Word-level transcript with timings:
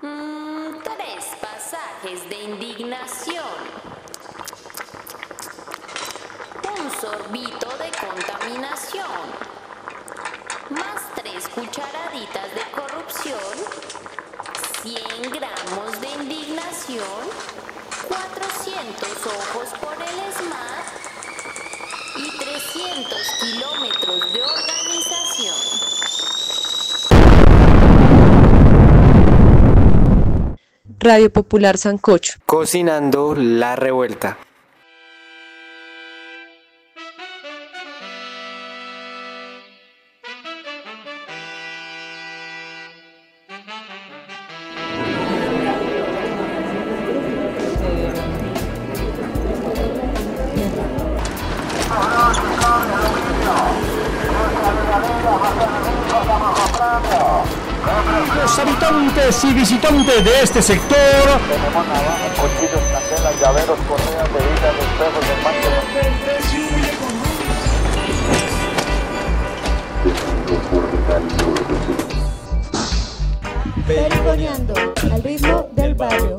Mm, 0.00 0.78
tres 0.84 1.24
pasajes 1.40 2.28
de 2.28 2.44
indignación. 2.44 3.44
Un 6.78 7.00
sorbito 7.00 7.68
de 7.78 7.90
contaminación. 7.98 9.04
Más 10.70 11.02
tres 11.16 11.48
cucharaditas 11.48 12.54
de 12.54 12.62
corrupción. 12.70 13.40
100 14.82 15.32
gramos 15.32 16.00
de 16.00 16.10
indignación. 16.22 17.22
400 18.06 19.26
ojos 19.26 19.68
por 19.80 19.94
el 19.94 20.32
SMAT. 20.32 20.86
Y 22.18 22.38
300 22.38 23.18
kilómetros 23.40 24.32
de 24.32 24.42
organización. 24.42 25.67
Radio 31.08 31.30
Popular 31.30 31.78
Sancocho. 31.78 32.34
Cocinando 32.44 33.34
la 33.34 33.74
revuelta. 33.74 34.36
De 60.22 60.42
este 60.42 60.60
sector 60.60 60.98
Tenemos 61.48 61.86
navajas, 61.86 62.32
cuchillos, 62.40 62.82
candelas, 62.90 63.40
llaveros, 63.40 63.78
correas, 63.88 64.28
bebidas, 64.32 64.74
espejos, 64.82 65.28
desmanches. 65.28 65.88
Perigoneando 73.86 74.74
al 75.12 75.22
ritmo 75.22 75.68
del 75.76 75.94
barrio. 75.94 76.36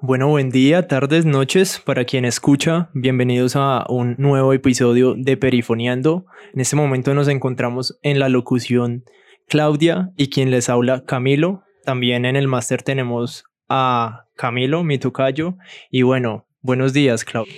Bueno, 0.00 0.28
buen 0.28 0.50
día, 0.50 0.86
tardes, 0.86 1.24
noches 1.24 1.80
para 1.84 2.04
quien 2.04 2.26
escucha. 2.26 2.90
Bienvenidos 2.92 3.56
a 3.56 3.86
un 3.88 4.16
nuevo 4.18 4.52
episodio 4.52 5.14
de 5.16 5.36
Perifoneando. 5.38 6.26
En 6.52 6.60
este 6.60 6.76
momento 6.76 7.14
nos 7.14 7.28
encontramos 7.28 7.98
en 8.02 8.18
la 8.18 8.28
locución 8.28 9.04
Claudia 9.48 10.12
y 10.16 10.28
quien 10.28 10.50
les 10.50 10.68
habla 10.68 11.04
Camilo. 11.04 11.62
También 11.84 12.24
en 12.24 12.36
el 12.36 12.48
máster 12.48 12.82
tenemos 12.82 13.44
a 13.68 14.26
Camilo, 14.36 14.84
mi 14.84 14.98
tocayo. 14.98 15.56
Y 15.90 16.02
bueno, 16.02 16.46
buenos 16.60 16.92
días, 16.92 17.24
Claudia. 17.24 17.54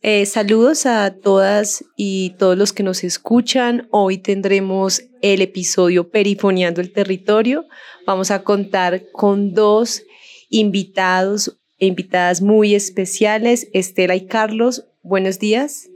Eh, 0.00 0.26
saludos 0.26 0.86
a 0.86 1.12
todas 1.14 1.84
y 1.96 2.30
todos 2.38 2.56
los 2.56 2.72
que 2.72 2.84
nos 2.84 3.02
escuchan. 3.02 3.88
Hoy 3.90 4.18
tendremos 4.18 5.02
el 5.22 5.42
episodio 5.42 6.10
Perifoneando 6.10 6.80
el 6.80 6.92
Territorio. 6.92 7.66
Vamos 8.06 8.30
a 8.30 8.44
contar 8.44 9.10
con 9.12 9.54
dos 9.54 10.02
invitados 10.50 11.58
e 11.78 11.86
invitadas 11.86 12.42
muy 12.42 12.74
especiales, 12.74 13.68
Estela 13.72 14.14
y 14.14 14.26
Carlos. 14.26 14.86
Buenos 15.02 15.38
días. 15.38 15.88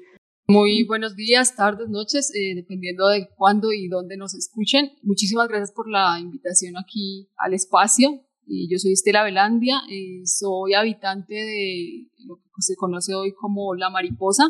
Muy 0.49 0.85
buenos 0.85 1.15
días, 1.15 1.55
tardes, 1.57 1.89
noches, 1.89 2.33
eh, 2.35 2.55
dependiendo 2.57 3.09
de 3.09 3.29
cuándo 3.37 3.73
y 3.73 3.89
dónde 3.89 4.17
nos 4.17 4.35
escuchen. 4.35 4.91
Muchísimas 5.03 5.49
gracias 5.49 5.73
por 5.73 5.89
la 5.89 6.19
invitación 6.21 6.75
aquí 6.77 7.29
al 7.37 7.55
espacio. 7.55 8.11
Eh, 8.49 8.67
yo 8.69 8.79
soy 8.79 8.93
Estela 8.93 9.23
Velandia, 9.23 9.77
eh, 9.91 10.23
soy 10.27 10.75
habitante 10.75 11.35
de 11.35 12.07
lo 12.27 12.37
que 12.37 12.43
se 12.61 12.75
conoce 12.77 13.15
hoy 13.15 13.33
como 13.33 13.75
La 13.77 13.89
Mariposa, 13.89 14.45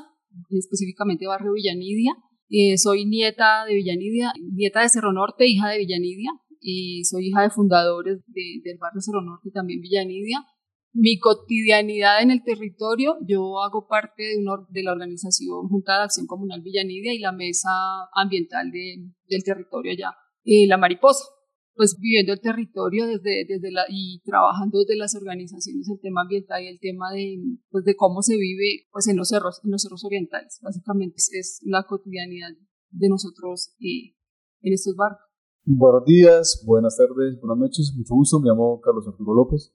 específicamente 0.50 1.26
Barrio 1.26 1.52
Villanidia. 1.52 2.14
Eh, 2.48 2.78
soy 2.78 3.04
nieta 3.04 3.64
de 3.66 3.74
Villanidia, 3.74 4.32
nieta 4.54 4.80
de 4.80 4.88
Cerro 4.88 5.12
Norte, 5.12 5.46
hija 5.46 5.68
de 5.68 5.78
Villanidia. 5.78 6.30
Eh, 6.62 7.04
soy 7.04 7.28
hija 7.28 7.42
de 7.42 7.50
fundadores 7.50 8.20
de- 8.28 8.60
del 8.64 8.78
barrio 8.78 9.00
Cerro 9.02 9.20
Norte 9.22 9.48
y 9.50 9.52
también 9.52 9.80
Villanidia. 9.80 10.44
Mi 10.94 11.18
cotidianidad 11.18 12.22
en 12.22 12.30
el 12.30 12.42
territorio, 12.44 13.16
yo 13.26 13.62
hago 13.62 13.86
parte 13.88 14.22
de, 14.24 14.38
una 14.38 14.66
de 14.68 14.82
la 14.82 14.92
organización 14.92 15.68
Junta 15.68 15.96
de 15.98 16.04
Acción 16.04 16.26
Comunal 16.26 16.60
Villanidia 16.60 17.14
y 17.14 17.18
la 17.18 17.32
mesa 17.32 17.70
ambiental 18.14 18.70
de- 18.70 19.10
del 19.28 19.42
territorio 19.42 19.92
allá, 19.92 20.10
eh, 20.44 20.66
La 20.66 20.76
Mariposa. 20.76 21.24
Pues 21.74 21.96
viviendo 21.98 22.34
el 22.34 22.40
territorio 22.42 23.06
desde, 23.06 23.46
desde 23.48 23.70
la, 23.72 23.84
y 23.88 24.20
trabajando 24.26 24.80
desde 24.80 24.94
las 24.94 25.14
organizaciones 25.14 25.88
el 25.88 25.98
tema 26.02 26.20
ambiental 26.20 26.62
y 26.62 26.66
el 26.68 26.78
tema 26.78 27.10
de, 27.10 27.38
pues 27.70 27.84
de 27.84 27.96
cómo 27.96 28.20
se 28.20 28.36
vive 28.36 28.84
pues 28.92 29.08
en 29.08 29.16
los 29.16 29.30
cerros, 29.30 29.58
en 29.64 29.70
los 29.70 29.80
cerros 29.80 30.04
orientales. 30.04 30.60
Básicamente 30.62 31.16
es, 31.16 31.60
la 31.64 31.84
cotidianidad 31.84 32.50
de 32.90 33.08
nosotros 33.08 33.74
eh, 33.80 34.14
en 34.60 34.74
estos 34.74 34.94
barrios. 34.96 35.22
Buenos 35.64 36.04
días, 36.04 36.62
buenas 36.66 36.94
tardes, 36.98 37.40
buenas 37.40 37.56
noches, 37.58 37.94
mucho 37.96 38.14
gusto. 38.16 38.38
Me 38.40 38.50
llamo 38.50 38.78
Carlos 38.82 39.08
Arturo 39.08 39.32
López. 39.32 39.72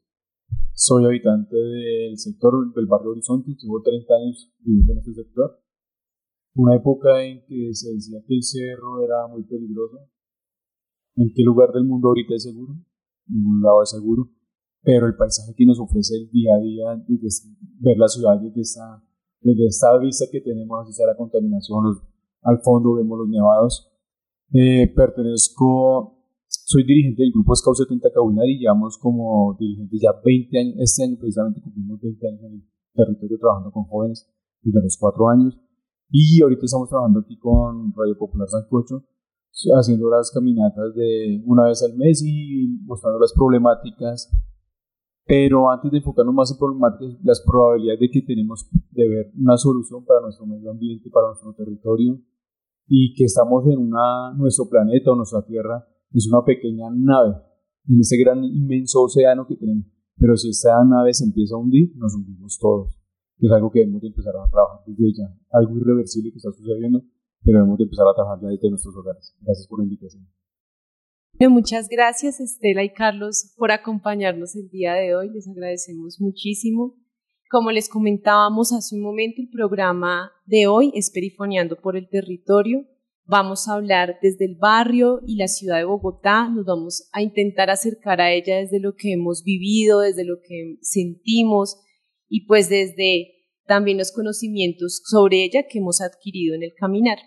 Soy 0.73 1.05
habitante 1.05 1.55
del 1.55 2.17
sector 2.17 2.73
del 2.73 2.85
barrio 2.85 3.11
Horizonte. 3.11 3.51
Llevo 3.57 3.81
30 3.81 4.13
años 4.13 4.51
viviendo 4.59 4.93
en 4.93 4.99
este 4.99 5.13
sector. 5.13 5.59
Una 6.55 6.75
época 6.75 7.23
en 7.23 7.43
que 7.45 7.73
se 7.73 7.93
decía 7.93 8.19
que 8.27 8.35
el 8.35 8.43
cerro 8.43 9.03
era 9.03 9.27
muy 9.27 9.43
peligroso. 9.43 9.97
¿En 11.15 11.33
qué 11.33 11.43
lugar 11.43 11.71
del 11.71 11.83
mundo 11.85 12.09
ahorita 12.09 12.35
es 12.35 12.43
seguro? 12.43 12.75
Ningún 13.27 13.61
lado 13.61 13.83
es 13.83 13.89
seguro. 13.89 14.29
Pero 14.83 15.07
el 15.07 15.15
paisaje 15.15 15.53
que 15.55 15.65
nos 15.65 15.79
ofrece 15.79 16.15
el 16.15 16.29
día 16.31 16.55
a 16.55 16.59
día, 16.59 17.03
desde 17.07 17.49
ver 17.79 17.97
la 17.97 18.07
ciudad 18.07 18.39
desde 18.39 18.61
esta, 18.61 19.03
desde 19.41 19.65
esta 19.65 19.97
vista 19.97 20.25
que 20.31 20.41
tenemos, 20.41 20.95
sea 20.95 21.07
la 21.07 21.17
contaminación, 21.17 21.83
los- 21.83 22.01
al 22.43 22.59
fondo 22.61 22.93
vemos 22.93 23.17
los 23.19 23.27
nevados, 23.27 23.91
eh, 24.53 24.87
pertenezco, 24.95 26.16
soy 26.67 26.83
dirigente 26.83 27.23
del 27.23 27.31
grupo 27.31 27.55
Scout 27.55 27.77
70 27.77 28.11
Cabunar 28.11 28.45
y 28.45 28.59
llevamos 28.59 28.97
como 28.97 29.55
dirigentes 29.57 30.01
ya 30.01 30.11
20 30.11 30.59
años, 30.59 30.75
este 30.79 31.05
año 31.05 31.15
precisamente 31.17 31.61
cumplimos 31.61 32.01
20 32.01 32.27
años 32.27 32.43
en 32.43 32.53
el 32.55 32.65
territorio 32.93 33.39
trabajando 33.39 33.71
con 33.71 33.85
jóvenes 33.85 34.29
desde 34.61 34.83
los 34.83 34.97
4 34.99 35.29
años. 35.29 35.57
Y 36.09 36.41
ahorita 36.41 36.65
estamos 36.65 36.89
trabajando 36.89 37.21
aquí 37.21 37.39
con 37.39 37.93
Radio 37.95 38.17
Popular 38.17 38.49
Sancocho 38.49 39.05
haciendo 39.79 40.09
las 40.09 40.29
caminatas 40.29 40.93
de 40.93 41.41
una 41.45 41.67
vez 41.67 41.81
al 41.83 41.97
mes 41.97 42.21
y 42.25 42.67
mostrando 42.83 43.17
las 43.17 43.31
problemáticas. 43.31 44.29
Pero 45.25 45.71
antes 45.71 45.89
de 45.89 45.99
enfocarnos 45.99 46.35
más 46.35 46.51
en 46.51 46.57
problemáticas, 46.57 47.15
las 47.23 47.41
probabilidades 47.47 48.01
de 48.01 48.09
que 48.09 48.21
tenemos 48.23 48.67
de 48.91 49.07
ver 49.07 49.31
una 49.39 49.55
solución 49.55 50.03
para 50.03 50.19
nuestro 50.19 50.45
medio 50.45 50.69
ambiente, 50.69 51.09
para 51.09 51.27
nuestro 51.27 51.53
territorio, 51.53 52.19
y 52.87 53.13
que 53.13 53.23
estamos 53.23 53.65
en 53.67 53.79
una, 53.79 54.33
nuestro 54.35 54.67
planeta 54.69 55.11
o 55.11 55.15
nuestra 55.15 55.45
Tierra 55.45 55.85
es 56.13 56.27
una 56.27 56.43
pequeña 56.43 56.89
nave 56.91 57.35
en 57.89 57.99
ese 57.99 58.17
gran 58.17 58.43
inmenso 58.43 59.03
océano 59.03 59.47
que 59.47 59.55
tenemos. 59.55 59.85
Pero 60.17 60.35
si 60.35 60.49
esta 60.49 60.83
nave 60.83 61.13
se 61.13 61.25
empieza 61.25 61.55
a 61.55 61.59
hundir, 61.59 61.95
nos 61.95 62.13
hundimos 62.15 62.57
todos. 62.59 62.97
Es 63.39 63.51
algo 63.51 63.71
que 63.71 63.79
debemos 63.79 64.01
de 64.01 64.07
empezar 64.07 64.33
a 64.35 64.49
trabajar 64.49 64.81
desde 64.87 65.13
ya. 65.13 65.37
Algo 65.51 65.77
irreversible 65.77 66.31
que 66.31 66.37
está 66.37 66.51
sucediendo, 66.51 67.03
pero 67.43 67.59
debemos 67.59 67.77
de 67.77 67.83
empezar 67.83 68.07
a 68.07 68.15
trabajar 68.15 68.39
ya 68.41 68.47
desde 68.49 68.69
nuestros 68.69 68.95
hogares. 68.95 69.35
Gracias 69.41 69.67
por 69.67 69.79
la 69.79 69.85
invitación. 69.85 70.27
Bueno, 71.33 71.53
muchas 71.53 71.87
gracias 71.87 72.39
Estela 72.39 72.83
y 72.83 72.93
Carlos 72.93 73.53
por 73.57 73.71
acompañarnos 73.71 74.55
el 74.55 74.69
día 74.69 74.93
de 74.93 75.15
hoy. 75.15 75.29
Les 75.29 75.47
agradecemos 75.47 76.19
muchísimo. 76.19 76.95
Como 77.51 77.71
les 77.71 77.89
comentábamos 77.89 78.73
hace 78.73 78.95
un 78.95 79.03
momento, 79.03 79.41
el 79.41 79.49
programa 79.49 80.31
de 80.47 80.65
hoy 80.65 80.91
es 80.95 81.11
Perifoneando 81.11 81.75
por 81.75 81.95
el 81.95 82.09
Territorio. 82.09 82.87
Vamos 83.29 83.67
a 83.67 83.73
hablar 83.73 84.19
desde 84.21 84.45
el 84.45 84.55
barrio 84.55 85.19
y 85.27 85.35
la 85.35 85.49
ciudad 85.49 85.77
de 85.77 85.83
Bogotá. 85.83 86.47
Nos 86.47 86.65
vamos 86.65 87.09
a 87.11 87.21
intentar 87.21 87.69
acercar 87.69 88.21
a 88.21 88.31
ella 88.31 88.55
desde 88.55 88.79
lo 88.79 88.95
que 88.95 89.11
hemos 89.11 89.43
vivido, 89.43 89.99
desde 89.99 90.23
lo 90.23 90.37
que 90.39 90.77
sentimos 90.81 91.75
y 92.29 92.45
pues 92.45 92.69
desde 92.69 93.33
también 93.65 93.97
los 93.97 94.13
conocimientos 94.13 95.01
sobre 95.03 95.43
ella 95.43 95.67
que 95.69 95.79
hemos 95.79 95.99
adquirido 95.99 96.55
en 96.55 96.63
el 96.63 96.73
caminar. 96.73 97.17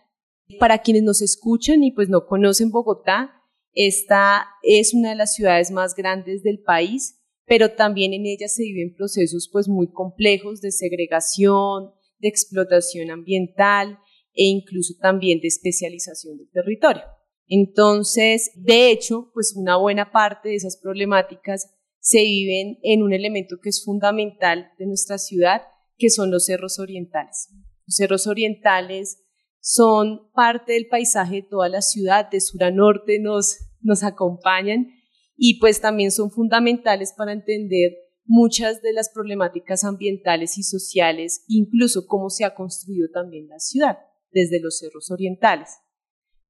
Para 0.59 0.79
quienes 0.79 1.03
nos 1.03 1.21
escuchan 1.21 1.85
y 1.85 1.93
pues 1.93 2.09
no 2.09 2.25
conocen 2.25 2.71
Bogotá, 2.71 3.33
esta 3.75 4.47
es 4.63 4.95
una 4.95 5.11
de 5.11 5.17
las 5.17 5.35
ciudades 5.35 5.71
más 5.71 5.95
grandes 5.95 6.43
del 6.43 6.63
país, 6.63 7.21
pero 7.45 7.73
también 7.73 8.15
en 8.15 8.25
ella 8.25 8.49
se 8.49 8.63
viven 8.63 8.95
procesos 8.97 9.51
pues 9.53 9.69
muy 9.69 9.93
complejos 9.93 10.63
de 10.63 10.73
segregación, 10.73 11.91
de 12.21 12.29
explotación 12.29 13.11
ambiental 13.11 13.99
e 14.35 14.45
incluso 14.45 14.95
también 15.01 15.41
de 15.41 15.49
especialización 15.49 16.39
del 16.39 16.51
territorio. 16.51 17.03
Entonces, 17.47 18.53
de 18.55 18.91
hecho, 18.91 19.31
pues 19.35 19.55
una 19.57 19.77
buena 19.77 20.13
parte 20.13 20.51
de 20.51 20.55
esas 20.55 20.77
problemáticas 20.77 21.75
se 21.99 22.23
viven 22.23 22.79
en 22.83 23.03
un 23.03 23.13
elemento 23.13 23.57
que 23.63 23.71
es 23.71 23.85
fundamental 23.85 24.71
de 24.79 24.87
nuestra 24.87 25.19
ciudad, 25.19 25.63
que 25.99 26.11
son 26.11 26.31
los 26.31 26.47
cerros 26.47 26.79
orientales. 26.79 27.49
Los 27.87 27.97
cerros 27.97 28.27
orientales 28.27 29.25
son 29.61 30.31
parte 30.33 30.75
del 30.75 30.87
paisaje 30.87 31.37
de 31.37 31.43
toda 31.43 31.69
la 31.69 31.83
ciudad, 31.83 32.31
de 32.31 32.41
sur 32.41 32.63
a 32.63 32.71
norte 32.71 33.19
nos 33.19 33.59
nos 33.83 34.03
acompañan 34.03 34.89
y 35.37 35.59
pues 35.59 35.81
también 35.81 36.11
son 36.11 36.31
fundamentales 36.31 37.15
para 37.17 37.33
entender 37.33 37.93
muchas 38.25 38.83
de 38.83 38.93
las 38.93 39.09
problemáticas 39.09 39.85
ambientales 39.85 40.59
y 40.59 40.63
sociales, 40.63 41.45
incluso 41.49 42.07
cómo 42.07 42.29
se 42.31 42.45
ha 42.45 42.55
construido 42.55 43.09
también 43.13 43.49
la 43.49 43.59
ciudad 43.59 43.99
desde 44.33 44.61
los 44.61 44.79
cerros 44.79 45.11
orientales. 45.11 45.71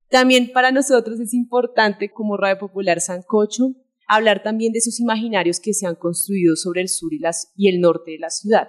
También 0.09 0.51
para 0.53 0.73
nosotros 0.73 1.21
es 1.21 1.35
importante, 1.35 2.11
como 2.11 2.37
Radio 2.37 2.59
Popular 2.59 3.01
Sancocho, 3.01 3.77
hablar 4.09 4.43
también 4.43 4.73
de 4.73 4.81
esos 4.81 4.99
imaginarios 4.99 5.61
que 5.61 5.73
se 5.73 5.87
han 5.87 5.95
construido 5.95 6.57
sobre 6.57 6.81
el 6.83 6.89
sur 6.89 7.13
y, 7.15 7.69
el 7.69 7.81
norte 7.81 8.11
de 8.13 8.19
la 8.19 8.31
ciudad, 8.31 8.69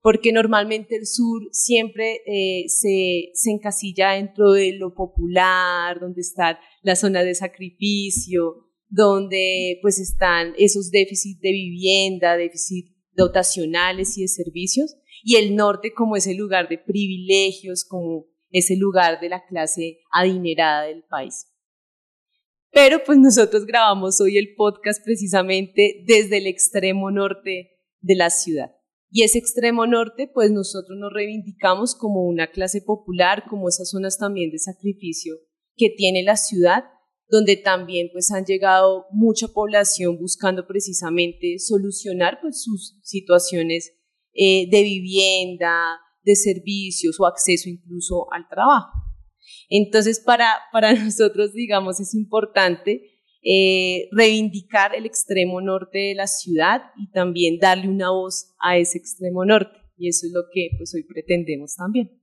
porque 0.00 0.32
normalmente 0.32 0.96
el 0.96 1.06
sur 1.06 1.42
siempre 1.50 2.20
eh, 2.26 2.64
se, 2.68 3.30
se 3.34 3.50
encasilla 3.50 4.12
dentro 4.12 4.52
de 4.52 4.74
lo 4.74 4.94
popular, 4.94 5.98
donde 6.00 6.20
está 6.20 6.60
la 6.82 6.94
zona 6.94 7.24
de 7.24 7.34
sacrificio, 7.34 8.68
donde 8.88 9.78
pues 9.82 9.98
están 9.98 10.52
esos 10.58 10.90
déficits 10.90 11.40
de 11.40 11.50
vivienda, 11.50 12.36
déficits 12.36 12.94
dotacionales 13.14 14.16
y 14.16 14.22
de 14.22 14.28
servicios, 14.28 14.96
y 15.22 15.36
el 15.36 15.56
norte 15.56 15.92
como 15.92 16.16
ese 16.16 16.34
lugar 16.34 16.68
de 16.68 16.78
privilegios, 16.78 17.84
como 17.84 18.26
ese 18.50 18.76
lugar 18.76 19.20
de 19.20 19.28
la 19.28 19.44
clase 19.46 20.00
adinerada 20.12 20.84
del 20.84 21.04
país. 21.04 21.46
Pero 22.70 23.02
pues 23.04 23.18
nosotros 23.18 23.66
grabamos 23.66 24.20
hoy 24.20 24.38
el 24.38 24.54
podcast 24.54 25.04
precisamente 25.04 26.02
desde 26.06 26.38
el 26.38 26.46
extremo 26.46 27.10
norte 27.10 27.70
de 28.00 28.14
la 28.16 28.30
ciudad. 28.30 28.72
Y 29.10 29.24
ese 29.24 29.38
extremo 29.38 29.86
norte, 29.86 30.26
pues 30.32 30.50
nosotros 30.50 30.98
nos 30.98 31.12
reivindicamos 31.12 31.94
como 31.94 32.24
una 32.24 32.50
clase 32.50 32.80
popular, 32.80 33.44
como 33.48 33.68
esas 33.68 33.90
zonas 33.90 34.16
también 34.16 34.50
de 34.50 34.58
sacrificio 34.58 35.36
que 35.76 35.90
tiene 35.90 36.22
la 36.22 36.36
ciudad, 36.36 36.84
donde 37.28 37.56
también 37.56 38.08
pues 38.10 38.30
han 38.30 38.46
llegado 38.46 39.06
mucha 39.10 39.48
población 39.48 40.18
buscando 40.18 40.66
precisamente 40.66 41.58
solucionar 41.58 42.38
pues 42.40 42.62
sus 42.62 42.98
situaciones 43.02 44.01
eh, 44.34 44.68
de 44.70 44.82
vivienda, 44.82 45.98
de 46.24 46.36
servicios 46.36 47.18
o 47.20 47.26
acceso 47.26 47.68
incluso 47.68 48.32
al 48.32 48.48
trabajo. 48.48 48.92
Entonces, 49.68 50.20
para, 50.20 50.54
para 50.72 50.92
nosotros, 51.04 51.52
digamos, 51.52 52.00
es 52.00 52.14
importante 52.14 53.12
eh, 53.44 54.08
reivindicar 54.12 54.94
el 54.94 55.04
extremo 55.04 55.60
norte 55.60 55.98
de 55.98 56.14
la 56.14 56.26
ciudad 56.26 56.82
y 56.96 57.10
también 57.10 57.58
darle 57.58 57.88
una 57.88 58.10
voz 58.10 58.54
a 58.60 58.76
ese 58.76 58.98
extremo 58.98 59.44
norte. 59.44 59.78
Y 59.96 60.08
eso 60.08 60.26
es 60.26 60.32
lo 60.32 60.42
que 60.52 60.70
pues, 60.76 60.94
hoy 60.94 61.02
pretendemos 61.04 61.74
también. 61.76 62.22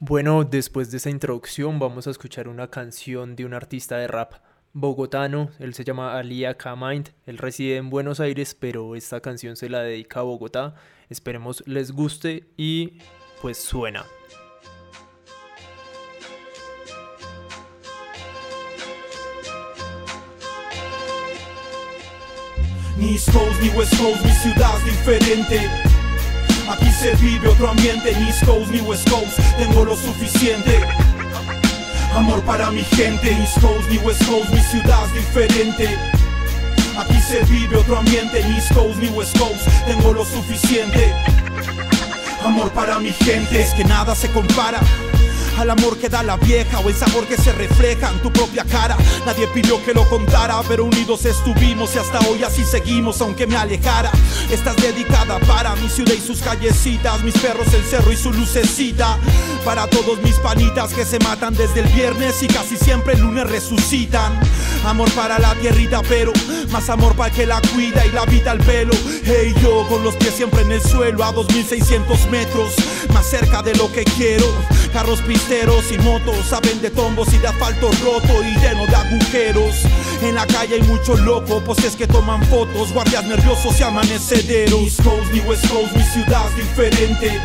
Bueno, 0.00 0.44
después 0.44 0.90
de 0.90 0.96
esa 0.96 1.10
introducción 1.10 1.78
vamos 1.78 2.06
a 2.06 2.10
escuchar 2.10 2.48
una 2.48 2.70
canción 2.70 3.36
de 3.36 3.44
un 3.44 3.52
artista 3.52 3.98
de 3.98 4.06
rap 4.06 4.32
bogotano, 4.72 5.50
él 5.58 5.74
se 5.74 5.84
llama 5.84 6.16
Alia 6.16 6.56
Kamind, 6.56 7.10
él 7.26 7.38
reside 7.38 7.76
en 7.76 7.90
Buenos 7.90 8.20
Aires, 8.20 8.56
pero 8.58 8.94
esta 8.94 9.20
canción 9.20 9.56
se 9.56 9.68
la 9.68 9.82
dedica 9.82 10.20
a 10.20 10.24
Bogotá. 10.24 10.74
Esperemos 11.08 11.62
les 11.66 11.92
guste 11.92 12.44
y 12.56 12.98
pues 13.42 13.58
suena. 13.58 14.04
Ni 22.96 23.14
Coast 23.14 23.62
ni 23.62 23.68
West 23.70 23.96
Coast, 23.98 24.24
mi 24.24 24.30
ciudad 24.30 24.76
es 24.76 24.84
diferente. 24.84 25.58
Aquí 26.68 26.90
se 26.92 27.16
vive 27.16 27.48
otro 27.48 27.70
ambiente, 27.70 28.14
ni 28.14 28.26
East 28.26 28.44
Coast 28.44 28.70
ni 28.70 28.80
West 28.82 29.08
Coast, 29.08 29.40
tengo 29.58 29.84
lo 29.84 29.96
suficiente. 29.96 30.99
Amor 32.14 32.42
para 32.42 32.70
mi 32.70 32.82
gente, 32.82 33.30
East 33.30 33.60
Coast 33.60 33.88
ni 33.88 33.98
West 33.98 34.24
Coast, 34.26 34.50
mi 34.50 34.60
ciudad 34.60 34.98
es 35.06 35.14
diferente. 35.14 35.88
Aquí 36.98 37.20
se 37.20 37.42
vive 37.44 37.76
otro 37.76 37.98
ambiente, 37.98 38.42
ni 38.44 38.56
East 38.56 38.74
Coast 38.74 38.98
ni 38.98 39.08
West 39.08 39.38
Coast, 39.38 39.66
tengo 39.86 40.12
lo 40.12 40.24
suficiente. 40.24 41.12
Amor 42.44 42.70
para 42.72 42.98
mi 42.98 43.12
gente, 43.12 43.62
es 43.62 43.72
que 43.74 43.84
nada 43.84 44.14
se 44.14 44.30
compara 44.32 44.80
al 45.58 45.70
amor 45.70 45.98
que 45.98 46.08
da 46.08 46.22
la 46.22 46.36
vieja 46.36 46.80
o 46.80 46.88
el 46.88 46.94
sabor 46.94 47.26
que 47.26 47.36
se 47.36 47.52
refleja 47.52 48.10
en 48.10 48.20
tu 48.22 48.32
propia 48.32 48.64
cara. 48.64 48.96
Nadie 49.26 49.46
pidió 49.48 49.82
que 49.84 49.92
lo 49.92 50.08
contara, 50.08 50.60
pero 50.68 50.84
unidos 50.84 51.24
estuvimos 51.24 51.94
y 51.94 51.98
hasta 51.98 52.18
hoy 52.28 52.42
así 52.42 52.64
seguimos, 52.64 53.20
aunque 53.20 53.46
me 53.46 53.56
alejara. 53.56 54.10
Estás 54.50 54.76
dedicada 54.76 55.38
para 55.40 55.74
mi 55.76 55.88
ciudad 55.88 56.12
y 56.12 56.20
sus 56.20 56.40
callecitas, 56.40 57.22
mis 57.22 57.36
perros, 57.38 57.72
el 57.74 57.84
cerro 57.84 58.12
y 58.12 58.16
su 58.16 58.32
lucecita. 58.32 59.18
Para 59.64 59.86
todos 59.86 60.22
mis 60.22 60.36
panitas 60.36 60.92
que 60.94 61.04
se 61.04 61.18
matan 61.18 61.54
desde 61.54 61.80
el 61.80 61.88
viernes 61.88 62.42
y 62.42 62.46
casi 62.46 62.76
siempre 62.76 63.14
el 63.14 63.20
lunes 63.20 63.48
resucitan. 63.48 64.38
Amor 64.84 65.10
para 65.12 65.38
la 65.38 65.54
tierrita, 65.56 66.00
pero 66.08 66.32
más 66.70 66.88
amor 66.88 67.14
para 67.14 67.30
que 67.30 67.46
la 67.46 67.60
cuida 67.74 68.04
y 68.06 68.10
la 68.12 68.24
vida 68.24 68.52
al 68.52 68.58
pelo. 68.58 68.92
Hey, 69.24 69.54
yo 69.62 69.86
con 69.88 70.02
los 70.02 70.14
pies 70.16 70.34
siempre 70.34 70.62
en 70.62 70.72
el 70.72 70.80
suelo 70.80 71.22
a 71.24 71.32
2600 71.32 72.30
metros, 72.30 72.74
más 73.12 73.26
cerca 73.26 73.62
de 73.62 73.74
lo 73.74 73.90
que 73.92 74.04
quiero. 74.04 74.46
Carros 74.92 75.20
pisteros 75.22 75.84
y 75.92 75.98
motos 75.98 76.36
saben 76.48 76.80
de 76.80 76.90
tombos 76.90 77.32
y 77.32 77.38
de 77.38 77.48
asfalto 77.48 77.90
roto 78.02 78.42
y 78.42 78.58
lleno 78.58 78.86
de 78.86 78.94
agujeros. 78.96 79.74
En 80.22 80.34
la 80.34 80.46
calle 80.46 80.76
hay 80.76 80.82
muchos 80.82 81.20
locos, 81.20 81.62
pues 81.64 81.96
que 81.96 82.06
toman 82.06 82.42
fotos, 82.44 82.92
guardias 82.92 83.24
nerviosos 83.24 83.78
y 83.78 83.82
amanecederos. 83.82 84.80
East 84.80 85.02
Coast 85.02 85.32
ni 85.32 85.40
West 85.40 85.68
Coast, 85.68 85.94
mi 85.96 86.02
ciudad 86.02 86.42
es 86.50 86.56
diferente. 86.56 87.40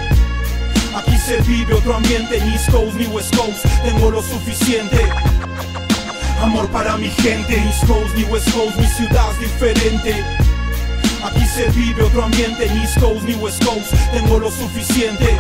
Aquí 0.95 1.17
se 1.17 1.41
vive 1.41 1.73
otro 1.73 1.95
ambiente, 1.95 2.39
ni 2.41 2.53
East 2.53 2.71
Coast 2.71 2.95
ni 2.95 3.05
West 3.07 3.35
Coast, 3.35 3.65
tengo 3.83 4.11
lo 4.11 4.21
suficiente. 4.21 5.01
Amor 6.41 6.67
para 6.69 6.97
mi 6.97 7.09
gente, 7.09 7.55
East 7.55 7.85
Coast 7.85 8.15
ni 8.15 8.23
West 8.23 8.51
Coast, 8.51 8.77
mi 8.77 8.87
ciudad 8.87 9.25
es 9.31 9.39
diferente. 9.39 10.44
Aquí 11.25 11.43
se 11.47 11.67
vive 11.71 12.03
otro 12.03 12.23
ambiente, 12.23 12.69
ni 12.69 12.81
East 12.81 12.99
Coast 12.99 13.23
ni 13.23 13.33
West 13.33 13.63
Coast, 13.65 13.91
tengo 14.13 14.37
lo 14.37 14.51
suficiente. 14.51 15.35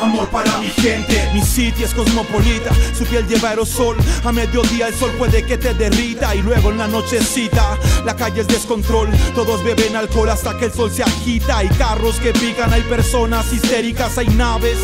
Amor 0.00 0.28
para 0.28 0.56
mi 0.58 0.68
gente, 0.68 1.28
mi 1.34 1.42
sitio 1.42 1.84
es 1.84 1.92
cosmopolita, 1.92 2.70
su 2.96 3.04
piel 3.04 3.26
lleva 3.26 3.50
aerosol, 3.50 3.96
a 4.24 4.32
mediodía 4.32 4.88
el 4.88 4.94
sol 4.94 5.10
puede 5.18 5.42
que 5.44 5.58
te 5.58 5.74
derrita. 5.74 6.34
Y 6.34 6.40
luego 6.40 6.70
en 6.70 6.78
la 6.78 6.88
nochecita 6.88 7.78
la 8.06 8.16
calle 8.16 8.40
es 8.40 8.48
descontrol, 8.48 9.10
todos 9.34 9.62
beben 9.62 9.94
alcohol 9.94 10.30
hasta 10.30 10.56
que 10.56 10.66
el 10.66 10.72
sol 10.72 10.90
se 10.90 11.02
agita, 11.02 11.58
hay 11.58 11.68
carros 11.68 12.16
que 12.16 12.32
pican, 12.32 12.72
hay 12.72 12.82
personas 12.82 13.52
histéricas, 13.52 14.16
hay 14.16 14.28
naves. 14.28 14.78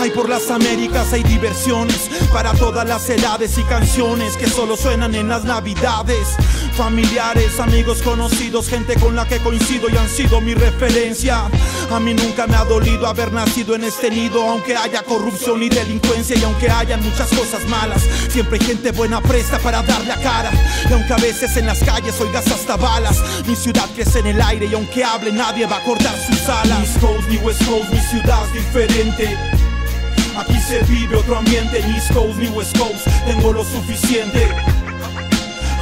Hay 0.00 0.10
por 0.10 0.28
las 0.28 0.50
Américas, 0.50 1.12
hay 1.12 1.22
diversiones 1.22 2.10
para 2.32 2.52
todas 2.52 2.86
las 2.86 3.08
edades 3.08 3.56
y 3.58 3.62
canciones 3.64 4.36
que 4.36 4.46
solo 4.46 4.76
suenan 4.76 5.14
en 5.14 5.28
las 5.28 5.44
navidades. 5.44 6.28
Familiares, 6.76 7.58
amigos 7.58 8.02
conocidos, 8.02 8.68
gente 8.68 8.94
con 9.00 9.16
la 9.16 9.26
que 9.26 9.38
coincido 9.38 9.88
y 9.88 9.96
han 9.96 10.08
sido 10.08 10.40
mi 10.40 10.54
referencia. 10.54 11.48
A 11.90 12.00
mí 12.00 12.12
nunca 12.12 12.46
me 12.46 12.56
ha 12.56 12.64
dolido 12.64 13.06
haber 13.06 13.32
nacido 13.32 13.74
en 13.74 13.84
este 13.84 14.10
nido, 14.10 14.42
aunque 14.42 14.76
haya 14.76 15.02
corrupción 15.02 15.62
y 15.62 15.68
delincuencia 15.68 16.36
y 16.36 16.44
aunque 16.44 16.70
hayan 16.70 17.02
muchas 17.02 17.28
cosas 17.30 17.64
malas. 17.68 18.02
Siempre 18.28 18.58
hay 18.60 18.66
gente 18.66 18.92
buena 18.92 19.22
presta 19.22 19.58
para 19.58 19.82
dar 19.82 20.04
la 20.06 20.16
cara. 20.20 20.50
Y 20.88 20.92
aunque 20.92 21.14
a 21.14 21.16
veces 21.16 21.56
en 21.56 21.66
las 21.66 21.82
calles 21.82 22.20
oigas 22.20 22.46
hasta 22.48 22.76
balas, 22.76 23.22
mi 23.46 23.56
ciudad 23.56 23.88
crece 23.94 24.18
en 24.18 24.26
el 24.26 24.42
aire 24.42 24.66
y 24.66 24.74
aunque 24.74 25.02
hable 25.02 25.32
nadie 25.32 25.66
va 25.66 25.78
a 25.78 25.84
cortar 25.84 26.14
sus 26.26 26.48
alas. 26.48 26.80
East 26.80 27.00
Coast 27.00 27.28
ni 27.28 27.38
West 27.38 27.64
Coast, 27.64 27.90
mi 27.90 28.00
ciudad 28.00 28.44
es 28.46 28.52
diferente. 28.52 29.65
Aquí 30.38 30.60
se 30.60 30.80
vive 30.84 31.16
otro 31.16 31.38
ambiente, 31.38 31.82
ni 31.86 31.94
East 31.94 32.12
Coast 32.12 32.38
ni 32.38 32.48
West 32.48 32.76
Coast, 32.76 33.06
tengo 33.26 33.52
lo 33.52 33.64
suficiente. 33.64 34.46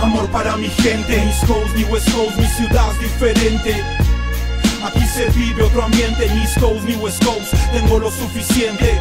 Amor 0.01 0.29
para 0.29 0.57
mi 0.57 0.69
gente, 0.69 1.17
East 1.17 1.45
Coast 1.47 1.75
ni 1.75 1.83
West 1.85 2.09
Coast, 2.13 2.37
mi 2.37 2.47
ciudad 2.47 2.89
es 2.93 3.01
diferente. 3.01 3.83
Aquí 4.85 5.05
se 5.07 5.29
vive 5.31 5.63
otro 5.63 5.83
ambiente, 5.83 6.29
ni 6.29 6.43
East 6.43 6.61
Coast 6.61 6.85
ni 6.85 6.95
West 6.95 7.25
Coast, 7.25 7.53
tengo 7.73 7.99
lo 7.99 8.11
suficiente. 8.11 8.97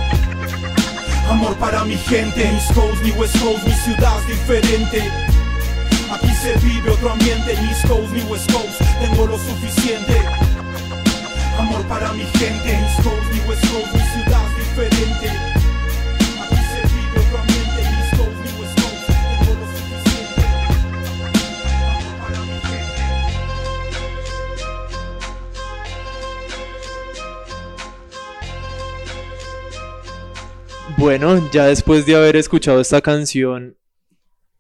Amor 1.30 1.56
para 1.58 1.84
mi 1.84 1.98
gente, 1.98 2.42
East 2.42 2.74
Coast 2.74 3.02
ni 3.04 3.12
West 3.12 3.38
Coast, 3.40 3.64
mi 3.68 3.74
ciudad 3.74 4.20
es 4.22 4.28
diferente. 4.28 5.04
Aquí 6.12 6.34
se 6.42 6.54
vive 6.66 6.90
otro 6.90 7.12
ambiente, 7.12 7.56
ni 7.62 7.70
East 7.70 7.88
Coast 7.88 8.12
ni 8.12 8.22
West 8.24 8.52
Coast, 8.52 8.82
tengo 9.00 9.28
lo 9.28 9.38
suficiente. 9.38 10.20
Amor 11.60 11.84
para 11.84 12.12
mi 12.14 12.24
gente, 12.40 12.72
East 12.72 13.04
Coast 13.04 13.32
ni 13.32 13.40
West 13.48 13.66
Coast, 13.72 13.94
mi 13.94 14.02
ciudad 14.02 14.43
diferente. 14.56 15.54
Bueno, 30.98 31.50
ya 31.52 31.66
después 31.66 32.06
de 32.06 32.16
haber 32.16 32.38
escuchado 32.38 32.80
esta 32.80 33.02
canción, 33.02 33.76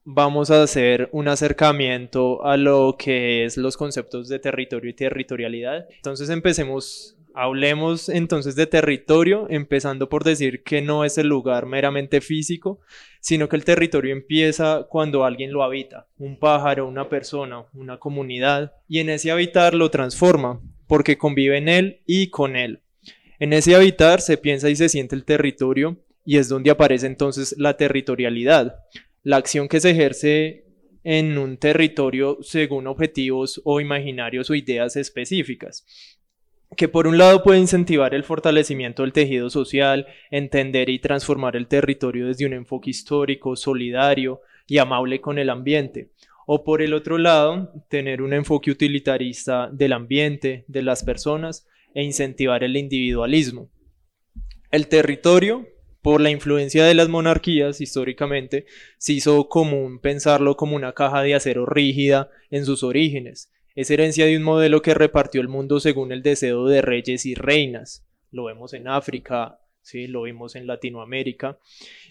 vamos 0.03 0.51
a 0.51 0.63
hacer 0.63 1.07
un 1.13 1.29
acercamiento 1.29 2.45
a 2.45 2.57
lo 2.57 2.97
que 2.97 3.45
es 3.45 3.55
los 3.55 3.77
conceptos 3.77 4.27
de 4.27 4.39
territorio 4.39 4.89
y 4.89 4.93
territorialidad. 4.93 5.87
Entonces 5.95 6.29
empecemos 6.29 7.15
Hablemos 7.35 8.09
entonces 8.09 8.55
de 8.55 8.67
territorio, 8.67 9.47
empezando 9.49 10.07
por 10.07 10.23
decir 10.23 10.61
que 10.61 10.83
no 10.83 11.03
es 11.03 11.17
el 11.17 11.27
lugar 11.27 11.65
meramente 11.65 12.21
físico, 12.21 12.79
sino 13.21 13.49
que 13.49 13.55
el 13.55 13.65
territorio 13.65 14.13
empieza 14.13 14.85
cuando 14.87 15.25
alguien 15.25 15.51
lo 15.51 15.63
habita, 15.63 16.07
un 16.19 16.37
pájaro, 16.37 16.87
una 16.87 17.09
persona, 17.09 17.65
una 17.73 17.97
comunidad, 17.97 18.73
y 18.87 18.99
en 18.99 19.09
ese 19.09 19.31
habitar 19.31 19.73
lo 19.73 19.89
transforma, 19.89 20.61
porque 20.85 21.17
convive 21.17 21.57
en 21.57 21.69
él 21.69 22.01
y 22.05 22.27
con 22.27 22.55
él. 22.55 22.81
En 23.39 23.51
ese 23.51 23.75
habitar 23.75 24.21
se 24.21 24.37
piensa 24.37 24.69
y 24.69 24.75
se 24.75 24.87
siente 24.87 25.15
el 25.15 25.25
territorio, 25.25 25.97
y 26.23 26.37
es 26.37 26.49
donde 26.49 26.69
aparece 26.69 27.07
entonces 27.07 27.55
la 27.57 27.77
territorialidad, 27.77 28.75
la 29.23 29.37
acción 29.37 29.67
que 29.67 29.79
se 29.79 29.89
ejerce 29.89 30.65
en 31.03 31.37
un 31.39 31.57
territorio 31.57 32.37
según 32.41 32.85
objetivos 32.85 33.59
o 33.65 33.81
imaginarios 33.81 34.49
o 34.49 34.55
ideas 34.55 34.95
específicas 34.95 35.85
que 36.75 36.87
por 36.87 37.07
un 37.07 37.17
lado 37.17 37.43
puede 37.43 37.59
incentivar 37.59 38.13
el 38.13 38.23
fortalecimiento 38.23 39.03
del 39.03 39.13
tejido 39.13 39.49
social, 39.49 40.07
entender 40.31 40.89
y 40.89 40.99
transformar 40.99 41.55
el 41.55 41.67
territorio 41.67 42.27
desde 42.27 42.45
un 42.45 42.53
enfoque 42.53 42.89
histórico, 42.89 43.55
solidario 43.55 44.41
y 44.67 44.77
amable 44.77 45.21
con 45.21 45.39
el 45.39 45.49
ambiente, 45.49 46.11
o 46.45 46.63
por 46.63 46.81
el 46.81 46.93
otro 46.93 47.17
lado, 47.17 47.71
tener 47.89 48.21
un 48.21 48.33
enfoque 48.33 48.71
utilitarista 48.71 49.69
del 49.71 49.93
ambiente, 49.93 50.65
de 50.67 50.81
las 50.81 51.03
personas 51.03 51.67
e 51.93 52.03
incentivar 52.03 52.63
el 52.63 52.77
individualismo. 52.77 53.69
El 54.71 54.87
territorio, 54.87 55.67
por 56.01 56.19
la 56.19 56.31
influencia 56.31 56.85
de 56.85 56.95
las 56.95 57.07
monarquías 57.07 57.79
históricamente, 57.79 58.65
se 58.97 59.13
hizo 59.13 59.47
común 59.47 59.99
pensarlo 59.99 60.57
como 60.57 60.75
una 60.75 60.93
caja 60.93 61.21
de 61.21 61.35
acero 61.35 61.65
rígida 61.65 62.29
en 62.49 62.65
sus 62.65 62.83
orígenes, 62.83 63.51
es 63.75 63.89
herencia 63.89 64.25
de 64.25 64.37
un 64.37 64.43
modelo 64.43 64.81
que 64.81 64.93
repartió 64.93 65.41
el 65.41 65.47
mundo 65.47 65.79
según 65.79 66.11
el 66.11 66.21
deseo 66.21 66.67
de 66.67 66.81
reyes 66.81 67.25
y 67.25 67.33
reinas. 67.33 68.05
Lo 68.31 68.45
vemos 68.45 68.73
en 68.73 68.87
África, 68.87 69.59
¿sí? 69.81 70.07
lo 70.07 70.23
vimos 70.23 70.55
en 70.55 70.67
Latinoamérica. 70.67 71.57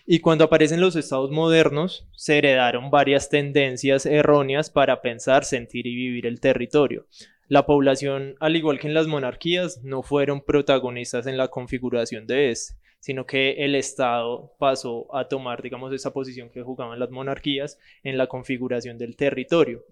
Y 0.04 0.18
cuando 0.18 0.44
aparecen 0.44 0.80
los 0.80 0.96
estados 0.96 1.30
modernos, 1.30 2.08
se 2.16 2.38
heredaron 2.38 2.90
varias 2.90 3.28
tendencias 3.28 4.06
erróneas 4.06 4.70
para 4.70 5.02
pensar, 5.02 5.44
sentir 5.44 5.86
y 5.86 5.94
vivir 5.94 6.26
el 6.26 6.40
territorio. 6.40 7.06
La 7.46 7.66
población, 7.66 8.34
al 8.40 8.56
igual 8.56 8.80
que 8.80 8.88
en 8.88 8.94
las 8.94 9.06
monarquías, 9.06 9.82
no 9.84 10.02
fueron 10.02 10.40
protagonistas 10.40 11.26
en 11.26 11.36
la 11.36 11.48
configuración 11.48 12.26
de 12.26 12.50
este, 12.50 12.74
sino 12.98 13.26
que 13.26 13.64
el 13.64 13.74
Estado 13.74 14.54
pasó 14.58 15.14
a 15.14 15.28
tomar, 15.28 15.60
digamos, 15.60 15.92
esa 15.92 16.12
posición 16.12 16.50
que 16.50 16.62
jugaban 16.62 16.98
las 16.98 17.10
monarquías 17.10 17.78
en 18.04 18.16
la 18.16 18.26
configuración 18.26 18.96
del 18.96 19.16
territorio. 19.16 19.84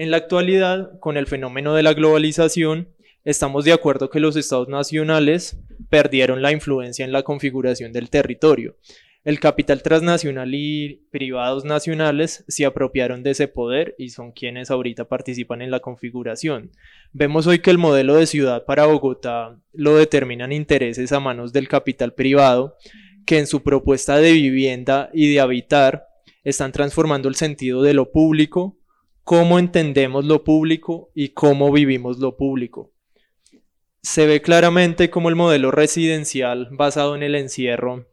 En 0.00 0.10
la 0.10 0.16
actualidad, 0.16 0.98
con 0.98 1.18
el 1.18 1.26
fenómeno 1.26 1.74
de 1.74 1.82
la 1.82 1.92
globalización, 1.92 2.88
estamos 3.22 3.66
de 3.66 3.74
acuerdo 3.74 4.08
que 4.08 4.18
los 4.18 4.34
estados 4.34 4.66
nacionales 4.66 5.58
perdieron 5.90 6.40
la 6.40 6.52
influencia 6.52 7.04
en 7.04 7.12
la 7.12 7.22
configuración 7.22 7.92
del 7.92 8.08
territorio. 8.08 8.78
El 9.24 9.40
capital 9.40 9.82
transnacional 9.82 10.54
y 10.54 11.02
privados 11.10 11.66
nacionales 11.66 12.46
se 12.48 12.64
apropiaron 12.64 13.22
de 13.22 13.32
ese 13.32 13.46
poder 13.46 13.94
y 13.98 14.08
son 14.08 14.32
quienes 14.32 14.70
ahorita 14.70 15.04
participan 15.04 15.60
en 15.60 15.70
la 15.70 15.80
configuración. 15.80 16.70
Vemos 17.12 17.46
hoy 17.46 17.58
que 17.58 17.70
el 17.70 17.76
modelo 17.76 18.14
de 18.14 18.24
ciudad 18.24 18.64
para 18.64 18.86
Bogotá 18.86 19.60
lo 19.74 19.96
determinan 19.96 20.50
intereses 20.50 21.12
a 21.12 21.20
manos 21.20 21.52
del 21.52 21.68
capital 21.68 22.14
privado, 22.14 22.78
que 23.26 23.38
en 23.38 23.46
su 23.46 23.62
propuesta 23.62 24.16
de 24.16 24.32
vivienda 24.32 25.10
y 25.12 25.30
de 25.30 25.40
habitar 25.40 26.06
están 26.42 26.72
transformando 26.72 27.28
el 27.28 27.34
sentido 27.34 27.82
de 27.82 27.92
lo 27.92 28.10
público 28.10 28.79
cómo 29.30 29.60
entendemos 29.60 30.24
lo 30.24 30.42
público 30.42 31.12
y 31.14 31.28
cómo 31.28 31.70
vivimos 31.70 32.18
lo 32.18 32.36
público. 32.36 32.90
Se 34.02 34.26
ve 34.26 34.42
claramente 34.42 35.08
cómo 35.08 35.28
el 35.28 35.36
modelo 35.36 35.70
residencial 35.70 36.66
basado 36.72 37.14
en 37.14 37.22
el 37.22 37.36
encierro 37.36 38.08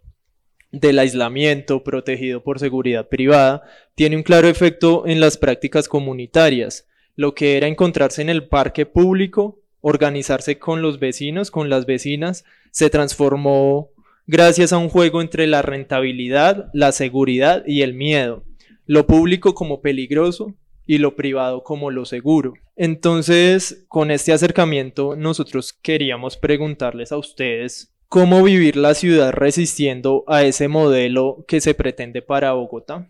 del 0.72 1.00
aislamiento 1.00 1.84
protegido 1.84 2.44
por 2.44 2.60
seguridad 2.60 3.10
privada 3.10 3.64
tiene 3.96 4.16
un 4.16 4.22
claro 4.22 4.48
efecto 4.48 5.08
en 5.08 5.20
las 5.20 5.40
prácticas 5.40 5.88
comunitarias, 5.88 6.86
lo 7.16 7.34
que 7.34 7.58
era 7.58 7.66
encontrarse 7.66 8.22
en 8.22 8.30
el 8.30 8.48
parque 8.48 8.86
público, 8.86 9.60
organizarse 9.82 10.60
con 10.60 10.84
los 10.84 11.00
vecinos, 11.00 11.50
con 11.50 11.68
las 11.68 11.88
vecinas, 11.88 12.46
se 12.70 12.92
transformó 12.92 13.90
gracias 14.28 14.72
a 14.72 14.78
un 14.78 14.90
juego 14.90 15.24
entre 15.24 15.48
la 15.48 15.64
rentabilidad, 15.64 16.70
la 16.74 16.92
seguridad 16.92 17.64
y 17.66 17.82
el 17.82 17.96
miedo, 17.96 18.44
lo 18.86 19.08
público 19.08 19.56
como 19.56 19.82
peligroso 19.82 20.54
y 20.88 20.98
lo 20.98 21.16
privado 21.16 21.62
como 21.64 21.92
lo 21.92 22.06
seguro. 22.06 22.54
Entonces, 22.76 23.86
con 23.90 24.10
este 24.10 24.34
acercamiento, 24.34 25.16
nosotros 25.16 25.74
queríamos 25.74 26.38
preguntarles 26.38 27.12
a 27.12 27.18
ustedes 27.18 27.94
cómo 28.08 28.42
vivir 28.42 28.78
la 28.78 28.94
ciudad 28.94 29.34
resistiendo 29.34 30.24
a 30.28 30.44
ese 30.44 30.68
modelo 30.68 31.44
que 31.48 31.62
se 31.62 31.74
pretende 31.74 32.22
para 32.22 32.54
Bogotá 32.54 33.10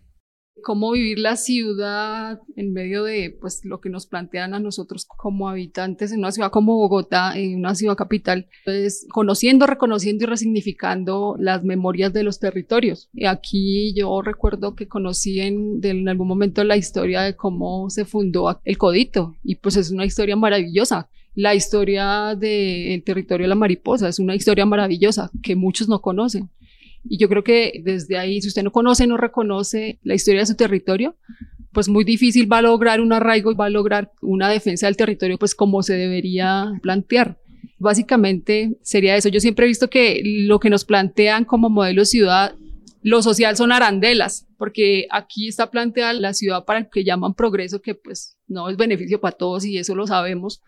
cómo 0.64 0.92
vivir 0.92 1.20
la 1.20 1.36
ciudad 1.36 2.40
en 2.56 2.74
medio 2.74 3.04
de 3.04 3.36
pues 3.40 3.62
lo 3.64 3.80
que 3.80 3.90
nos 3.90 4.08
plantean 4.08 4.54
a 4.54 4.60
nosotros 4.60 5.06
como 5.06 5.50
habitantes 5.50 6.12
en 6.12 6.20
una 6.20 6.32
ciudad 6.32 6.52
como 6.52 6.78
Bogotá, 6.78 7.38
en 7.38 7.58
una 7.58 7.76
ciudad 7.76 7.96
capital, 7.96 8.48
pues 8.66 9.06
conociendo, 9.12 9.68
reconociendo 9.68 10.24
y 10.24 10.28
resignificando 10.28 11.36
las 11.40 11.64
memorias 11.64 12.14
de 12.14 12.24
los 12.24 12.40
territorios. 12.40 13.10
Y 13.14 13.26
aquí 13.26 13.94
yo 13.96 14.22
recuerdo 14.22 14.76
que 14.76 14.88
conocí 14.88 15.40
en, 15.40 15.80
en 15.84 16.08
algún 16.10 16.28
momento 16.28 16.64
la 16.64 16.78
historia 16.78 17.22
de 17.22 17.36
cómo 17.36 17.90
se 17.90 18.06
fundó 18.06 18.60
el 18.64 18.78
Codito 18.78 19.36
y 19.44 19.56
pues 19.56 19.78
es 19.78 19.92
una 19.92 20.06
historia 20.06 20.36
maravillosa. 20.36 21.10
La 21.36 21.54
historia 21.54 22.36
del 22.36 23.04
territorio 23.04 23.44
de 23.44 23.50
la 23.50 23.56
mariposa 23.56 24.10
es 24.10 24.18
una 24.18 24.34
historia 24.34 24.66
maravillosa 24.66 25.30
que 25.44 25.56
muchos 25.56 25.88
no 25.88 26.02
conocen. 26.02 26.50
Y 27.10 27.18
yo 27.18 27.30
creo 27.30 27.44
que 27.44 27.82
desde 27.84 28.18
ahí, 28.18 28.42
si 28.42 28.48
usted 28.48 28.64
no 28.64 28.72
conoce, 28.72 29.08
no 29.08 29.18
reconoce 29.18 30.00
la 30.04 30.16
historia 30.16 30.42
de 30.42 30.48
su 30.48 30.56
territorio, 30.56 31.16
pues 31.72 31.90
muy 31.90 32.04
difícil 32.04 32.52
va 32.52 32.60
a 32.60 32.62
lograr 32.64 33.02
un 33.02 33.14
arraigo 33.14 33.52
y 33.52 33.56
va 33.56 33.66
a 33.66 33.70
lograr 33.70 34.12
una 34.22 34.50
defensa 34.50 34.88
del 34.88 34.98
territorio, 34.98 35.38
pues 35.38 35.54
como 35.54 35.84
se 35.84 35.94
debería 35.94 36.72
plantear. 36.82 37.38
Básicamente 37.80 38.78
sería 38.82 39.16
eso. 39.16 39.30
Yo 39.30 39.40
siempre 39.40 39.66
he 39.66 39.70
visto 39.70 39.90
que 39.90 40.22
lo 40.24 40.60
que 40.60 40.70
nos 40.70 40.86
plantean 40.86 41.46
como 41.46 41.70
modelo 41.70 42.06
ciudad, 42.06 42.56
lo 43.04 43.22
social 43.22 43.56
son 43.56 43.72
arandelas, 43.72 44.48
porque 44.58 45.08
aquí 45.12 45.48
está 45.48 45.70
planteada 45.70 46.14
la 46.14 46.34
ciudad 46.34 46.66
para 46.66 46.80
el 46.80 46.90
que 46.90 47.04
llaman 47.04 47.36
progreso, 47.36 47.82
que 47.82 47.94
pues 47.94 48.38
no 48.48 48.70
es 48.70 48.78
beneficio 48.78 49.22
para 49.22 49.38
todos 49.38 49.64
y 49.64 49.78
eso 49.78 49.94
lo 49.94 50.08
sabemos 50.08 50.62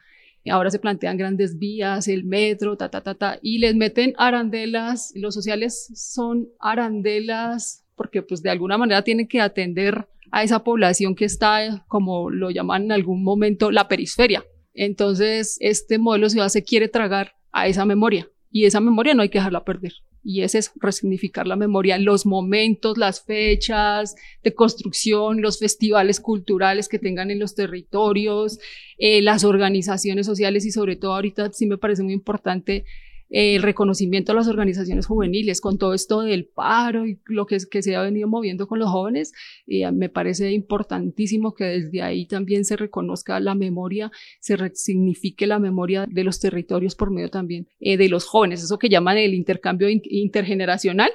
ahora 0.49 0.69
se 0.69 0.79
plantean 0.79 1.17
grandes 1.17 1.57
vías, 1.57 2.07
el 2.07 2.23
metro, 2.23 2.77
ta, 2.77 2.89
ta, 2.89 3.01
ta, 3.01 3.15
ta, 3.15 3.39
y 3.41 3.59
les 3.59 3.75
meten 3.75 4.13
arandelas, 4.17 5.11
los 5.15 5.33
sociales 5.33 5.91
son 5.95 6.49
arandelas 6.59 7.85
porque 7.95 8.21
pues 8.21 8.41
de 8.41 8.49
alguna 8.49 8.77
manera 8.77 9.03
tienen 9.03 9.27
que 9.27 9.41
atender 9.41 10.07
a 10.31 10.43
esa 10.43 10.63
población 10.63 11.15
que 11.15 11.25
está, 11.25 11.85
como 11.87 12.29
lo 12.29 12.49
llaman 12.49 12.83
en 12.83 12.91
algún 12.91 13.23
momento, 13.23 13.71
la 13.71 13.87
periferia. 13.87 14.43
Entonces, 14.73 15.57
este 15.59 15.97
modelo 15.97 16.27
de 16.27 16.29
ciudad 16.29 16.49
se 16.49 16.63
quiere 16.63 16.87
tragar 16.87 17.33
a 17.51 17.67
esa 17.67 17.85
memoria 17.85 18.29
y 18.51 18.65
esa 18.65 18.79
memoria 18.79 19.13
no 19.13 19.21
hay 19.21 19.29
que 19.29 19.39
dejarla 19.39 19.65
perder 19.65 19.93
y 20.23 20.41
ese 20.41 20.57
es 20.57 20.71
resignificar 20.75 21.47
la 21.47 21.55
memoria, 21.55 21.97
los 21.97 22.25
momentos, 22.25 22.97
las 22.97 23.23
fechas 23.23 24.15
de 24.43 24.53
construcción, 24.53 25.41
los 25.41 25.59
festivales 25.59 26.19
culturales 26.19 26.89
que 26.89 26.99
tengan 26.99 27.31
en 27.31 27.39
los 27.39 27.55
territorios, 27.55 28.59
eh, 28.97 29.21
las 29.21 29.43
organizaciones 29.43 30.25
sociales 30.25 30.65
y 30.65 30.71
sobre 30.71 30.95
todo 30.95 31.13
ahorita 31.13 31.51
sí 31.53 31.65
me 31.65 31.77
parece 31.77 32.03
muy 32.03 32.13
importante 32.13 32.85
el 33.29 33.61
reconocimiento 33.61 34.31
a 34.31 34.35
las 34.35 34.47
organizaciones 34.47 35.05
juveniles 35.05 35.61
con 35.61 35.77
todo 35.77 35.93
esto 35.93 36.21
del 36.21 36.45
paro 36.45 37.05
y 37.05 37.19
lo 37.25 37.45
que, 37.45 37.57
que 37.69 37.81
se 37.81 37.95
ha 37.95 38.01
venido 38.01 38.27
moviendo 38.27 38.67
con 38.67 38.79
los 38.79 38.89
jóvenes, 38.89 39.33
eh, 39.67 39.89
me 39.91 40.09
parece 40.09 40.51
importantísimo 40.51 41.53
que 41.53 41.65
desde 41.65 42.01
ahí 42.01 42.25
también 42.25 42.65
se 42.65 42.75
reconozca 42.75 43.39
la 43.39 43.55
memoria, 43.55 44.11
se 44.39 44.57
signifique 44.73 45.47
la 45.47 45.59
memoria 45.59 46.05
de 46.09 46.23
los 46.23 46.39
territorios 46.39 46.95
por 46.95 47.11
medio 47.11 47.29
también 47.29 47.67
eh, 47.79 47.97
de 47.97 48.09
los 48.09 48.25
jóvenes, 48.25 48.63
eso 48.63 48.79
que 48.79 48.89
llaman 48.89 49.17
el 49.17 49.33
intercambio 49.33 49.87
intergeneracional, 49.89 51.11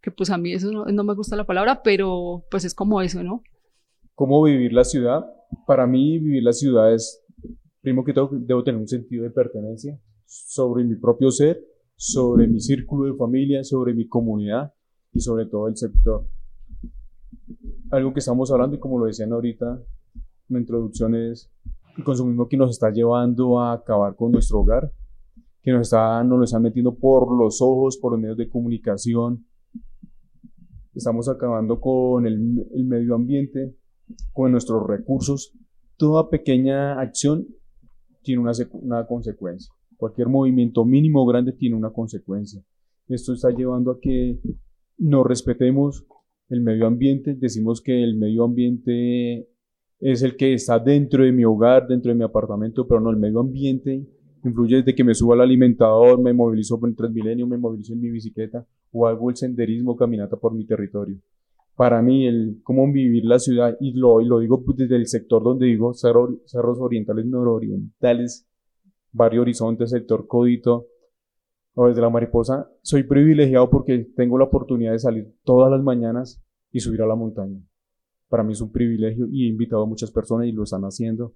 que 0.00 0.10
pues 0.10 0.30
a 0.30 0.38
mí 0.38 0.52
eso 0.52 0.70
no, 0.72 0.86
no 0.86 1.04
me 1.04 1.14
gusta 1.14 1.36
la 1.36 1.44
palabra, 1.44 1.82
pero 1.82 2.44
pues 2.50 2.64
es 2.64 2.74
como 2.74 3.02
eso, 3.02 3.22
¿no? 3.22 3.42
¿Cómo 4.14 4.42
vivir 4.42 4.72
la 4.72 4.84
ciudad? 4.84 5.26
Para 5.66 5.86
mí 5.86 6.18
vivir 6.18 6.42
la 6.42 6.52
ciudad 6.52 6.92
es, 6.92 7.24
primero 7.80 8.04
que 8.04 8.12
todo, 8.12 8.30
debo 8.32 8.64
tener 8.64 8.80
un 8.80 8.88
sentido 8.88 9.24
de 9.24 9.30
pertenencia, 9.30 9.98
sobre 10.28 10.84
mi 10.84 10.94
propio 10.96 11.30
ser, 11.30 11.64
sobre 11.96 12.46
mi 12.46 12.60
círculo 12.60 13.10
de 13.10 13.16
familia, 13.16 13.64
sobre 13.64 13.94
mi 13.94 14.06
comunidad 14.06 14.74
y 15.12 15.20
sobre 15.20 15.46
todo 15.46 15.68
el 15.68 15.76
sector. 15.76 16.28
Algo 17.90 18.12
que 18.12 18.20
estamos 18.20 18.50
hablando 18.52 18.76
y 18.76 18.78
como 18.78 18.98
lo 18.98 19.06
decían 19.06 19.32
ahorita, 19.32 19.82
la 20.48 20.58
introducción 20.58 21.14
es 21.14 21.50
el 21.96 22.04
consumismo 22.04 22.46
que 22.46 22.58
nos 22.58 22.70
está 22.70 22.90
llevando 22.90 23.58
a 23.58 23.72
acabar 23.72 24.16
con 24.16 24.30
nuestro 24.30 24.60
hogar, 24.60 24.92
que 25.62 25.72
nos 25.72 25.82
está, 25.88 26.22
nos 26.24 26.38
lo 26.38 26.44
está 26.44 26.60
metiendo 26.60 26.94
por 26.94 27.34
los 27.34 27.62
ojos, 27.62 27.96
por 27.96 28.12
los 28.12 28.20
medios 28.20 28.36
de 28.36 28.50
comunicación. 28.50 29.46
Estamos 30.94 31.28
acabando 31.30 31.80
con 31.80 32.26
el, 32.26 32.38
medio 32.84 33.14
ambiente, 33.14 33.74
con 34.34 34.52
nuestros 34.52 34.86
recursos. 34.86 35.54
Toda 35.96 36.28
pequeña 36.28 37.00
acción 37.00 37.46
tiene 38.22 38.42
una 38.72 39.06
consecuencia. 39.06 39.72
Cualquier 39.98 40.28
movimiento 40.28 40.86
mínimo 40.86 41.22
o 41.22 41.26
grande 41.26 41.52
tiene 41.52 41.76
una 41.76 41.90
consecuencia. 41.90 42.62
Esto 43.08 43.34
está 43.34 43.50
llevando 43.50 43.90
a 43.90 44.00
que 44.00 44.38
no 44.96 45.24
respetemos 45.24 46.06
el 46.48 46.62
medio 46.62 46.86
ambiente. 46.86 47.34
Decimos 47.34 47.82
que 47.82 48.02
el 48.02 48.16
medio 48.16 48.44
ambiente 48.44 49.48
es 50.00 50.22
el 50.22 50.36
que 50.36 50.54
está 50.54 50.78
dentro 50.78 51.24
de 51.24 51.32
mi 51.32 51.44
hogar, 51.44 51.86
dentro 51.88 52.10
de 52.10 52.14
mi 52.16 52.24
apartamento, 52.24 52.86
pero 52.86 53.00
no, 53.00 53.10
el 53.10 53.16
medio 53.16 53.40
ambiente 53.40 54.06
influye 54.44 54.76
desde 54.76 54.94
que 54.94 55.04
me 55.04 55.14
subo 55.14 55.32
al 55.32 55.40
alimentador, 55.40 56.20
me 56.20 56.32
movilizo 56.32 56.78
por 56.78 56.88
el 56.88 56.96
Transmilenio, 56.96 57.46
me 57.46 57.58
movilizo 57.58 57.92
en 57.92 58.00
mi 58.00 58.10
bicicleta 58.10 58.64
o 58.92 59.06
hago 59.06 59.30
el 59.30 59.36
senderismo, 59.36 59.96
caminata 59.96 60.36
por 60.36 60.54
mi 60.54 60.64
territorio. 60.64 61.18
Para 61.76 62.02
mí, 62.02 62.26
el 62.26 62.60
cómo 62.62 62.90
vivir 62.90 63.24
la 63.24 63.38
ciudad, 63.38 63.76
y 63.80 63.92
lo, 63.92 64.20
y 64.20 64.26
lo 64.26 64.40
digo 64.40 64.64
pues, 64.64 64.78
desde 64.78 64.96
el 64.96 65.06
sector 65.06 65.42
donde 65.42 65.66
digo 65.66 65.92
cerros 65.94 66.78
orientales, 66.80 67.26
nororientales, 67.26 68.47
Barrio 69.12 69.42
Horizonte, 69.42 69.86
sector 69.86 70.26
Codito, 70.26 70.86
o 71.74 71.86
desde 71.86 72.00
la 72.00 72.10
Mariposa, 72.10 72.68
soy 72.82 73.04
privilegiado 73.04 73.70
porque 73.70 74.10
tengo 74.16 74.36
la 74.36 74.44
oportunidad 74.44 74.92
de 74.92 74.98
salir 74.98 75.34
todas 75.44 75.70
las 75.70 75.82
mañanas 75.82 76.42
y 76.72 76.80
subir 76.80 77.02
a 77.02 77.06
la 77.06 77.14
montaña. 77.14 77.60
Para 78.28 78.42
mí 78.42 78.52
es 78.52 78.60
un 78.60 78.72
privilegio 78.72 79.26
y 79.30 79.46
he 79.46 79.48
invitado 79.48 79.84
a 79.84 79.86
muchas 79.86 80.10
personas 80.10 80.46
y 80.48 80.52
lo 80.52 80.64
están 80.64 80.82
haciendo 80.82 81.34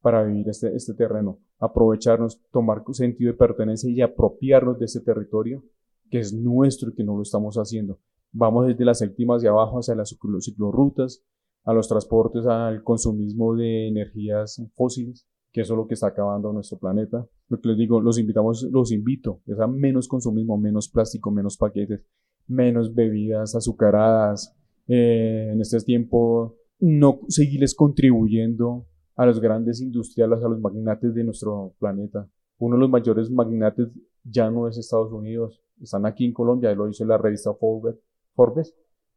para 0.00 0.24
vivir 0.24 0.48
este, 0.48 0.74
este 0.74 0.94
terreno, 0.94 1.38
aprovecharnos, 1.58 2.40
tomar 2.50 2.82
sentido 2.92 3.32
de 3.32 3.38
pertenencia 3.38 3.90
y 3.90 4.00
apropiarnos 4.00 4.78
de 4.78 4.86
este 4.86 5.00
territorio 5.00 5.62
que 6.10 6.18
es 6.18 6.34
nuestro 6.34 6.90
y 6.90 6.94
que 6.94 7.04
no 7.04 7.16
lo 7.16 7.22
estamos 7.22 7.56
haciendo. 7.56 7.98
Vamos 8.32 8.66
desde 8.66 8.84
las 8.84 8.98
séptimas 8.98 9.42
de 9.42 9.48
abajo 9.48 9.78
hacia 9.78 9.94
las 9.94 10.14
ciclorrutas, 10.40 11.22
a 11.64 11.72
los 11.72 11.88
transportes, 11.88 12.46
al 12.46 12.82
consumismo 12.82 13.54
de 13.54 13.88
energías 13.88 14.62
fósiles, 14.74 15.26
que 15.52 15.60
eso 15.60 15.74
es 15.74 15.76
lo 15.76 15.86
que 15.86 15.94
está 15.94 16.08
acabando 16.08 16.52
nuestro 16.52 16.78
planeta. 16.78 17.26
Lo 17.48 17.60
que 17.60 17.68
les 17.68 17.78
digo, 17.78 18.00
los 18.00 18.18
invitamos, 18.18 18.66
los 18.70 18.90
invito, 18.90 19.40
es 19.46 19.58
a 19.60 19.66
menos 19.66 20.08
consumismo, 20.08 20.56
menos 20.56 20.88
plástico, 20.88 21.30
menos 21.30 21.56
paquetes, 21.56 22.04
menos 22.48 22.94
bebidas 22.94 23.54
azucaradas. 23.54 24.56
Eh, 24.88 25.50
en 25.52 25.60
este 25.60 25.78
tiempo, 25.80 26.56
no 26.80 27.20
seguirles 27.28 27.74
contribuyendo 27.74 28.86
a 29.14 29.26
los 29.26 29.40
grandes 29.40 29.80
industriales, 29.80 30.42
a 30.42 30.48
los 30.48 30.60
magnates 30.60 31.14
de 31.14 31.24
nuestro 31.24 31.74
planeta. 31.78 32.28
Uno 32.58 32.76
de 32.76 32.80
los 32.80 32.90
mayores 32.90 33.30
magnates 33.30 33.88
ya 34.24 34.50
no 34.50 34.68
es 34.68 34.78
Estados 34.78 35.12
Unidos, 35.12 35.62
están 35.80 36.06
aquí 36.06 36.24
en 36.24 36.32
Colombia, 36.32 36.74
lo 36.74 36.86
dice 36.86 37.04
la 37.04 37.18
revista 37.18 37.52
Forbes, 37.54 38.74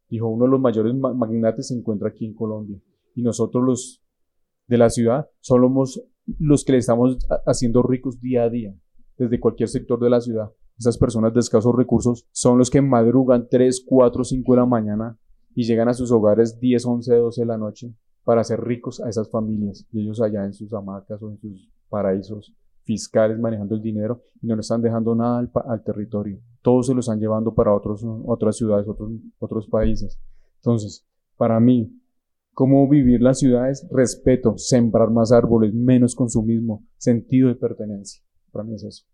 dijo 0.08 0.28
uno 0.28 0.44
de 0.44 0.50
los 0.50 0.60
mayores 0.60 0.94
magnates 0.94 1.68
se 1.68 1.74
encuentra 1.74 2.08
aquí 2.08 2.26
en 2.26 2.34
Colombia 2.34 2.78
y 3.14 3.22
nosotros 3.22 3.64
los 3.64 4.02
de 4.66 4.78
la 4.78 4.90
ciudad 4.90 5.28
somos 5.40 6.02
los 6.38 6.64
que 6.64 6.72
le 6.72 6.78
estamos 6.78 7.18
haciendo 7.46 7.82
ricos 7.82 8.20
día 8.20 8.44
a 8.44 8.50
día, 8.50 8.74
desde 9.16 9.40
cualquier 9.40 9.68
sector 9.68 10.00
de 10.00 10.10
la 10.10 10.20
ciudad. 10.20 10.50
Esas 10.78 10.98
personas 10.98 11.32
de 11.32 11.40
escasos 11.40 11.74
recursos 11.74 12.26
son 12.32 12.58
los 12.58 12.70
que 12.70 12.82
madrugan 12.82 13.48
3, 13.50 13.84
4, 13.86 14.24
5 14.24 14.52
de 14.52 14.58
la 14.58 14.66
mañana 14.66 15.18
y 15.54 15.64
llegan 15.64 15.88
a 15.88 15.94
sus 15.94 16.10
hogares 16.12 16.58
10, 16.60 16.84
11, 16.84 17.16
12 17.16 17.40
de 17.40 17.46
la 17.46 17.56
noche 17.56 17.94
para 18.24 18.42
hacer 18.42 18.60
ricos 18.60 19.00
a 19.00 19.08
esas 19.08 19.30
familias 19.30 19.86
y 19.90 20.02
ellos 20.02 20.20
allá 20.20 20.44
en 20.44 20.52
sus 20.52 20.72
hamacas 20.74 21.22
o 21.22 21.30
en 21.30 21.38
sus 21.38 21.70
paraísos 21.88 22.54
fiscales 22.82 23.38
manejando 23.38 23.74
el 23.74 23.82
dinero 23.82 24.22
y 24.42 24.46
no 24.46 24.54
le 24.54 24.60
están 24.60 24.82
dejando 24.82 25.14
nada 25.14 25.38
al, 25.38 25.82
territorio. 25.82 26.38
Todos 26.62 26.88
se 26.88 26.94
lo 26.94 27.00
están 27.00 27.20
llevando 27.20 27.54
para 27.54 27.74
otros, 27.74 28.04
otras 28.26 28.56
ciudades, 28.56 28.86
otros 29.38 29.68
países. 29.68 30.20
Entonces, 30.56 31.06
para 31.36 31.58
mí, 31.58 31.90
cómo 32.56 32.88
vivir 32.88 33.20
las 33.20 33.40
ciudades, 33.40 33.86
respeto, 33.90 34.56
sembrar 34.56 35.10
más 35.10 35.30
árboles, 35.30 35.74
menos 35.74 36.14
consumismo, 36.14 36.88
sentido 36.96 37.48
de 37.48 37.54
pertenencia. 37.54 38.22
Para 38.50 38.64
mí 38.64 38.74
es 38.74 38.82
eso. 38.82 39.04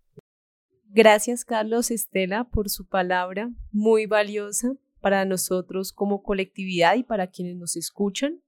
Gracias, 0.91 1.45
Carlos 1.45 1.91
Estela, 1.91 2.45
por 2.45 2.71
su 2.71 2.87
palabra 2.87 3.51
muy 3.73 4.07
valiosa 4.07 4.77
para 5.01 5.25
nosotros 5.25 5.93
como 5.93 6.23
colectividad 6.23 6.95
y 6.95 7.03
para 7.03 7.27
quienes 7.27 7.57
nos 7.57 7.75
escuchan. 7.75 8.41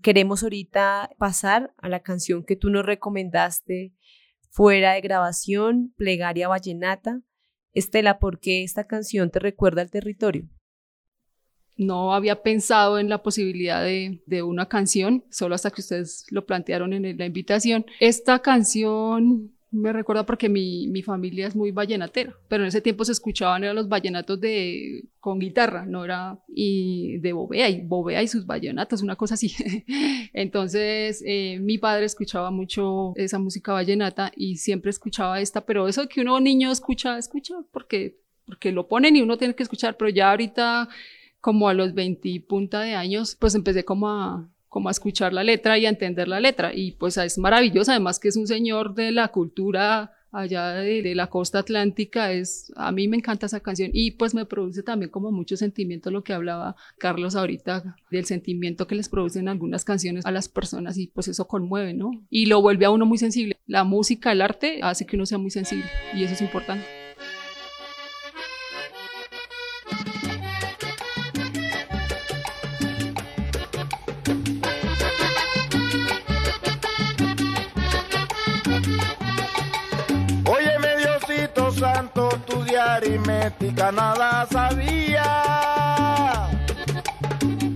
Queremos 0.00 0.42
ahorita 0.42 1.10
pasar 1.18 1.74
a 1.76 1.90
la 1.90 2.00
canción 2.00 2.44
que 2.44 2.56
tú 2.56 2.70
nos 2.70 2.86
recomendaste 2.86 3.92
fuera 4.48 4.94
de 4.94 5.02
grabación, 5.02 5.92
Plegaria 5.98 6.48
Vallenata. 6.48 7.20
Estela, 7.74 8.18
¿por 8.18 8.40
qué 8.40 8.64
esta 8.64 8.84
canción 8.84 9.30
te 9.30 9.38
recuerda 9.38 9.82
al 9.82 9.90
territorio? 9.90 10.48
No 11.78 12.12
había 12.12 12.42
pensado 12.42 12.98
en 12.98 13.08
la 13.08 13.22
posibilidad 13.22 13.82
de, 13.82 14.20
de 14.26 14.42
una 14.42 14.66
canción, 14.66 15.24
solo 15.30 15.54
hasta 15.54 15.70
que 15.70 15.80
ustedes 15.80 16.26
lo 16.30 16.44
plantearon 16.44 16.92
en 16.92 17.16
la 17.16 17.24
invitación. 17.24 17.86
Esta 18.00 18.40
canción 18.40 19.52
me 19.70 19.92
recuerda 19.92 20.24
porque 20.24 20.48
mi, 20.48 20.88
mi, 20.88 21.02
familia 21.02 21.46
es 21.46 21.54
muy 21.54 21.72
vallenatera, 21.72 22.34
pero 22.48 22.62
en 22.62 22.68
ese 22.68 22.80
tiempo 22.80 23.04
se 23.04 23.12
escuchaban 23.12 23.64
eran 23.64 23.76
los 23.76 23.88
vallenatos 23.88 24.40
de, 24.40 25.04
con 25.20 25.38
guitarra, 25.38 25.84
no 25.84 26.04
era 26.04 26.38
y 26.48 27.18
de 27.18 27.32
Bobea 27.34 27.68
y 27.68 27.82
Bobea 27.82 28.22
y 28.22 28.28
sus 28.28 28.46
vallenatos, 28.46 29.02
una 29.02 29.16
cosa 29.16 29.34
así. 29.34 29.52
Entonces, 30.32 31.22
eh, 31.26 31.58
mi 31.60 31.76
padre 31.76 32.06
escuchaba 32.06 32.50
mucho 32.50 33.12
esa 33.16 33.38
música 33.38 33.72
vallenata 33.72 34.32
y 34.34 34.56
siempre 34.56 34.90
escuchaba 34.90 35.40
esta, 35.40 35.60
pero 35.60 35.86
eso 35.86 36.08
que 36.08 36.22
uno 36.22 36.40
niño 36.40 36.72
escucha, 36.72 37.18
escucha 37.18 37.54
porque, 37.70 38.16
porque 38.46 38.72
lo 38.72 38.88
ponen 38.88 39.16
y 39.16 39.22
uno 39.22 39.36
tiene 39.36 39.54
que 39.54 39.64
escuchar, 39.64 39.98
pero 39.98 40.08
ya 40.08 40.30
ahorita 40.30 40.88
como 41.40 41.68
a 41.68 41.74
los 41.74 41.94
20 41.94 42.44
punta 42.48 42.80
de 42.80 42.94
años, 42.94 43.36
pues 43.38 43.54
empecé 43.54 43.84
como 43.84 44.08
a 44.08 44.48
como 44.68 44.88
a 44.88 44.92
escuchar 44.92 45.32
la 45.32 45.42
letra 45.44 45.78
y 45.78 45.86
a 45.86 45.88
entender 45.88 46.28
la 46.28 46.40
letra. 46.40 46.74
Y 46.74 46.92
pues 46.92 47.16
es 47.16 47.38
maravilloso, 47.38 47.90
además 47.90 48.20
que 48.20 48.28
es 48.28 48.36
un 48.36 48.46
señor 48.46 48.94
de 48.94 49.12
la 49.12 49.28
cultura 49.28 50.12
allá 50.30 50.72
de, 50.74 51.14
la 51.14 51.28
costa 51.28 51.60
atlántica, 51.60 52.32
es, 52.32 52.72
a 52.76 52.92
mí 52.92 53.08
me 53.08 53.16
encanta 53.16 53.46
esa 53.46 53.60
canción 53.60 53.90
y 53.94 54.12
pues 54.12 54.34
me 54.34 54.44
produce 54.44 54.82
también 54.82 55.10
como 55.10 55.32
mucho 55.32 55.56
sentimiento 55.56 56.10
lo 56.10 56.22
que 56.22 56.34
hablaba 56.34 56.76
Carlos 56.98 57.34
ahorita, 57.34 57.96
del 58.10 58.26
sentimiento 58.26 58.86
que 58.86 58.94
les 58.94 59.08
producen 59.08 59.48
algunas 59.48 59.84
canciones 59.84 60.26
a 60.26 60.30
las 60.30 60.48
personas 60.48 60.98
y 60.98 61.06
pues 61.06 61.28
eso 61.28 61.48
conmueve, 61.48 61.94
¿no? 61.94 62.10
Y 62.30 62.46
lo 62.46 62.60
vuelve 62.60 62.84
a 62.84 62.90
uno 62.90 63.06
muy 63.06 63.18
sensible. 63.18 63.56
La 63.66 63.84
música, 63.84 64.32
el 64.32 64.42
arte 64.42 64.80
hace 64.82 65.06
que 65.06 65.16
uno 65.16 65.26
sea 65.26 65.38
muy 65.38 65.50
sensible 65.50 65.86
y 66.14 66.24
eso 66.24 66.34
es 66.34 66.42
importante. 66.42 66.84
Aritmética 83.18 83.92
nada 83.92 84.46
sabía. 84.50 86.48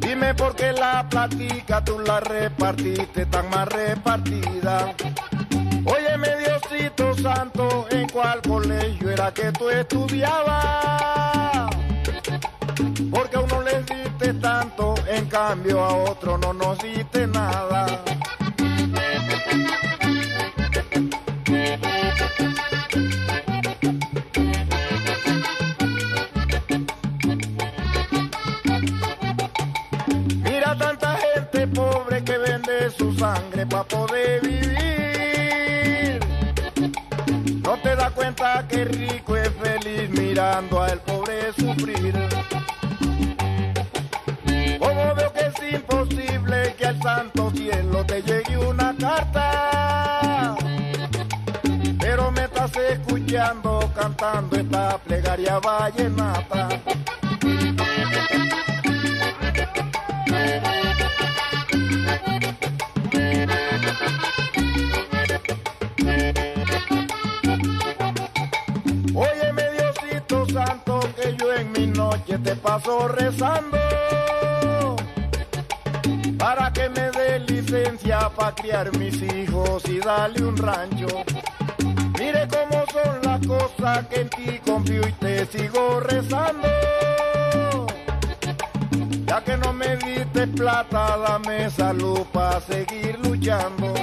Dime 0.01 0.35
por 0.35 0.55
qué 0.55 0.73
la 0.73 1.07
platica 1.09 1.83
tú 1.85 1.99
la 2.01 2.21
repartiste 2.21 3.27
tan 3.27 3.51
mal 3.51 3.67
repartida. 3.67 4.95
Oye, 5.85 6.17
Diosito 6.39 7.15
Santo, 7.17 7.87
¿en 7.91 8.09
cuál 8.09 8.41
colegio 8.43 9.11
era 9.11 9.33
que 9.33 9.51
tú 9.53 9.69
estudiabas? 9.71 11.71
Porque 13.11 13.37
a 13.37 13.41
uno 13.41 13.63
le 13.63 13.83
diste 13.83 14.35
tanto, 14.35 14.95
en 15.07 15.27
cambio 15.27 15.85
a 15.85 15.95
otro 15.95 16.39
no 16.39 16.53
nos 16.53 16.79
diste 16.79 17.27
nada. 17.27 17.87
Sangre 33.19 33.67
para 33.67 33.85
poder 33.85 34.41
vivir. 34.43 36.21
No 37.63 37.77
te 37.79 37.97
das 37.97 38.11
cuenta 38.13 38.67
que 38.69 38.85
rico 38.85 39.37
es 39.37 39.51
feliz 39.51 40.11
mirando 40.11 40.83
al 40.83 41.01
pobre 41.01 41.53
sufrir. 41.53 42.15
Como 44.79 45.15
veo 45.15 45.33
que 45.33 45.47
es 45.47 45.75
imposible 45.75 46.75
que 46.77 46.87
al 46.87 47.03
santo 47.03 47.51
cielo 47.51 48.05
te 48.05 48.23
llegue 48.23 48.59
una 48.59 48.95
carta. 48.99 50.57
Pero 52.01 52.31
me 52.33 52.45
estás 52.45 52.77
escuchando 52.77 53.91
cantando 53.95 54.57
esta 54.57 54.99
plegaria 54.99 55.59
vallenata. 55.61 56.69
Paso 72.63 73.09
rezando 73.09 73.77
para 76.39 76.73
que 76.73 76.89
me 76.89 77.11
dé 77.11 77.39
licencia 77.41 78.31
para 78.31 78.55
criar 78.55 78.97
mis 78.97 79.21
hijos 79.23 79.83
y 79.89 79.99
darle 79.99 80.45
un 80.45 80.57
rancho. 80.57 81.07
Mire 82.19 82.49
cómo 82.49 82.85
son 82.93 83.21
las 83.23 83.47
cosas 83.47 84.07
que 84.09 84.21
en 84.21 84.29
ti 84.31 84.61
confío 84.65 85.07
y 85.07 85.13
te 85.13 85.47
sigo 85.47 86.01
rezando. 86.01 86.69
Ya 89.27 89.43
que 89.43 89.57
no 89.57 89.73
me 89.73 89.97
diste 89.97 90.47
plata, 90.49 91.17
dame 91.17 91.71
salud 91.71 92.21
para 92.33 92.61
seguir 92.61 93.19
luchando. 93.25 93.95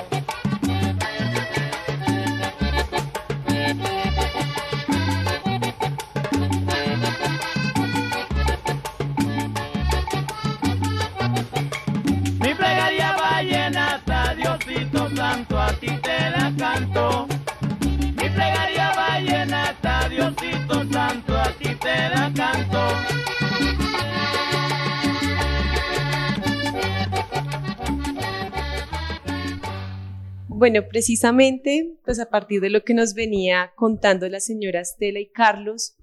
Bueno, 30.60 30.82
precisamente, 30.90 31.98
pues 32.04 32.20
a 32.20 32.30
partir 32.30 32.60
de 32.60 32.70
lo 32.70 32.84
que 32.84 32.94
nos 32.94 33.14
venía 33.14 33.72
contando 33.78 34.28
la 34.28 34.42
señora 34.42 34.82
Estela 34.82 35.22
y 35.22 35.32
Carlos, 35.32 35.96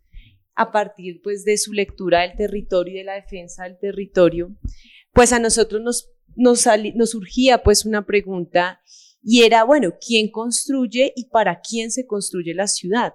a 0.55 0.73
partir 0.73 1.21
pues 1.23 1.45
de 1.45 1.59
su 1.59 1.75
lectura 1.75 2.23
del 2.23 2.37
territorio 2.37 2.95
y 2.95 2.97
de 2.97 3.05
la 3.05 3.17
defensa 3.17 3.65
del 3.65 3.79
territorio, 3.79 4.57
pues 5.13 5.35
a 5.35 5.41
nosotros 5.41 5.83
nos, 5.83 6.09
nos, 6.37 6.65
nos 6.95 7.11
surgía 7.11 7.63
pues 7.63 7.85
una 7.85 8.07
pregunta 8.07 8.81
y 9.23 9.43
era, 9.43 9.63
bueno, 9.63 9.93
¿quién 10.01 10.31
construye 10.31 11.13
y 11.15 11.27
para 11.27 11.61
quién 11.61 11.91
se 11.91 12.07
construye 12.07 12.55
la 12.55 12.67
ciudad? 12.67 13.13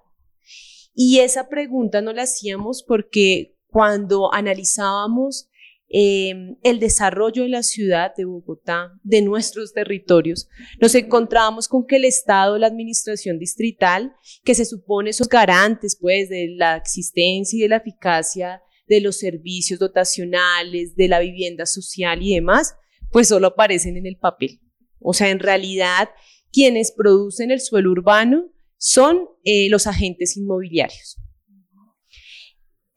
Y 0.93 1.21
esa 1.21 1.49
pregunta 1.49 2.03
no 2.03 2.13
la 2.13 2.21
hacíamos 2.21 2.83
porque 2.83 3.57
cuando 3.65 4.31
analizábamos 4.31 5.49
eh, 5.93 6.55
el 6.63 6.79
desarrollo 6.79 7.43
de 7.43 7.49
la 7.49 7.63
ciudad 7.63 8.13
de 8.15 8.25
Bogotá, 8.25 8.93
de 9.03 9.21
nuestros 9.21 9.73
territorios, 9.73 10.47
nos 10.79 10.95
encontrábamos 10.95 11.67
con 11.67 11.85
que 11.85 11.97
el 11.97 12.05
Estado, 12.05 12.57
la 12.57 12.67
administración 12.67 13.37
distrital, 13.37 14.13
que 14.43 14.55
se 14.55 14.65
supone 14.65 15.11
son 15.11 15.27
garantes 15.29 15.97
pues 15.99 16.29
de 16.29 16.55
la 16.55 16.77
existencia 16.77 17.57
y 17.57 17.61
de 17.61 17.69
la 17.69 17.77
eficacia 17.77 18.61
de 18.87 19.01
los 19.01 19.17
servicios 19.17 19.79
dotacionales, 19.79 20.95
de 20.95 21.07
la 21.07 21.19
vivienda 21.19 21.65
social 21.65 22.21
y 22.21 22.35
demás, 22.35 22.75
pues 23.11 23.27
solo 23.27 23.47
aparecen 23.47 23.97
en 23.97 24.05
el 24.05 24.17
papel. 24.17 24.61
O 24.99 25.13
sea, 25.13 25.29
en 25.29 25.39
realidad, 25.39 26.09
quienes 26.51 26.91
producen 26.91 27.51
el 27.51 27.59
suelo 27.59 27.91
urbano 27.91 28.51
son 28.77 29.27
eh, 29.43 29.69
los 29.69 29.87
agentes 29.87 30.37
inmobiliarios. 30.37 31.17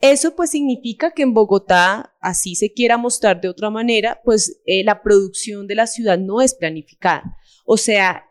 Eso 0.05 0.37
pues 0.37 0.51
significa 0.51 1.13
que 1.13 1.23
en 1.23 1.33
Bogotá, 1.33 2.15
así 2.21 2.57
se 2.57 2.71
quiera 2.75 2.99
mostrar 2.99 3.41
de 3.41 3.49
otra 3.49 3.71
manera, 3.71 4.21
pues 4.23 4.61
eh, 4.67 4.85
la 4.85 5.03
producción 5.03 5.67
de 5.67 5.77
la 5.77 5.87
ciudad 5.87 6.19
no 6.19 6.43
es 6.43 6.53
planificada. 6.53 7.39
O 7.65 7.79
sea, 7.79 8.27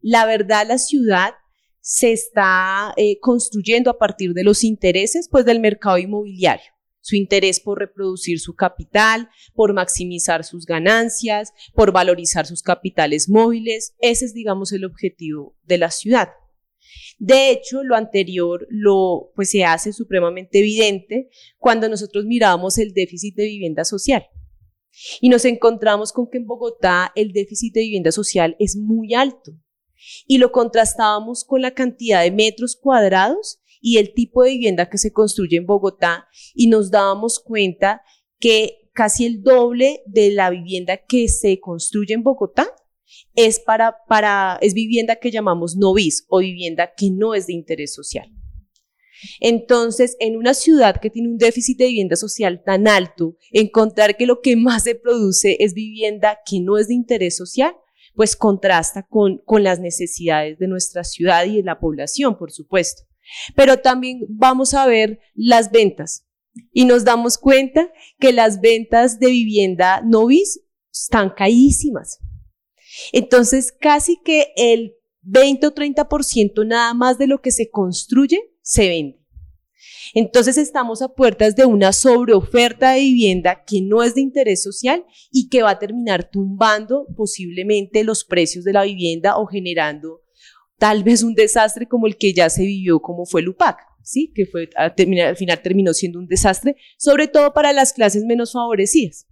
la 0.00 0.24
verdad 0.24 0.66
la 0.66 0.78
ciudad 0.78 1.34
se 1.82 2.12
está 2.12 2.94
eh, 2.96 3.20
construyendo 3.20 3.90
a 3.90 3.98
partir 3.98 4.32
de 4.32 4.42
los 4.42 4.64
intereses 4.64 5.28
pues 5.30 5.44
del 5.44 5.60
mercado 5.60 5.98
inmobiliario. 5.98 6.72
Su 7.02 7.14
interés 7.14 7.60
por 7.60 7.78
reproducir 7.78 8.40
su 8.40 8.54
capital, 8.54 9.28
por 9.52 9.74
maximizar 9.74 10.44
sus 10.44 10.64
ganancias, 10.64 11.52
por 11.74 11.92
valorizar 11.92 12.46
sus 12.46 12.62
capitales 12.62 13.28
móviles. 13.28 13.94
Ese 14.00 14.24
es, 14.24 14.32
digamos, 14.32 14.72
el 14.72 14.86
objetivo 14.86 15.54
de 15.64 15.76
la 15.76 15.90
ciudad. 15.90 16.30
De 17.18 17.50
hecho, 17.50 17.82
lo 17.82 17.96
anterior 17.96 18.66
lo, 18.70 19.32
pues, 19.34 19.50
se 19.50 19.64
hace 19.64 19.92
supremamente 19.92 20.60
evidente 20.60 21.28
cuando 21.58 21.88
nosotros 21.88 22.24
miramos 22.24 22.78
el 22.78 22.92
déficit 22.92 23.34
de 23.34 23.44
vivienda 23.44 23.84
social. 23.84 24.24
Y 25.20 25.28
nos 25.28 25.44
encontramos 25.44 26.12
con 26.12 26.28
que 26.30 26.38
en 26.38 26.46
Bogotá 26.46 27.12
el 27.14 27.32
déficit 27.32 27.74
de 27.74 27.82
vivienda 27.82 28.12
social 28.12 28.56
es 28.58 28.76
muy 28.76 29.14
alto. 29.14 29.52
Y 30.26 30.38
lo 30.38 30.52
contrastábamos 30.52 31.44
con 31.44 31.60
la 31.60 31.72
cantidad 31.72 32.22
de 32.22 32.30
metros 32.30 32.76
cuadrados 32.76 33.60
y 33.80 33.98
el 33.98 34.14
tipo 34.14 34.42
de 34.42 34.50
vivienda 34.50 34.88
que 34.88 34.98
se 34.98 35.12
construye 35.12 35.56
en 35.56 35.66
Bogotá 35.66 36.28
y 36.54 36.68
nos 36.68 36.90
dábamos 36.90 37.40
cuenta 37.40 38.02
que 38.38 38.90
casi 38.92 39.26
el 39.26 39.42
doble 39.42 40.02
de 40.06 40.30
la 40.30 40.50
vivienda 40.50 40.96
que 40.96 41.28
se 41.28 41.60
construye 41.60 42.14
en 42.14 42.22
Bogotá 42.22 42.68
es 43.34 43.60
para, 43.60 43.96
para 44.08 44.58
es 44.60 44.74
vivienda 44.74 45.16
que 45.16 45.30
llamamos 45.30 45.76
no 45.76 45.94
bis 45.94 46.24
o 46.28 46.38
vivienda 46.38 46.92
que 46.96 47.10
no 47.10 47.34
es 47.34 47.46
de 47.46 47.54
interés 47.54 47.94
social. 47.94 48.30
Entonces, 49.40 50.16
en 50.20 50.36
una 50.36 50.54
ciudad 50.54 51.00
que 51.00 51.10
tiene 51.10 51.28
un 51.28 51.38
déficit 51.38 51.78
de 51.78 51.86
vivienda 51.86 52.16
social 52.16 52.62
tan 52.64 52.86
alto, 52.86 53.36
encontrar 53.50 54.16
que 54.16 54.26
lo 54.26 54.40
que 54.40 54.56
más 54.56 54.84
se 54.84 54.94
produce 54.94 55.56
es 55.60 55.74
vivienda 55.74 56.38
que 56.46 56.60
no 56.60 56.78
es 56.78 56.88
de 56.88 56.94
interés 56.94 57.36
social, 57.36 57.74
pues 58.14 58.36
contrasta 58.36 59.06
con, 59.08 59.38
con 59.44 59.62
las 59.62 59.80
necesidades 59.80 60.58
de 60.58 60.68
nuestra 60.68 61.04
ciudad 61.04 61.44
y 61.46 61.56
de 61.56 61.62
la 61.62 61.78
población, 61.78 62.36
por 62.38 62.50
supuesto. 62.52 63.04
Pero 63.54 63.78
también 63.78 64.20
vamos 64.28 64.74
a 64.74 64.86
ver 64.86 65.20
las 65.34 65.70
ventas 65.70 66.26
y 66.72 66.84
nos 66.84 67.04
damos 67.04 67.38
cuenta 67.38 67.92
que 68.18 68.32
las 68.32 68.60
ventas 68.60 69.18
de 69.20 69.28
vivienda 69.28 70.02
no 70.04 70.26
bis 70.26 70.60
están 70.92 71.30
caísimas. 71.30 72.18
Entonces, 73.12 73.72
casi 73.72 74.20
que 74.22 74.52
el 74.56 74.94
20 75.22 75.66
o 75.66 75.74
30% 75.74 76.66
nada 76.66 76.94
más 76.94 77.18
de 77.18 77.26
lo 77.26 77.40
que 77.40 77.50
se 77.50 77.70
construye 77.70 78.40
se 78.62 78.88
vende. 78.88 79.18
Entonces 80.14 80.56
estamos 80.56 81.02
a 81.02 81.08
puertas 81.08 81.54
de 81.54 81.66
una 81.66 81.92
sobreoferta 81.92 82.92
de 82.92 83.00
vivienda 83.00 83.64
que 83.64 83.82
no 83.82 84.02
es 84.02 84.14
de 84.14 84.22
interés 84.22 84.62
social 84.62 85.04
y 85.30 85.48
que 85.48 85.62
va 85.62 85.70
a 85.70 85.78
terminar 85.78 86.30
tumbando 86.30 87.06
posiblemente 87.16 88.04
los 88.04 88.24
precios 88.24 88.64
de 88.64 88.72
la 88.72 88.84
vivienda 88.84 89.36
o 89.36 89.46
generando 89.46 90.22
tal 90.78 91.02
vez 91.04 91.22
un 91.22 91.34
desastre 91.34 91.86
como 91.86 92.06
el 92.06 92.16
que 92.16 92.32
ya 92.32 92.48
se 92.48 92.62
vivió, 92.62 93.00
como 93.00 93.26
fue 93.26 93.40
el 93.40 93.48
UPAC, 93.48 93.80
¿sí? 94.02 94.32
que 94.34 94.48
al 94.76 95.36
final 95.36 95.60
terminó 95.60 95.92
siendo 95.92 96.18
un 96.18 96.26
desastre, 96.26 96.76
sobre 96.96 97.28
todo 97.28 97.52
para 97.52 97.72
las 97.72 97.92
clases 97.92 98.24
menos 98.24 98.52
favorecidas. 98.52 99.26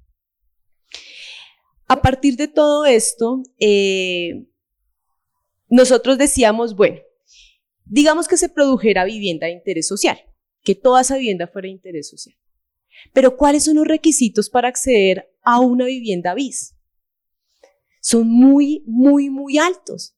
A 1.89 2.03
partir 2.03 2.37
de 2.37 2.49
todo 2.49 2.85
esto, 2.85 3.43
eh, 3.59 4.47
nosotros 5.69 6.19
decíamos, 6.19 6.75
bueno, 6.75 7.01
digamos 7.85 8.27
que 8.27 8.37
se 8.37 8.49
produjera 8.49 9.05
vivienda 9.05 9.47
de 9.47 9.53
interés 9.53 9.87
social, 9.87 10.19
que 10.63 10.75
toda 10.75 11.03
esa 11.03 11.17
vivienda 11.17 11.47
fuera 11.47 11.67
de 11.67 11.73
interés 11.73 12.09
social. 12.09 12.37
Pero 13.13 13.37
¿cuáles 13.37 13.65
son 13.65 13.77
los 13.77 13.87
requisitos 13.87 14.51
para 14.51 14.69
acceder 14.69 15.33
a 15.43 15.61
una 15.61 15.85
vivienda 15.85 16.35
bis? 16.35 16.75
Son 18.01 18.29
muy, 18.29 18.83
muy, 18.87 19.31
muy 19.31 19.59
altos. 19.59 20.17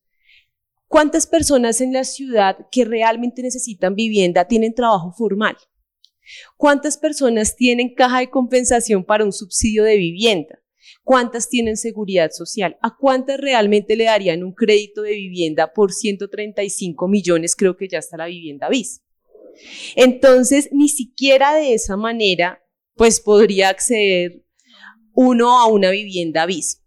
¿Cuántas 0.87 1.26
personas 1.26 1.83
en 1.83 1.92
la 1.92 2.04
ciudad 2.04 2.66
que 2.70 2.87
realmente 2.87 3.42
necesitan 3.42 3.94
vivienda 3.94 4.46
tienen 4.46 4.74
trabajo 4.74 5.12
formal? 5.12 5.57
¿Cuántas 6.57 6.96
personas 6.96 7.57
tienen 7.57 7.94
caja 7.94 8.20
de 8.20 8.31
compensación 8.31 9.04
para 9.04 9.24
un 9.24 9.33
subsidio 9.33 9.85
de 9.85 9.96
vivienda? 9.96 10.62
¿Cuántas 11.08 11.48
tienen 11.48 11.78
seguridad 11.78 12.32
social? 12.32 12.76
¿A 12.82 12.94
cuántas 12.94 13.40
realmente 13.40 13.96
le 13.96 14.04
darían 14.04 14.44
un 14.44 14.52
crédito 14.52 15.00
de 15.00 15.12
vivienda 15.12 15.72
por 15.72 15.90
135 15.90 17.08
millones? 17.08 17.56
Creo 17.56 17.78
que 17.78 17.88
ya 17.88 17.96
está 17.96 18.18
la 18.18 18.26
vivienda 18.26 18.68
bis. 18.68 19.02
Entonces, 19.96 20.68
ni 20.70 20.90
siquiera 20.90 21.54
de 21.54 21.72
esa 21.72 21.96
manera, 21.96 22.62
pues 22.94 23.20
podría 23.20 23.70
acceder 23.70 24.44
uno 25.14 25.58
a 25.58 25.66
una 25.68 25.88
vivienda 25.88 26.44
bis. 26.44 26.84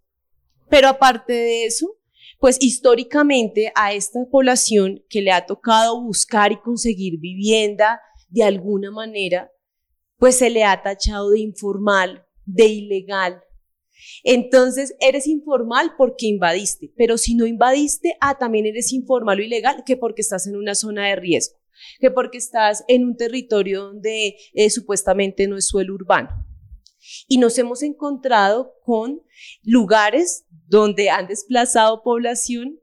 Pero 0.69 0.89
aparte 0.89 1.33
de 1.33 1.65
eso, 1.65 1.97
pues 2.39 2.59
históricamente 2.61 3.71
a 3.73 3.91
esta 3.91 4.19
población 4.29 5.03
que 5.09 5.21
le 5.21 5.31
ha 5.31 5.47
tocado 5.47 5.99
buscar 5.99 6.51
y 6.51 6.61
conseguir 6.61 7.19
vivienda 7.19 7.99
de 8.29 8.43
alguna 8.43 8.91
manera, 8.91 9.51
pues 10.19 10.37
se 10.37 10.51
le 10.51 10.63
ha 10.63 10.79
tachado 10.83 11.31
de 11.31 11.39
informal, 11.39 12.27
de 12.45 12.67
ilegal. 12.67 13.41
Entonces, 14.23 14.95
eres 14.99 15.27
informal 15.27 15.93
porque 15.97 16.27
invadiste, 16.27 16.91
pero 16.95 17.17
si 17.17 17.35
no 17.35 17.45
invadiste, 17.45 18.15
ah, 18.21 18.37
también 18.37 18.65
eres 18.65 18.93
informal 18.93 19.39
o 19.39 19.43
ilegal, 19.43 19.83
que 19.85 19.97
porque 19.97 20.21
estás 20.21 20.47
en 20.47 20.55
una 20.55 20.75
zona 20.75 21.07
de 21.07 21.15
riesgo, 21.15 21.57
que 21.99 22.11
porque 22.11 22.37
estás 22.37 22.83
en 22.87 23.05
un 23.05 23.17
territorio 23.17 23.85
donde 23.85 24.37
eh, 24.53 24.69
supuestamente 24.69 25.47
no 25.47 25.57
es 25.57 25.67
suelo 25.67 25.93
urbano. 25.93 26.29
Y 27.27 27.37
nos 27.37 27.57
hemos 27.57 27.81
encontrado 27.81 28.73
con 28.83 29.21
lugares 29.63 30.45
donde 30.67 31.09
han 31.09 31.27
desplazado 31.27 32.03
población 32.03 32.79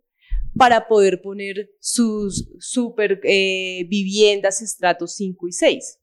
para 0.57 0.89
poder 0.89 1.23
poner 1.23 1.71
sus 1.81 2.49
super 2.59 3.21
eh, 3.23 3.87
viviendas 3.89 4.61
estratos 4.61 5.15
5 5.15 5.49
y 5.49 5.53
6. 5.53 5.98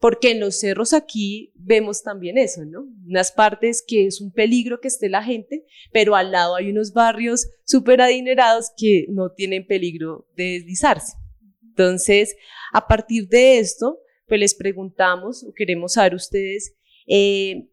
Porque 0.00 0.30
en 0.30 0.40
los 0.40 0.60
cerros 0.60 0.92
aquí 0.92 1.52
vemos 1.54 2.02
también 2.02 2.38
eso, 2.38 2.64
¿no? 2.64 2.86
Unas 3.06 3.32
partes 3.32 3.84
que 3.86 4.06
es 4.06 4.20
un 4.20 4.32
peligro 4.32 4.80
que 4.80 4.88
esté 4.88 5.08
la 5.08 5.22
gente, 5.22 5.64
pero 5.92 6.14
al 6.14 6.32
lado 6.32 6.56
hay 6.56 6.70
unos 6.70 6.92
barrios 6.92 7.48
súper 7.64 8.00
adinerados 8.00 8.70
que 8.76 9.06
no 9.10 9.32
tienen 9.32 9.66
peligro 9.66 10.26
de 10.36 10.52
deslizarse. 10.52 11.16
Entonces, 11.62 12.36
a 12.72 12.86
partir 12.86 13.28
de 13.28 13.58
esto, 13.58 14.00
pues 14.26 14.40
les 14.40 14.54
preguntamos 14.54 15.44
o 15.44 15.52
queremos 15.54 15.94
saber 15.94 16.14
ustedes 16.14 16.76
eh, 17.06 17.70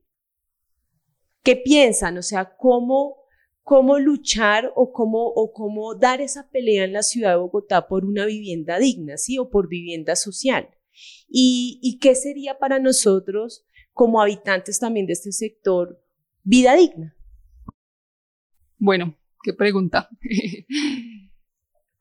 qué 1.44 1.56
piensan, 1.56 2.18
o 2.18 2.24
sea, 2.24 2.56
cómo, 2.58 3.18
cómo 3.62 4.00
luchar 4.00 4.72
o 4.76 4.92
cómo, 4.92 5.26
o 5.28 5.52
cómo 5.52 5.96
dar 5.96 6.22
esa 6.22 6.50
pelea 6.50 6.86
en 6.86 6.94
la 6.94 7.04
ciudad 7.04 7.32
de 7.32 7.38
Bogotá 7.38 7.88
por 7.88 8.06
una 8.06 8.26
vivienda 8.26 8.80
digna, 8.80 9.18
¿sí? 9.18 9.38
O 9.38 9.50
por 9.50 9.68
vivienda 9.68 10.16
social. 10.16 10.70
¿Y, 11.28 11.98
qué 12.02 12.16
sería 12.16 12.58
para 12.58 12.80
nosotros, 12.80 13.66
como 13.94 14.22
habitantes 14.22 14.80
también 14.80 15.06
de 15.06 15.14
este 15.14 15.32
sector, 15.32 16.02
vida 16.44 16.76
digna? 16.76 17.16
Bueno, 18.78 19.18
qué 19.44 19.54
pregunta. 19.54 20.10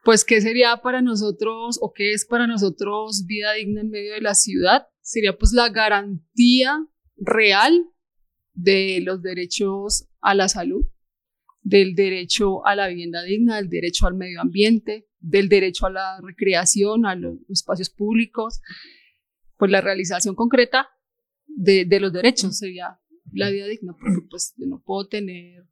pues, 0.05 0.25
¿qué 0.25 0.41
sería 0.41 0.77
para 0.79 1.03
nosotros 1.03 1.79
o 1.81 1.93
qué 1.93 2.13
es 2.13 2.25
para 2.25 2.47
nosotros 2.47 3.25
vida 3.27 3.53
digna 3.55 3.81
en 3.81 3.91
medio 3.91 4.15
de 4.15 4.21
la 4.21 4.35
ciudad? 4.35 4.89
Sería 5.01 5.37
pues 5.37 5.53
la 5.53 5.69
garantía 5.69 6.87
real 7.17 7.91
de 8.55 9.01
los 9.03 9.23
derechos 9.23 10.09
a 10.21 10.35
la 10.35 10.49
salud, 10.49 10.87
del 11.63 11.95
derecho 11.95 12.65
a 12.67 12.77
la 12.77 12.89
vivienda 12.89 13.23
digna, 13.23 13.57
del 13.57 13.69
derecho 13.69 14.07
al 14.07 14.15
medio 14.15 14.41
ambiente, 14.41 15.09
del 15.25 15.49
derecho 15.49 15.87
a 15.87 15.91
la 15.91 16.21
recreación, 16.21 17.07
a 17.07 17.15
los 17.15 17.39
espacios 17.49 17.89
públicos, 17.89 18.61
pues 19.57 19.71
la 19.71 19.81
realización 19.81 20.35
concreta 20.35 20.89
de, 21.47 21.87
los 21.99 22.13
derechos 22.13 22.59
sería 22.59 22.99
la 23.33 23.51
vida 23.51 23.67
digna, 23.67 23.95
porque 23.99 24.21
pues 24.29 24.55
no 24.59 24.83
puedo 24.85 25.09
tener, 25.09 25.65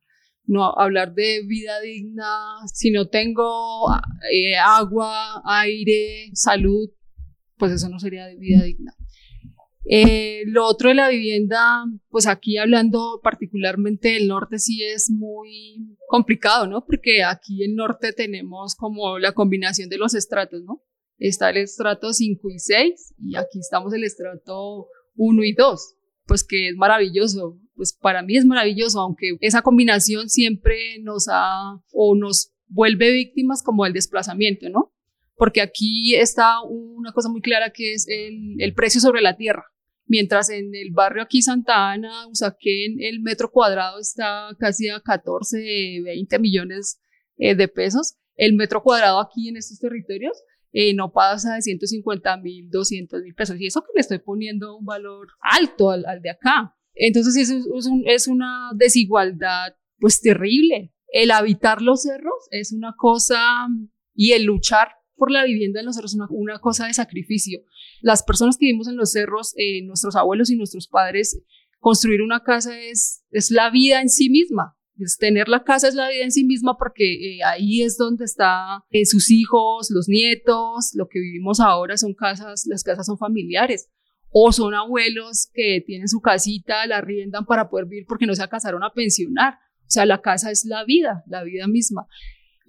no 0.45 0.79
hablar 0.79 1.15
de 1.15 1.43
vida 1.47 1.81
digna 1.81 2.25
si 2.73 2.91
no 2.91 3.09
tengo 3.09 3.91
eh, 4.33 4.57
agua, 4.57 5.43
aire, 5.45 6.31
salud, 6.33 6.89
pues 7.59 7.73
eso 7.73 7.89
no 7.89 7.99
sería 7.99 8.27
de 8.27 8.37
vida 8.37 8.63
digna. 8.63 8.97
Eh, 9.85 10.45
lo 10.47 10.65
otro 10.67 10.91
de 10.91 10.95
la 10.95 11.09
vivienda, 11.09 11.85
pues 12.09 12.27
aquí 12.27 12.57
hablando 12.57 13.21
particularmente 13.23 14.11
del 14.11 14.29
norte 14.29 14.59
sí 14.59 14.83
es 14.83 15.11
muy 15.11 15.97
complicado, 16.07 16.67
¿no? 16.67 16.85
Porque 16.85 17.25
aquí 17.25 17.65
en 17.65 17.75
norte 17.75 18.13
tenemos 18.13 18.77
como 18.77 19.19
la 19.19 19.33
combinación 19.33 19.89
de 19.89 19.99
los 19.99 20.15
estratos, 20.15 20.63
¿no? 20.63 20.83
Está 21.19 21.51
el 21.51 21.59
estrato 21.59 22.13
5 22.13 22.49
y 22.51 22.59
6 22.59 23.15
y 23.19 23.37
aquí 23.37 23.59
estamos 23.59 23.93
el 23.93 24.05
estrato 24.05 24.87
1 25.17 25.45
y 25.45 25.53
2, 25.53 25.97
pues 26.27 26.45
que 26.45 26.69
es 26.69 26.77
maravilloso, 26.77 27.59
pues 27.75 27.93
para 27.93 28.23
mí 28.23 28.37
es 28.37 28.45
maravilloso, 28.45 29.01
aunque 29.01 29.37
esa 29.41 29.63
combinación 29.63 30.29
siempre 30.29 30.99
nos 31.01 31.27
ha 31.29 31.81
o 31.93 32.15
nos 32.15 32.53
vuelve 32.69 33.11
víctimas 33.11 33.63
como 33.63 33.85
el 33.85 33.93
desplazamiento, 33.93 34.69
¿no? 34.71 34.93
Porque 35.37 35.61
aquí 35.61 36.15
está 36.15 36.61
una 36.63 37.13
cosa 37.13 37.29
muy 37.29 37.41
clara 37.41 37.71
que 37.71 37.95
es 37.95 38.07
el, 38.09 38.57
el 38.59 38.75
precio 38.75 39.01
sobre 39.01 39.23
la 39.23 39.37
tierra 39.37 39.65
mientras 40.13 40.51
en 40.51 40.75
el 40.75 40.91
barrio 40.93 41.23
aquí 41.23 41.41
Santa 41.41 41.91
Ana, 41.91 42.27
Usaquén, 42.29 42.97
el 43.01 43.21
metro 43.21 43.51
cuadrado 43.51 43.99
está 43.99 44.51
casi 44.59 44.91
a 44.91 45.01
14, 45.01 46.03
20 46.05 46.39
millones 46.39 47.01
eh, 47.39 47.55
de 47.55 47.67
pesos. 47.67 48.17
El 48.37 48.55
metro 48.55 48.83
cuadrado 48.83 49.21
aquí 49.21 49.49
en 49.49 49.57
estos 49.57 49.79
territorios 49.79 50.37
eh, 50.73 50.93
no 50.95 51.13
pasa 51.13 51.55
de 51.55 51.63
150 51.63 52.37
mil, 52.39 52.69
200 52.71 53.23
mil 53.23 53.35
pesos. 53.35 53.57
Y 53.59 53.67
eso 53.67 53.81
que 53.81 53.93
le 53.95 54.01
estoy 54.01 54.19
poniendo 54.19 54.77
un 54.77 54.85
valor 54.85 55.29
alto 55.41 55.91
al, 55.91 56.05
de 56.21 56.31
acá. 56.31 56.77
Entonces 56.95 57.49
eso 57.49 57.57
es, 57.57 57.89
es 58.05 58.29
una 58.29 58.71
desigualdad 58.75 59.75
pues 59.99 60.21
terrible. 60.21 60.93
El 61.09 61.31
habitar 61.31 61.81
los 61.81 62.03
cerros 62.03 62.49
es 62.51 62.73
una 62.73 62.95
cosa 62.99 63.67
y 64.15 64.33
el 64.33 64.45
luchar 64.45 64.89
por 65.23 65.31
la 65.31 65.45
vivienda 65.45 65.79
en 65.79 65.87
los 65.87 65.95
cerros 65.95 66.15
una, 66.15 66.27
una, 66.31 66.59
cosa 66.59 66.89
de 66.89 66.95
sacrificio. 66.95 67.61
Las 68.01 68.25
personas 68.25 68.59
que 68.59 68.67
vivimos 68.67 68.89
en 68.89 68.97
los 68.97 69.13
cerros, 69.13 69.55
eh, 69.57 69.81
nuestros 69.85 70.17
abuelos 70.17 70.51
y 70.51 70.57
nuestros 70.57 70.89
padres, 70.89 71.41
construir 71.79 72.23
una 72.23 72.43
casa 72.43 72.77
es, 72.77 73.23
es 73.31 73.53
la 73.53 73.71
vida 73.71 74.01
en 74.01 74.09
sí 74.09 74.31
misma. 74.31 74.77
Es 74.99 75.19
tener 75.19 75.47
la 75.47 75.63
casa 75.63 75.87
es 75.87 75.95
la 75.95 76.09
vida 76.09 76.25
en 76.25 76.33
sí 76.33 76.43
misma 76.43 76.77
porque 76.77 77.37
eh, 77.37 77.45
ahí 77.45 77.83
es 77.83 77.97
donde 77.97 78.25
están 78.25 78.81
eh, 78.91 79.07
sus 79.07 79.31
hijos, 79.31 79.93
los 79.93 80.09
nietos, 80.09 80.91
lo 80.95 81.07
que 81.07 81.21
vivimos 81.21 81.61
ahora 81.61 81.97
son 81.97 82.15
casas, 82.15 82.65
las 82.67 82.83
casas 82.83 83.07
son 83.07 83.17
familiares 83.17 83.89
o 84.31 84.51
son 84.51 84.75
abuelos 84.75 85.51
que 85.55 85.85
tienen 85.87 86.09
su 86.09 86.21
casita, 86.21 86.85
la 86.89 87.01
riendan 87.01 87.47
para 87.47 87.71
poder 87.71 87.87
vivir 87.87 88.07
porque 88.09 88.27
no 88.27 88.35
se 88.35 88.49
casaron 88.49 88.83
a 88.83 88.93
pensionar. 88.93 89.55
O 89.83 89.91
sea, 89.93 90.05
la 90.05 90.21
casa 90.21 90.51
es 90.51 90.65
la 90.65 90.85
vida, 90.85 91.23
la 91.29 91.45
vida 91.45 91.69
misma. 91.69 92.09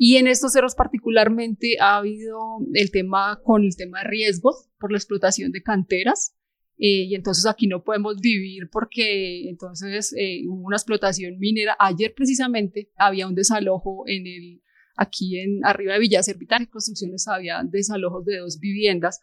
Y 0.05 0.17
en 0.17 0.27
estos 0.27 0.51
cerros 0.51 0.75
particularmente 0.75 1.77
ha 1.79 1.95
habido 1.95 2.57
el 2.73 2.91
tema 2.91 3.39
con 3.41 3.63
el 3.63 3.73
tema 3.77 3.99
de 3.99 4.09
riesgos 4.09 4.69
por 4.77 4.91
la 4.91 4.97
explotación 4.97 5.53
de 5.53 5.63
canteras. 5.63 6.35
Eh, 6.77 7.05
y 7.07 7.15
entonces 7.15 7.45
aquí 7.45 7.67
no 7.67 7.85
podemos 7.85 8.19
vivir 8.19 8.69
porque 8.69 9.47
entonces 9.47 10.13
eh, 10.17 10.41
hubo 10.45 10.65
una 10.65 10.75
explotación 10.75 11.39
minera. 11.39 11.77
Ayer 11.79 12.13
precisamente 12.13 12.91
había 12.97 13.29
un 13.29 13.33
desalojo 13.33 14.03
en 14.05 14.27
el, 14.27 14.61
aquí 14.97 15.39
en 15.39 15.63
arriba 15.63 15.93
de 15.93 15.99
Villa 15.99 16.21
Servital, 16.21 16.69
construcciones 16.69 17.25
había 17.29 17.63
desalojos 17.63 18.25
de 18.25 18.39
dos 18.39 18.59
viviendas 18.59 19.21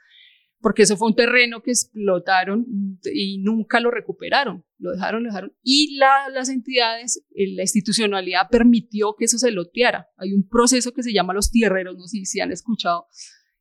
porque 0.60 0.82
eso 0.82 0.96
fue 0.96 1.08
un 1.08 1.14
terreno 1.14 1.62
que 1.62 1.70
explotaron 1.70 2.66
y 3.12 3.38
nunca 3.38 3.80
lo 3.80 3.90
recuperaron, 3.90 4.64
lo 4.78 4.92
dejaron, 4.92 5.22
lo 5.22 5.28
dejaron. 5.30 5.52
Y 5.62 5.96
las 5.96 6.48
entidades, 6.50 7.24
eh, 7.34 7.54
la 7.54 7.62
institucionalidad 7.62 8.48
permitió 8.50 9.14
que 9.18 9.24
eso 9.24 9.38
se 9.38 9.50
loteara. 9.50 10.08
Hay 10.16 10.32
un 10.34 10.46
proceso 10.46 10.92
que 10.92 11.02
se 11.02 11.12
llama 11.12 11.32
los 11.32 11.50
tierreros, 11.50 11.96
no 11.96 12.06
sé 12.06 12.24
si 12.24 12.40
han 12.40 12.52
escuchado, 12.52 13.06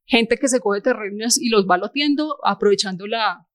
gente 0.06 0.38
que 0.38 0.50
se 0.50 0.60
coge 0.60 0.82
terrenos 0.82 1.40
y 1.40 1.50
los 1.50 1.66
va 1.66 1.78
loteando, 1.78 2.38
aprovechando 2.44 3.08
la, 3.08 3.48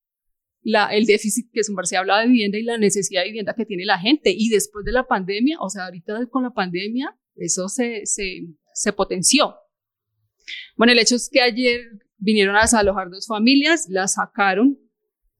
la, 0.62 0.94
el 0.94 1.04
déficit 1.04 1.50
que 1.52 1.64
su 1.64 1.74
se 1.82 1.98
habla 1.98 2.20
de 2.20 2.28
vivienda 2.28 2.56
y 2.58 2.62
la 2.62 2.78
necesidad 2.78 3.22
de 3.22 3.28
vivienda 3.28 3.54
que 3.54 3.66
tiene 3.66 3.84
la 3.84 3.98
gente. 3.98 4.34
Y 4.34 4.48
después 4.48 4.86
de 4.86 4.92
la 4.92 5.06
pandemia, 5.06 5.58
o 5.60 5.68
sea, 5.68 5.84
ahorita 5.84 6.26
con 6.30 6.44
la 6.44 6.54
pandemia, 6.54 7.14
eso 7.36 7.68
se, 7.68 8.06
se, 8.06 8.46
se 8.72 8.92
potenció. 8.94 9.56
Bueno, 10.76 10.92
el 10.92 10.98
hecho 10.98 11.16
es 11.16 11.28
que 11.30 11.40
ayer 11.40 11.80
vinieron 12.24 12.56
a 12.56 12.62
desalojar 12.62 13.10
dos 13.10 13.26
familias, 13.26 13.86
las 13.88 14.14
sacaron, 14.14 14.78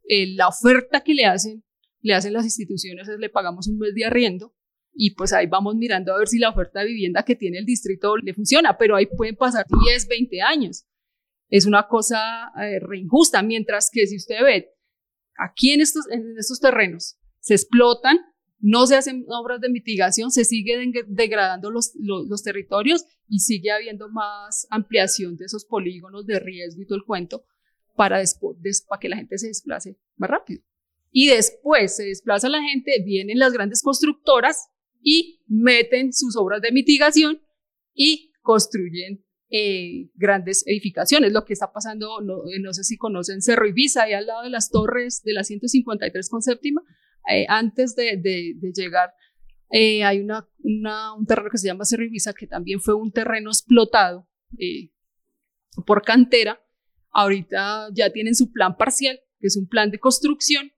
eh, 0.07 0.35
la 0.35 0.49
oferta 0.49 1.03
que 1.03 1.15
le 1.15 1.25
hacen, 1.25 1.65
le 2.01 2.15
hacen 2.15 2.35
las 2.35 2.45
instituciones 2.45 3.09
es 3.09 3.19
le 3.19 3.31
pagamos 3.31 3.67
un 3.69 3.79
mes 3.79 3.95
de 3.95 4.05
arriendo 4.05 4.55
y 4.93 5.15
pues 5.15 5.33
ahí 5.33 5.47
vamos 5.47 5.75
mirando 5.77 6.13
a 6.15 6.19
ver 6.19 6.29
si 6.29 6.39
la 6.39 6.51
oferta 6.51 6.81
de 6.81 6.87
vivienda 6.87 7.25
que 7.25 7.35
tiene 7.35 7.59
el 7.59 7.65
distrito 7.65 8.17
le 8.19 8.35
funciona, 8.35 8.77
pero 8.77 8.95
ahí 8.95 9.07
pueden 9.07 9.35
pasar 9.35 9.65
10, 9.87 10.09
20 10.09 10.43
años. 10.43 10.85
Es 11.49 11.67
una 11.67 11.89
cosa 11.89 12.53
eh, 12.61 12.79
re 12.81 12.99
injusta, 12.99 13.43
mientras 13.43 13.91
que 13.91 14.07
si 14.07 14.17
usted 14.17 14.43
ve, 14.45 14.71
aquí 15.37 15.73
en 15.73 15.81
estos, 15.81 16.09
en 16.11 16.37
estos 16.39 16.61
terrenos 16.61 17.19
se 17.41 17.55
explotan 17.55 18.19
no 18.67 18.87
se 18.87 18.97
hacen 18.97 19.27
obras 19.29 19.61
de 19.61 19.69
mitigación, 19.69 20.31
se 20.31 20.47
sigue 20.47 20.91
degradando 21.07 21.71
los, 21.71 21.93
territorios 22.43 23.05
y 23.29 23.41
sigue 23.41 23.71
habiendo 23.71 24.09
más 24.09 24.67
ampliación 24.71 25.37
de 25.37 25.45
esos 25.45 25.67
polígonos 25.67 26.25
de 26.25 26.41
riesgo 26.41 26.81
y 26.81 26.87
todo 26.87 26.97
el 26.97 27.05
cuento 27.05 27.45
para, 27.95 28.23
para 28.89 29.01
que 29.01 29.09
la 29.11 29.17
gente 29.17 29.37
se 29.37 29.49
desplace 29.49 29.99
más 30.17 30.31
rápido. 30.31 30.63
Y 31.11 31.29
después 31.29 31.97
se 31.97 32.05
desplaza 32.05 32.49
la 32.49 32.63
gente, 32.63 33.03
vienen 33.05 33.39
las 33.39 33.53
grandes 33.53 33.83
constructoras 33.83 34.71
y 35.03 35.43
meten 35.47 36.15
sus 36.15 36.35
obras 36.35 36.63
de 36.63 36.73
mitigación 36.73 37.43
y 37.93 38.33
construyen 38.41 39.27
eh, 39.51 40.09
grandes 40.15 40.67
edificaciones. 40.67 41.35
Lo 41.35 41.45
que 41.45 41.53
está 41.53 41.71
pasando, 41.71 42.23
no, 42.23 42.45
no, 42.63 42.73
sé 42.73 42.83
si 42.83 42.97
conocen 42.97 43.43
Cerro 43.43 43.67
Ibiza, 43.69 44.05
ahí 44.05 44.15
al 44.15 44.25
lado 44.25 44.45
de 44.45 44.49
las 44.49 44.71
torres 44.71 45.23
de 45.23 45.35
la 45.35 45.45
153 45.45 46.31
con 46.31 46.41
séptima, 46.41 46.83
eh, 47.31 47.47
antes 47.49 47.95
de, 47.97 48.21
llegar, 48.75 49.15
eh, 49.71 50.05
hay 50.05 50.21
una, 50.21 50.47
un 51.17 51.27
terreno 51.27 51.51
que 51.51 51.59
se 51.59 51.67
llama 51.67 51.85
Cerro 51.85 52.05
que 52.39 52.47
también 52.47 52.81
fue 52.81 52.95
un 52.95 53.13
terreno 53.13 53.51
explotado 53.51 54.29
eh, 54.59 54.91
por 55.87 56.03
cantera. 56.03 56.61
Ahorita 57.11 57.89
ya 57.95 58.11
tienen 58.11 58.35
su 58.35 58.53
plan 58.53 58.77
parcial, 58.77 59.21
que 59.39 59.47
es 59.47 59.57
un 59.57 59.69
plan 59.69 59.91
de 59.91 60.01
construcción, 60.01 60.73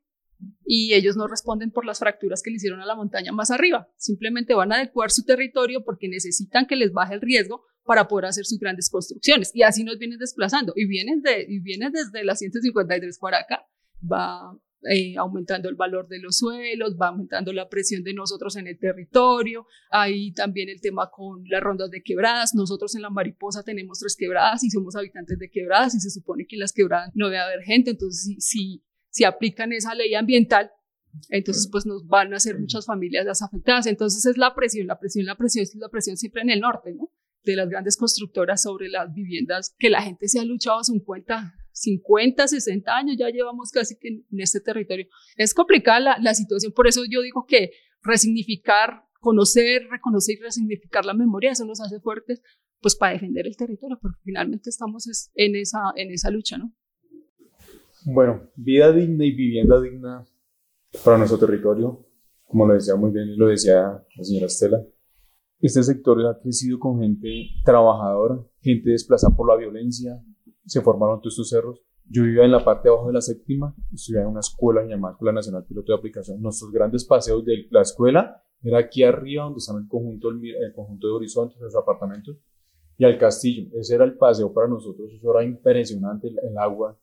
y 0.65 0.93
ellos 0.93 1.17
no 1.17 1.27
responden 1.27 1.71
por 1.71 1.87
las 1.87 1.99
fracturas 1.99 2.43
que 2.43 2.51
le 2.51 2.57
hicieron 2.57 2.81
a 2.81 2.87
la 2.87 2.95
montaña 2.95 3.33
más 3.33 3.51
arriba. 3.51 3.89
Simplemente 3.97 4.55
van 4.55 4.73
a 4.73 4.77
adecuar 4.77 5.11
su 5.11 5.25
territorio 5.25 5.83
porque 5.85 6.09
necesitan 6.09 6.67
que 6.67 6.77
les 6.77 6.93
baje 6.93 7.15
el 7.15 7.23
riesgo 7.23 7.65
para 7.85 8.09
poder 8.09 8.27
hacer 8.27 8.45
sus 8.45 8.59
grandes 8.59 8.91
construcciones. 8.91 9.51
Y 9.55 9.63
así 9.63 9.83
nos 9.83 9.99
vienen 9.99 10.19
desplazando. 10.19 10.73
Y 10.77 10.87
vienen, 10.87 11.23
de, 11.23 11.47
y 11.49 11.61
vienen 11.61 11.93
desde 11.93 12.25
la 12.25 12.35
153 12.35 13.19
para 13.19 13.39
acá. 13.39 13.67
Va, 14.03 14.59
eh, 14.83 15.17
aumentando 15.17 15.69
el 15.69 15.75
valor 15.75 16.07
de 16.07 16.21
los 16.21 16.39
suelos, 16.39 16.97
va 17.01 17.09
aumentando 17.09 17.53
la 17.53 17.69
presión 17.69 18.05
de 18.05 18.15
nosotros 18.15 18.57
en 18.57 18.67
el 18.67 18.79
territorio. 18.79 19.67
Hay 19.91 20.33
también 20.33 20.69
el 20.69 20.81
tema 20.81 21.11
con 21.11 21.45
las 21.49 21.63
rondas 21.63 21.91
de 21.91 22.03
quebradas. 22.03 22.55
Nosotros 22.55 22.95
en 22.95 23.03
la 23.03 23.11
Mariposa 23.11 23.63
tenemos 23.63 23.99
tres 23.99 24.17
quebradas 24.17 24.63
y 24.65 24.71
somos 24.71 24.95
habitantes 24.95 25.39
de 25.39 25.51
quebradas 25.51 25.95
y 25.95 26.01
se 26.01 26.11
supone 26.11 26.47
que 26.47 26.57
en 26.57 26.61
las 26.61 26.73
quebradas 26.73 27.11
no 27.15 27.27
debe 27.27 27.39
haber 27.39 27.63
gente. 27.63 27.91
Entonces, 27.91 28.37
si, 28.45 28.85
si 29.11 29.25
aplican 29.25 29.73
esa 29.73 29.95
ley 29.95 30.15
ambiental, 30.15 30.71
entonces 31.31 31.69
pues 31.73 31.87
nos 31.87 32.07
van 32.07 32.33
a 32.35 32.37
hacer 32.37 32.59
muchas 32.59 32.87
familias 32.87 33.25
las 33.25 33.43
afectadas. 33.43 33.87
Entonces 33.87 34.25
es 34.27 34.37
la 34.37 34.55
presión, 34.55 34.87
la 34.87 34.99
presión, 34.99 35.27
la 35.27 35.37
presión, 35.37 35.63
es 35.63 35.75
la 35.75 35.89
presión 35.89 36.17
siempre 36.17 36.43
en 36.43 36.51
el 36.51 36.61
norte, 36.61 36.95
¿no? 36.95 37.11
De 37.45 37.57
las 37.57 37.69
grandes 37.69 37.97
constructoras 37.97 38.63
sobre 38.63 38.89
las 38.89 39.13
viviendas 39.15 39.75
que 39.79 39.91
la 39.91 40.03
gente 40.03 40.29
se 40.29 40.39
ha 40.39 40.45
luchado 40.45 40.81
a 40.81 40.85
su 40.85 41.03
cuenta 41.05 41.55
50, 41.77 42.49
60 42.49 42.97
años, 42.97 43.17
ya 43.19 43.29
llevamos 43.29 43.71
casi 43.71 43.99
que 43.99 44.09
en 44.09 44.41
este 44.41 44.61
territorio. 44.61 45.07
Es 45.37 45.53
complicada 45.53 46.19
la, 46.19 46.35
situación, 46.35 46.73
por 46.73 46.87
eso 46.87 47.03
yo 47.09 47.21
digo 47.21 47.45
que 47.47 47.71
resignificar, 48.03 49.05
conocer, 49.21 49.87
reconocer 49.91 50.37
y 50.39 50.43
resignificar 50.43 51.05
la 51.05 51.13
memoria, 51.13 51.51
eso 51.53 51.67
nos 51.67 51.81
hace 51.83 52.01
fuertes, 52.01 52.43
pues 52.81 52.97
para 52.97 53.13
defender 53.13 53.47
el 53.47 53.57
territorio, 53.57 53.99
porque 54.01 54.19
finalmente 54.25 54.71
estamos 54.71 55.31
en 55.35 55.57
esa, 55.57 55.79
en 55.97 56.13
esa 56.13 56.31
lucha, 56.31 56.57
¿no? 56.57 56.73
Bueno, 58.07 58.49
vida 58.57 58.93
digna 58.93 59.27
y 59.27 59.33
vivienda 59.33 59.81
digna 59.81 60.25
para 61.05 61.19
nuestro 61.19 61.39
territorio, 61.39 62.07
como 62.45 62.67
lo 62.67 62.73
decía 62.73 62.97
muy 62.97 63.11
bien 63.11 63.29
y 63.29 63.37
lo 63.37 63.49
decía 63.49 63.83
la 64.17 64.25
señora 64.25 64.47
Estela, 64.47 64.83
este 65.61 65.83
sector 65.83 66.25
ha 66.27 66.41
crecido 66.41 66.79
con 66.79 67.01
gente 67.01 67.51
trabajadora, 67.65 68.41
gente 68.61 68.91
desplazada 68.91 69.37
por 69.37 69.49
la 69.49 69.57
violencia, 69.57 70.23
se 70.67 70.81
formaron 70.81 71.21
todos 71.21 71.35
estos 71.35 71.49
cerros. 71.49 71.81
Yo 72.09 72.23
vivía 72.23 72.45
en 72.45 72.53
la 72.53 72.65
parte 72.65 72.89
de 72.89 72.95
abajo 72.95 73.09
de 73.09 73.15
la 73.15 73.21
séptima, 73.21 73.75
estudiaba 73.93 74.27
en 74.27 74.33
una 74.33 74.41
escuela 74.41 74.85
llamada 74.85 75.13
Escuela 75.15 75.33
Nacional 75.33 75.65
Piloto 75.65 75.93
de 75.93 75.99
Aplicación. 75.99 76.41
Nuestros 76.41 76.71
grandes 76.71 77.05
paseos 77.05 77.45
de 77.45 77.67
la 77.71 77.83
escuela 77.83 78.43
era 78.63 78.79
aquí 78.79 79.03
arriba, 79.03 79.45
donde 79.45 79.59
estaba 79.59 79.79
el 79.79 79.89
conjunto, 79.89 80.31
el 80.31 80.73
conjunto 80.75 81.09
de 81.09 81.13
horizontes, 81.15 81.61
los 81.61 81.75
apartamentos, 81.75 82.37
y 82.97 83.05
al 83.05 83.19
castillo. 83.19 83.69
Ese 83.79 83.95
era 83.95 84.05
el 84.05 84.17
paseo 84.17 84.53
para 84.53 84.69
nosotros, 84.69 85.11
eso 85.13 85.31
era 85.33 85.45
impresionante, 85.45 86.29
el, 86.29 86.39
el 86.43 86.59
agua. 86.59 86.97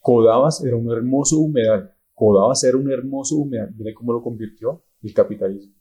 Codabas 0.00 0.64
era 0.64 0.76
un 0.76 0.90
hermoso 0.90 1.38
humedal, 1.38 1.92
Codabas 2.14 2.62
era 2.64 2.76
un 2.76 2.90
hermoso 2.90 3.36
humedal. 3.36 3.74
Mire 3.76 3.92
cómo 3.94 4.12
lo 4.12 4.22
convirtió 4.22 4.82
el 5.02 5.12
capitalismo. 5.12 5.74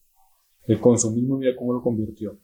El 0.66 0.80
consumismo, 0.80 1.38
mira 1.38 1.56
cómo 1.56 1.74
lo 1.74 1.82
convirtió 1.82 2.38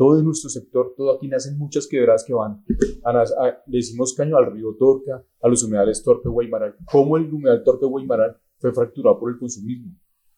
todo 0.00 0.18
en 0.18 0.24
nuestro 0.24 0.48
sector, 0.48 0.94
todo 0.96 1.14
aquí 1.14 1.28
nacen 1.28 1.58
muchas 1.58 1.86
quebradas 1.86 2.24
que 2.24 2.32
van. 2.32 2.64
A, 3.04 3.22
le 3.66 3.78
hicimos 3.78 4.14
caño 4.14 4.34
al 4.38 4.50
río 4.50 4.74
Torca, 4.78 5.22
a 5.42 5.46
los 5.46 5.62
humedales 5.62 6.02
Torpe 6.02 6.30
Guaymaral. 6.30 6.74
¿Cómo 6.90 7.18
el 7.18 7.30
humedal 7.30 7.62
Torpe 7.62 7.84
Guaymaral 7.84 8.34
fue 8.56 8.72
fracturado 8.72 9.20
por 9.20 9.30
el 9.30 9.38
consumismo? 9.38 9.92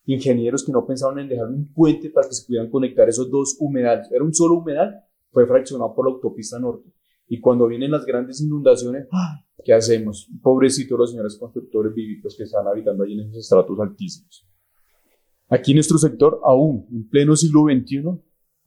Ingenieros 0.05 0.65
que 0.67 0.73
no 0.73 0.85
pensaban 0.85 1.21
en 1.21 1.29
dejar 1.29 1.47
un 1.47 1.73
puente 1.73 2.11
para 2.11 2.27
que 2.27 2.35
se 2.35 2.45
pudieran 2.45 2.71
conectar 2.71 3.09
esos 3.09 3.31
dos 3.31 3.57
humedales. 3.61 4.11
Era 4.11 4.25
un 4.25 4.35
solo 4.35 4.57
humedal, 4.57 4.97
fue 5.31 5.47
fraccionado 5.47 5.95
por 5.95 6.09
la 6.09 6.15
autopista 6.15 6.59
norte. 6.59 6.93
Y 7.29 7.39
cuando 7.39 7.69
vienen 7.69 7.93
las 7.93 8.05
grandes 8.05 8.41
inundaciones, 8.41 9.07
¡ah! 9.13 9.45
¿qué 9.65 9.75
hacemos? 9.75 10.29
Pobrecitos 10.43 10.99
los 10.99 11.11
señores 11.13 11.39
constructores 11.39 11.95
vivitos 11.95 12.35
que 12.37 12.43
están 12.43 12.67
habitando 12.67 13.05
allí 13.05 13.13
en 13.13 13.29
esos 13.29 13.37
estratos 13.37 13.79
altísimos. 13.79 14.45
Aquí 15.49 15.71
en 15.71 15.77
nuestro 15.77 15.99
sector, 15.99 16.41
aún 16.43 16.85
en 16.91 17.09
pleno 17.09 17.37
siglo 17.37 17.67
XXI, 17.73 18.21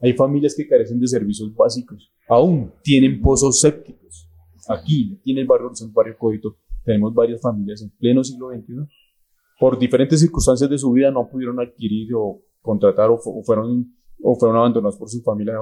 hay 0.05 0.13
familias 0.13 0.53
que 0.55 0.67
carecen 0.67 0.99
de 0.99 1.07
servicios 1.07 1.53
básicos. 1.55 2.11
Aún 2.27 2.71
tienen 2.83 3.19
pozos 3.21 3.59
sépticos. 3.59 4.29
Aquí, 4.67 5.17
aquí 5.19 5.31
en 5.31 5.39
el 5.39 5.47
barrio 5.47 5.73
San 5.73 5.91
Barrio 5.93 6.15
Codito, 6.17 6.57
tenemos 6.83 7.13
varias 7.13 7.41
familias 7.41 7.81
en 7.81 7.89
pleno 7.89 8.23
siglo 8.23 8.49
XXI. 8.51 8.73
Por 9.59 9.79
diferentes 9.79 10.19
circunstancias 10.19 10.69
de 10.69 10.77
su 10.77 10.91
vida 10.91 11.09
no 11.11 11.27
pudieron 11.27 11.59
adquirir 11.59 12.13
o 12.15 12.41
contratar 12.61 13.09
o, 13.09 13.17
fueron, 13.43 13.95
o 14.21 14.35
fueron 14.35 14.57
abandonados 14.57 14.97
por 14.97 15.09
su 15.09 15.21
familia. 15.21 15.55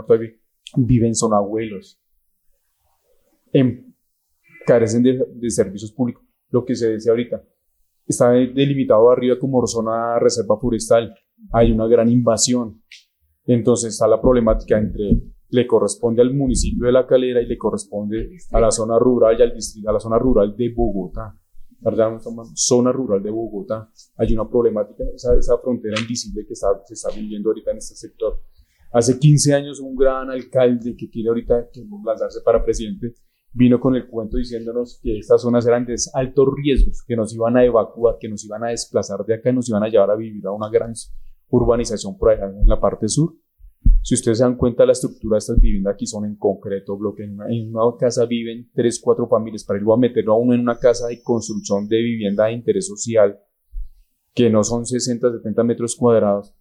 Viven, 0.75 1.15
son 1.15 1.33
abuelos. 1.33 1.99
En, 3.51 3.95
carecen 4.65 5.03
de, 5.03 5.25
de 5.35 5.49
servicios 5.49 5.91
públicos. 5.91 6.23
Lo 6.49 6.65
que 6.65 6.75
se 6.75 6.89
decía 6.89 7.11
ahorita. 7.11 7.43
Está 8.05 8.31
delimitado 8.31 9.09
arriba 9.09 9.39
como 9.39 9.65
zona 9.67 10.19
reserva 10.19 10.59
forestal. 10.59 11.15
Hay 11.53 11.71
una 11.71 11.87
gran 11.87 12.09
invasión 12.09 12.81
entonces 13.45 13.93
está 13.93 14.07
la 14.07 14.21
problemática 14.21 14.77
entre 14.77 15.21
le 15.49 15.67
corresponde 15.67 16.21
al 16.21 16.33
municipio 16.33 16.87
de 16.87 16.91
La 16.91 17.05
Calera 17.05 17.39
y 17.41 17.45
le 17.45 17.57
corresponde 17.57 18.37
a 18.51 18.59
la 18.59 18.71
zona 18.71 18.97
rural 18.97 19.37
y 19.37 19.43
al 19.43 19.53
distrito, 19.53 19.89
a 19.89 19.93
la 19.93 19.99
zona 19.99 20.17
rural 20.17 20.55
de 20.55 20.73
Bogotá. 20.73 21.37
¿verdad? 21.79 22.17
Zona 22.55 22.91
rural 22.91 23.21
de 23.21 23.29
Bogotá. 23.29 23.89
Hay 24.17 24.33
una 24.33 24.49
problemática, 24.49 25.03
esa, 25.13 25.37
esa 25.37 25.57
frontera 25.57 25.99
invisible 25.99 26.45
que 26.47 26.53
está, 26.53 26.67
se 26.85 26.93
está 26.93 27.09
viviendo 27.13 27.49
ahorita 27.49 27.71
en 27.71 27.77
este 27.77 27.93
sector. 27.93 28.41
Hace 28.93 29.19
15 29.19 29.53
años 29.53 29.79
un 29.79 29.95
gran 29.95 30.29
alcalde 30.29 30.95
que 30.95 31.09
quiere 31.09 31.29
ahorita 31.29 31.69
lanzarse 32.05 32.41
para 32.41 32.63
presidente 32.63 33.13
vino 33.51 33.79
con 33.79 33.95
el 33.95 34.07
cuento 34.07 34.37
diciéndonos 34.37 34.99
que 35.03 35.19
estas 35.19 35.41
zonas 35.41 35.65
eran 35.67 35.85
de 35.85 35.95
altos 36.13 36.47
riesgos, 36.55 37.03
que 37.05 37.15
nos 37.15 37.33
iban 37.35 37.57
a 37.57 37.63
evacuar, 37.63 38.17
que 38.19 38.29
nos 38.29 38.43
iban 38.45 38.63
a 38.63 38.69
desplazar 38.69 39.23
de 39.25 39.35
acá 39.35 39.51
y 39.51 39.53
nos 39.53 39.69
iban 39.69 39.83
a 39.83 39.89
llevar 39.89 40.09
a 40.09 40.15
vivir 40.15 40.45
a 40.47 40.51
una 40.51 40.69
gran 40.69 40.93
urbanización 41.49 42.17
por 42.17 42.31
allá 42.31 42.45
en 42.45 42.67
la 42.67 42.79
parte 42.79 43.07
sur. 43.07 43.35
Si 44.01 44.15
ustedes 44.15 44.39
se 44.39 44.43
dan 44.43 44.57
cuenta, 44.57 44.85
la 44.85 44.91
estructura 44.93 45.35
de 45.35 45.39
estas 45.39 45.59
viviendas 45.59 45.93
aquí 45.93 46.05
son 46.05 46.25
en 46.25 46.35
concreto, 46.35 46.97
bloque. 46.97 47.23
En 47.23 47.39
una, 47.75 47.97
casa 47.97 48.25
viven 48.25 48.69
tres, 48.73 48.99
cuatro 49.01 49.27
familias. 49.27 49.63
Para 49.63 49.79
irlo 49.79 49.93
a 49.93 49.97
meterlo 49.97 50.33
a 50.33 50.37
uno 50.37 50.53
en 50.53 50.61
una 50.61 50.77
casa 50.77 51.07
de 51.07 51.21
construcción 51.21 51.87
de 51.87 51.97
vivienda 51.97 52.45
de 52.45 52.53
interés 52.53 52.87
social, 52.87 53.39
que 54.33 54.49
no 54.49 54.63
son 54.63 54.85
60, 54.85 55.31
70 55.31 55.63
metros 55.63 55.95
cuadrados. 55.95 56.53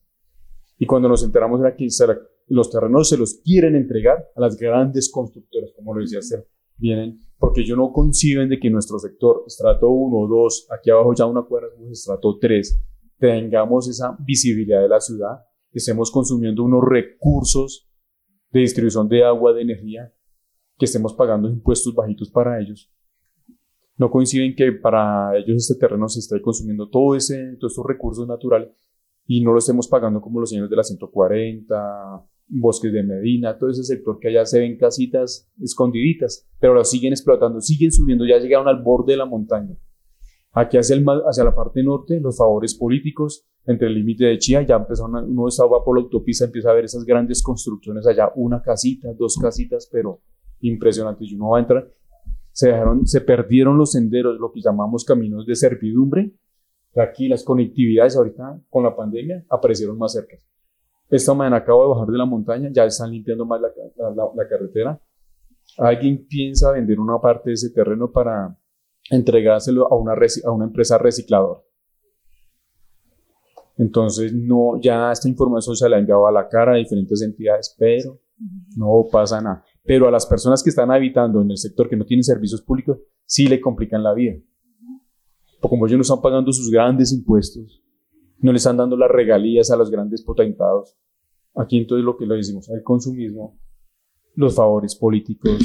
Y 0.78 0.86
cuando 0.86 1.08
nos 1.08 1.24
enteramos 1.24 1.60
era 1.60 1.76
que 1.76 1.86
los 2.48 2.70
terrenos 2.70 3.08
se 3.08 3.16
los 3.16 3.40
quieren 3.44 3.76
entregar 3.76 4.28
a 4.34 4.40
las 4.40 4.56
grandes 4.56 5.10
constructoras, 5.10 5.70
como 5.76 5.94
lo 5.94 6.00
decía 6.00 6.18
Esther. 6.18 6.46
Vienen 6.76 7.20
porque 7.42 7.62
ellos 7.62 7.76
no 7.76 7.92
conciben 7.92 8.48
de 8.48 8.60
que 8.60 8.70
nuestro 8.70 9.00
sector, 9.00 9.42
estrato 9.48 9.88
1, 9.88 10.28
2, 10.28 10.68
aquí 10.70 10.90
abajo 10.90 11.12
ya 11.12 11.26
una 11.26 11.42
cuadra, 11.42 11.66
estrato 11.90 12.38
3, 12.40 12.80
tengamos 13.22 13.88
esa 13.88 14.16
visibilidad 14.18 14.82
de 14.82 14.88
la 14.88 15.00
ciudad, 15.00 15.44
estemos 15.70 16.10
consumiendo 16.10 16.64
unos 16.64 16.82
recursos 16.84 17.88
de 18.50 18.60
distribución 18.60 19.08
de 19.08 19.24
agua, 19.24 19.52
de 19.52 19.62
energía, 19.62 20.12
que 20.76 20.86
estemos 20.86 21.14
pagando 21.14 21.48
impuestos 21.48 21.94
bajitos 21.94 22.32
para 22.32 22.60
ellos. 22.60 22.92
No 23.96 24.10
coinciden 24.10 24.56
que 24.56 24.72
para 24.72 25.38
ellos 25.38 25.58
este 25.58 25.76
terreno 25.76 26.08
se 26.08 26.18
esté 26.18 26.42
consumiendo 26.42 26.90
todo 26.90 27.14
ese, 27.14 27.56
todos 27.60 27.74
estos 27.74 27.86
recursos 27.86 28.26
naturales 28.26 28.70
y 29.24 29.40
no 29.40 29.52
lo 29.52 29.58
estemos 29.58 29.86
pagando 29.86 30.20
como 30.20 30.40
los 30.40 30.50
señores 30.50 30.70
de 30.70 30.76
la 30.76 30.82
140, 30.82 32.26
bosques 32.48 32.92
de 32.92 33.04
Medina, 33.04 33.56
todo 33.56 33.70
ese 33.70 33.84
sector 33.84 34.18
que 34.18 34.30
allá 34.30 34.44
se 34.46 34.58
ven 34.58 34.76
casitas 34.76 35.48
escondiditas, 35.62 36.50
pero 36.58 36.74
lo 36.74 36.82
siguen 36.82 37.12
explotando, 37.12 37.60
siguen 37.60 37.92
subiendo, 37.92 38.26
ya 38.26 38.38
llegaron 38.38 38.66
al 38.66 38.82
borde 38.82 39.12
de 39.12 39.18
la 39.18 39.26
montaña. 39.26 39.76
Aquí 40.54 40.76
hacia, 40.76 40.96
el, 40.96 41.04
hacia 41.26 41.44
la 41.44 41.54
parte 41.54 41.82
norte, 41.82 42.20
los 42.20 42.36
favores 42.36 42.74
políticos, 42.74 43.46
entre 43.64 43.86
el 43.86 43.94
límite 43.94 44.24
de 44.26 44.38
Chía, 44.38 44.62
ya 44.62 44.76
empezó 44.76 45.06
uno 45.06 45.48
estaba 45.48 45.82
por 45.84 45.96
la 45.96 46.02
autopista, 46.02 46.44
empieza 46.44 46.70
a 46.70 46.74
ver 46.74 46.84
esas 46.84 47.04
grandes 47.04 47.42
construcciones 47.42 48.06
allá, 48.06 48.30
una 48.34 48.60
casita, 48.60 49.12
dos 49.14 49.38
casitas, 49.40 49.88
pero 49.90 50.20
impresionante. 50.60 51.24
Y 51.24 51.34
uno 51.34 51.50
va 51.50 51.58
a 51.58 51.60
entrar, 51.60 51.90
se 52.50 52.68
dejaron, 52.68 53.06
se 53.06 53.20
perdieron 53.20 53.78
los 53.78 53.92
senderos, 53.92 54.38
lo 54.38 54.52
que 54.52 54.60
llamamos 54.60 55.04
caminos 55.04 55.46
de 55.46 55.54
servidumbre. 55.54 56.32
Aquí 56.96 57.28
las 57.28 57.44
conectividades 57.44 58.16
ahorita 58.16 58.60
con 58.68 58.82
la 58.82 58.94
pandemia 58.94 59.44
aparecieron 59.48 59.96
más 59.96 60.12
cerca. 60.12 60.36
Esta 61.08 61.32
mañana 61.32 61.58
acabo 61.58 61.84
de 61.84 61.88
bajar 61.90 62.08
de 62.08 62.18
la 62.18 62.26
montaña, 62.26 62.68
ya 62.72 62.84
están 62.84 63.10
limpiando 63.10 63.46
más 63.46 63.60
la, 63.60 63.68
la, 63.96 64.28
la 64.34 64.48
carretera. 64.48 65.00
Alguien 65.78 66.26
piensa 66.26 66.72
vender 66.72 66.98
una 67.00 67.18
parte 67.18 67.50
de 67.50 67.54
ese 67.54 67.70
terreno 67.70 68.10
para 68.10 68.58
entregárselo 69.10 69.92
a 69.92 69.96
una, 69.96 70.12
a 70.12 70.50
una 70.50 70.64
empresa 70.64 70.98
recicladora. 70.98 71.60
Entonces, 73.78 74.32
no, 74.32 74.80
ya 74.80 75.10
esta 75.10 75.28
información 75.28 75.76
se 75.76 75.88
la 75.88 75.96
ha 75.96 75.98
enviado 76.00 76.26
a 76.26 76.32
la 76.32 76.48
cara 76.48 76.74
a 76.74 76.76
diferentes 76.76 77.22
entidades, 77.22 77.74
pero 77.78 78.20
no 78.76 79.04
pasa 79.10 79.40
nada. 79.40 79.64
Pero 79.84 80.06
a 80.06 80.10
las 80.10 80.26
personas 80.26 80.62
que 80.62 80.70
están 80.70 80.90
habitando 80.90 81.40
en 81.42 81.50
el 81.50 81.56
sector 81.56 81.88
que 81.88 81.96
no 81.96 82.04
tienen 82.04 82.22
servicios 82.22 82.62
públicos, 82.62 82.98
sí 83.24 83.48
le 83.48 83.60
complican 83.60 84.02
la 84.02 84.14
vida. 84.14 84.34
Porque 85.60 85.74
como 85.74 85.86
ellos 85.86 85.96
no 85.96 86.02
están 86.02 86.20
pagando 86.20 86.52
sus 86.52 86.70
grandes 86.70 87.12
impuestos, 87.12 87.82
no 88.38 88.52
le 88.52 88.58
están 88.58 88.76
dando 88.76 88.96
las 88.96 89.10
regalías 89.10 89.70
a 89.70 89.76
los 89.76 89.90
grandes 89.90 90.22
potentados. 90.22 90.96
Aquí 91.54 91.78
entonces 91.78 92.04
lo 92.04 92.16
que 92.16 92.26
le 92.26 92.36
decimos, 92.36 92.68
el 92.70 92.82
consumismo, 92.82 93.58
los 94.34 94.54
favores 94.54 94.94
políticos, 94.96 95.58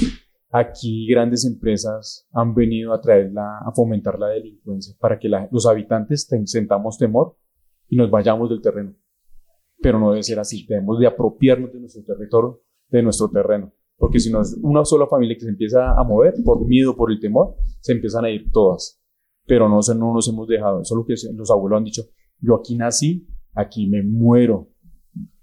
Aquí 0.50 1.06
grandes 1.08 1.46
empresas 1.46 2.26
han 2.32 2.56
venido 2.56 2.94
a 2.94 3.02
traerla, 3.02 3.60
a 3.66 3.72
fomentar 3.74 4.18
la 4.18 4.28
delincuencia 4.30 4.96
para 4.98 5.20
que 5.20 5.30
los 5.52 5.66
habitantes 5.66 6.28
sentamos 6.46 6.98
temor 6.98 7.36
y 7.90 7.98
nos 7.98 8.10
vayamos 8.10 8.50
del 8.50 8.62
terreno. 8.62 8.96
Pero 9.82 10.00
no 10.00 10.12
debe 10.12 10.24
ser 10.24 10.40
así. 10.40 10.66
Debemos 10.66 11.00
de 11.00 11.08
apropiarnos 11.08 11.74
de 11.74 11.80
nuestro 11.82 12.04
territorio, 12.04 12.62
de 12.90 13.04
nuestro 13.04 13.30
terreno. 13.30 13.74
Porque 13.98 14.20
si 14.20 14.32
no 14.32 14.42
es 14.42 14.58
una 14.62 14.86
sola 14.86 15.06
familia 15.08 15.36
que 15.36 15.44
se 15.44 15.50
empieza 15.50 15.92
a 15.92 16.04
mover 16.04 16.34
por 16.46 16.66
miedo, 16.66 16.96
por 16.96 17.12
el 17.12 17.20
temor, 17.20 17.56
se 17.82 17.92
empiezan 17.92 18.24
a 18.24 18.30
ir 18.30 18.50
todas. 18.52 19.02
Pero 19.46 19.68
no, 19.68 19.80
no 19.96 20.14
nos 20.14 20.30
hemos 20.30 20.48
dejado. 20.48 20.82
Eso 20.82 20.96
es 20.96 20.98
lo 20.98 21.06
que 21.06 21.38
los 21.38 21.52
abuelos 21.52 21.78
han 21.78 21.84
dicho. 21.84 22.04
Yo 22.40 22.56
aquí 22.56 22.76
nací, 22.76 23.28
aquí 23.54 23.88
me 23.88 24.02
muero. 24.02 24.70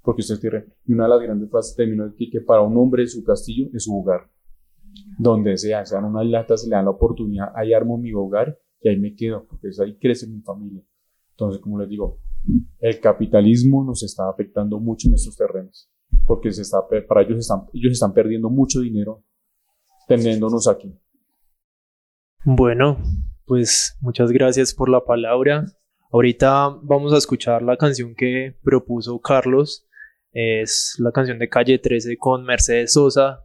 Porque 0.03 0.23
usted 0.23 0.41
tiene. 0.41 0.65
Y 0.87 0.95
una 0.95 1.05
de 1.05 1.11
las 1.11 1.21
grandes 1.21 1.51
frases 1.51 1.77
terminó 1.77 2.11
que, 2.17 2.31
que 2.31 2.41
para 2.41 2.63
un 2.63 2.77
hombre 2.79 3.07
su 3.07 3.23
castillo 3.23 3.69
es 3.75 3.85
su 3.85 3.99
hogar 3.99 4.34
donde 5.19 5.57
sea, 5.57 5.85
sean 5.85 6.05
unas 6.05 6.27
latas, 6.27 6.65
le 6.65 6.77
dan 6.77 6.85
la 6.85 6.93
oportunidad, 6.93 7.53
ahí 7.55 7.73
armo 7.73 7.99
mi 7.99 8.13
hogar 8.13 8.59
y 8.81 8.89
ahí 8.89 8.99
me 8.99 9.15
quedo, 9.15 9.47
porque 9.47 9.69
ahí 9.83 9.97
crece 9.99 10.27
mi 10.27 10.41
familia. 10.41 10.83
Entonces, 11.31 11.61
como 11.61 11.79
les 11.79 11.89
digo, 11.89 12.19
el 12.79 13.01
capitalismo 13.01 13.85
nos 13.85 14.03
está 14.03 14.29
afectando 14.29 14.79
mucho 14.79 15.09
en 15.09 15.15
estos 15.15 15.37
terrenos, 15.37 15.91
porque 16.27 16.53
se 16.53 16.63
está, 16.63 16.79
para 17.09 17.23
ellos 17.23 17.39
están, 17.39 17.67
ellos 17.73 17.93
están 17.93 18.13
perdiendo 18.13 18.51
mucho 18.51 18.81
dinero 18.81 19.25
teniéndonos 20.07 20.69
aquí. 20.69 20.95
Bueno, 22.45 22.99
pues 23.47 23.97
muchas 24.01 24.31
gracias 24.31 24.75
por 24.75 24.89
la 24.91 25.05
palabra. 25.05 25.65
Ahorita 26.13 26.69
vamos 26.83 27.13
a 27.13 27.17
escuchar 27.17 27.63
la 27.63 27.77
canción 27.77 28.15
que 28.15 28.57
propuso 28.63 29.19
Carlos. 29.21 29.87
Es 30.33 30.97
la 30.99 31.11
canción 31.11 31.39
de 31.39 31.49
Calle 31.49 31.79
13 31.79 32.19
con 32.19 32.45
Mercedes 32.45 32.93
Sosa. 32.93 33.44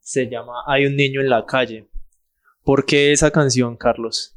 Se 0.00 0.28
llama 0.28 0.62
Hay 0.66 0.86
un 0.86 0.96
niño 0.96 1.20
en 1.20 1.30
la 1.30 1.44
calle. 1.44 1.88
¿Por 2.64 2.84
qué 2.84 3.12
esa 3.12 3.30
canción, 3.30 3.76
Carlos? 3.76 4.36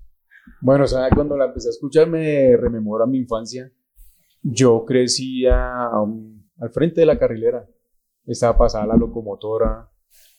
Bueno, 0.62 0.86
o 0.86 0.88
sea, 0.88 1.10
cuando 1.14 1.38
la 1.38 1.46
empecé 1.46 1.70
a 1.70 1.72
escuchar 1.72 2.08
me 2.08 2.56
rememora 2.58 3.06
mi 3.06 3.20
infancia. 3.20 3.72
Yo 4.42 4.86
crecía 4.86 5.88
al 5.88 6.70
frente 6.72 7.02
de 7.02 7.06
la 7.06 7.18
carrilera. 7.18 7.68
Estaba 8.26 8.58
pasada 8.58 8.86
la 8.86 8.96
locomotora, 8.96 9.90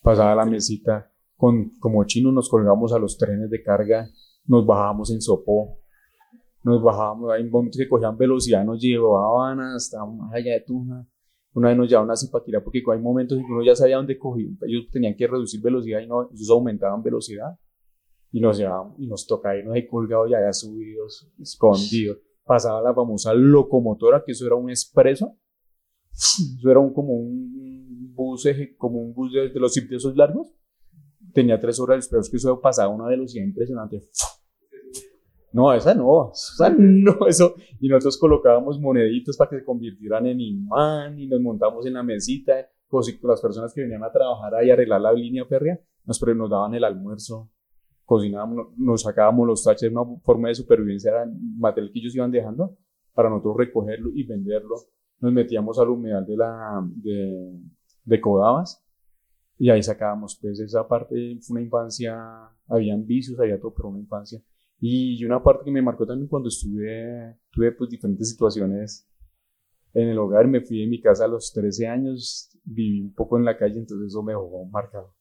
pasada 0.01 0.35
la 0.35 0.45
mesita. 0.45 1.11
Con, 1.35 1.71
como 1.79 2.03
chino 2.03 2.31
nos 2.31 2.49
colgamos 2.49 2.93
a 2.93 2.99
los 2.99 3.17
trenes 3.17 3.49
de 3.49 3.63
carga, 3.63 4.09
nos 4.45 4.65
bajábamos 4.65 5.09
en 5.11 5.21
Sopó, 5.21 5.79
nos 6.63 6.83
bajábamos, 6.83 7.31
hay 7.31 7.49
momentos 7.49 7.79
que 7.79 7.87
cogían 7.87 8.17
velocidad, 8.17 8.65
nos 8.65 8.81
llevaban 8.81 9.59
hasta 9.61 9.99
allá 10.33 10.53
de 10.53 10.63
Tuna. 10.65 11.07
Una 11.53 11.69
vez 11.69 11.77
nos 11.77 11.87
llevaban 11.87 12.11
a 12.11 12.15
Zipaquirá 12.15 12.63
porque 12.63 12.83
hay 12.91 12.99
momentos 12.99 13.37
en 13.37 13.45
que 13.45 13.51
uno 13.51 13.63
ya 13.63 13.75
sabía 13.75 13.97
dónde 13.97 14.17
cogía, 14.17 14.47
ellos 14.67 14.87
tenían 14.91 15.15
que 15.15 15.27
reducir 15.27 15.61
velocidad 15.61 15.99
y 15.99 16.07
no, 16.07 16.29
ellos 16.31 16.49
aumentaban 16.49 17.01
velocidad 17.01 17.57
y 18.31 18.39
nos 18.39 18.57
llevaban 18.57 18.93
y 18.97 19.07
nos 19.07 19.25
tocaba 19.25 19.57
irnos 19.57 19.75
ahí 19.75 19.87
colgados 19.87 20.29
ya, 20.29 20.39
ya 20.39 20.53
subidos, 20.53 21.31
escondidos. 21.39 22.19
Pasaba 22.43 22.81
la 22.81 22.93
famosa 22.93 23.33
locomotora, 23.33 24.23
que 24.25 24.31
eso 24.31 24.45
era 24.45 24.55
un 24.55 24.69
expreso, 24.69 25.37
eso 26.11 26.69
era 26.69 26.79
como 26.93 27.13
un 27.13 28.13
bus, 28.13 28.47
como 28.77 29.01
un 29.01 29.13
bus 29.13 29.33
de, 29.33 29.49
los 29.59 29.75
esos 29.77 30.15
largos, 30.15 30.51
tenía 31.33 31.59
tres 31.59 31.79
horas 31.79 31.95
de 31.95 31.99
expreso, 31.99 32.31
que 32.31 32.37
eso 32.37 32.59
pasaba 32.61 32.91
a 32.91 32.95
una 32.95 33.07
velocidad 33.07 33.45
impresionante. 33.45 34.07
No, 35.51 35.73
esa 35.73 35.95
no, 35.95 36.31
esa 36.31 36.69
no, 36.77 37.27
eso. 37.27 37.55
Y 37.79 37.87
nosotros 37.87 38.17
colocábamos 38.17 38.79
moneditos 38.79 39.35
para 39.37 39.49
que 39.49 39.59
se 39.59 39.65
convirtieran 39.65 40.27
en 40.27 40.39
imán 40.39 41.19
y 41.19 41.27
nos 41.27 41.41
montamos 41.41 41.85
en 41.85 41.93
la 41.93 42.03
mesita. 42.03 42.67
Con 42.87 43.03
las 43.21 43.39
personas 43.39 43.71
que 43.71 43.81
venían 43.81 44.03
a 44.03 44.11
trabajar 44.11 44.55
ahí 44.55 44.71
a 44.71 44.73
arreglar 44.73 44.99
la 44.99 45.13
línea 45.13 45.45
férrea, 45.45 45.79
nos, 46.05 46.19
nos 46.35 46.49
daban 46.49 46.73
el 46.73 46.83
almuerzo, 46.83 47.51
cocinábamos, 48.03 48.69
nos 48.77 49.03
sacábamos 49.03 49.45
los 49.45 49.63
taches, 49.63 49.91
una 49.91 50.05
forma 50.23 50.47
de 50.47 50.55
supervivencia 50.55 51.11
era 51.11 51.31
material 51.59 51.91
que 51.93 51.99
ellos 51.99 52.15
iban 52.15 52.31
dejando 52.31 52.75
para 53.13 53.29
nosotros 53.29 53.57
recogerlo 53.57 54.09
y 54.15 54.23
venderlo. 54.23 54.75
Nos 55.19 55.31
metíamos 55.31 55.77
al 55.77 55.89
humedal 55.89 56.25
de 56.25 56.35
la, 56.35 56.83
de, 56.95 57.59
de 58.05 58.21
Codabas 58.21 58.83
y 59.59 59.69
ahí 59.69 59.83
sacábamos, 59.83 60.39
pues 60.41 60.59
esa 60.59 60.87
parte 60.87 61.37
fue 61.41 61.57
una 61.57 61.61
infancia, 61.61 62.17
habían 62.67 63.05
vicios, 63.05 63.39
había 63.39 63.59
todo, 63.59 63.75
pero 63.75 63.89
una 63.89 63.99
infancia 63.99 64.41
y 64.79 65.23
una 65.25 65.43
parte 65.43 65.65
que 65.65 65.71
me 65.71 65.81
marcó 65.81 66.05
también 66.05 66.27
cuando 66.27 66.49
estuve, 66.49 67.37
tuve 67.51 67.71
pues 67.73 67.89
diferentes 67.89 68.29
situaciones 68.29 69.09
en 69.93 70.09
el 70.09 70.17
hogar, 70.17 70.47
me 70.47 70.61
fui 70.61 70.81
de 70.81 70.87
mi 70.87 71.01
casa 71.01 71.25
a 71.25 71.27
los 71.27 71.51
13 71.53 71.87
años, 71.87 72.49
viví 72.63 73.01
un 73.01 73.13
poco 73.13 73.37
en 73.37 73.45
la 73.45 73.57
calle, 73.57 73.79
entonces 73.79 74.07
eso 74.07 74.23
me 74.23 74.33
dejó 74.33 74.65
marcado. 74.65 75.15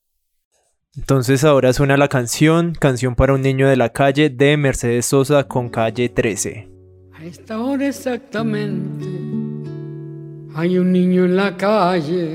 Entonces 0.96 1.44
ahora 1.44 1.72
suena 1.72 1.96
la 1.96 2.08
canción, 2.08 2.72
canción 2.74 3.14
para 3.14 3.34
un 3.34 3.42
niño 3.42 3.68
de 3.68 3.76
la 3.76 3.90
calle 3.90 4.30
de 4.30 4.56
Mercedes 4.56 5.06
Sosa 5.06 5.44
con 5.44 5.68
calle 5.68 6.08
13. 6.08 6.68
A 7.12 7.24
esta 7.24 7.60
hora 7.60 7.88
exactamente 7.88 9.06
hay 10.54 10.78
un 10.78 10.92
niño 10.92 11.24
en 11.24 11.36
la 11.36 11.56
calle. 11.56 12.34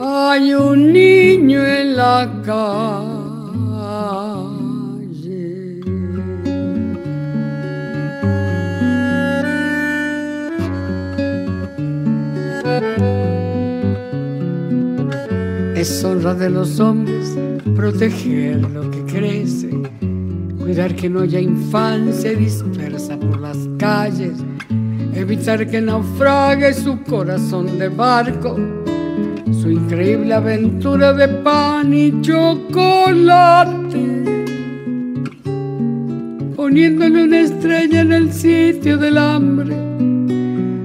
Hay 0.00 0.54
un 0.54 0.92
niño 0.92 1.64
en 1.64 1.96
la 1.96 2.42
calle. 2.44 3.23
Es 15.84 16.02
honra 16.02 16.32
de 16.32 16.48
los 16.48 16.80
hombres 16.80 17.36
proteger 17.76 18.62
lo 18.70 18.90
que 18.90 19.02
crece, 19.02 19.68
cuidar 20.58 20.96
que 20.96 21.10
no 21.10 21.20
haya 21.20 21.38
infancia 21.40 22.32
dispersa 22.32 23.18
por 23.18 23.38
las 23.38 23.58
calles, 23.76 24.32
evitar 25.12 25.68
que 25.68 25.82
naufrague 25.82 26.72
su 26.72 27.02
corazón 27.02 27.78
de 27.78 27.90
barco, 27.90 28.56
su 29.60 29.72
increíble 29.72 30.32
aventura 30.32 31.12
de 31.12 31.28
pan 31.28 31.92
y 31.92 32.18
chocolate, 32.22 34.06
poniéndole 36.56 37.24
una 37.24 37.40
estrella 37.40 38.00
en 38.00 38.12
el 38.14 38.32
sitio 38.32 38.96
del 38.96 39.18
hambre. 39.18 39.76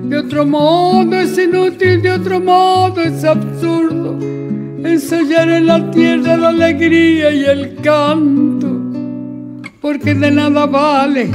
De 0.09 0.17
otro 0.17 0.45
modo 0.45 1.15
es 1.15 1.37
inútil, 1.37 2.01
de 2.01 2.11
otro 2.11 2.41
modo 2.41 2.99
es 2.99 3.23
absurdo 3.23 4.19
ensayar 4.83 5.49
en 5.49 5.67
la 5.67 5.91
tierra 5.91 6.37
la 6.37 6.49
alegría 6.49 7.31
y 7.31 7.45
el 7.45 7.75
canto, 7.75 8.67
porque 9.81 10.13
de 10.13 10.31
nada 10.31 10.65
vale 10.65 11.31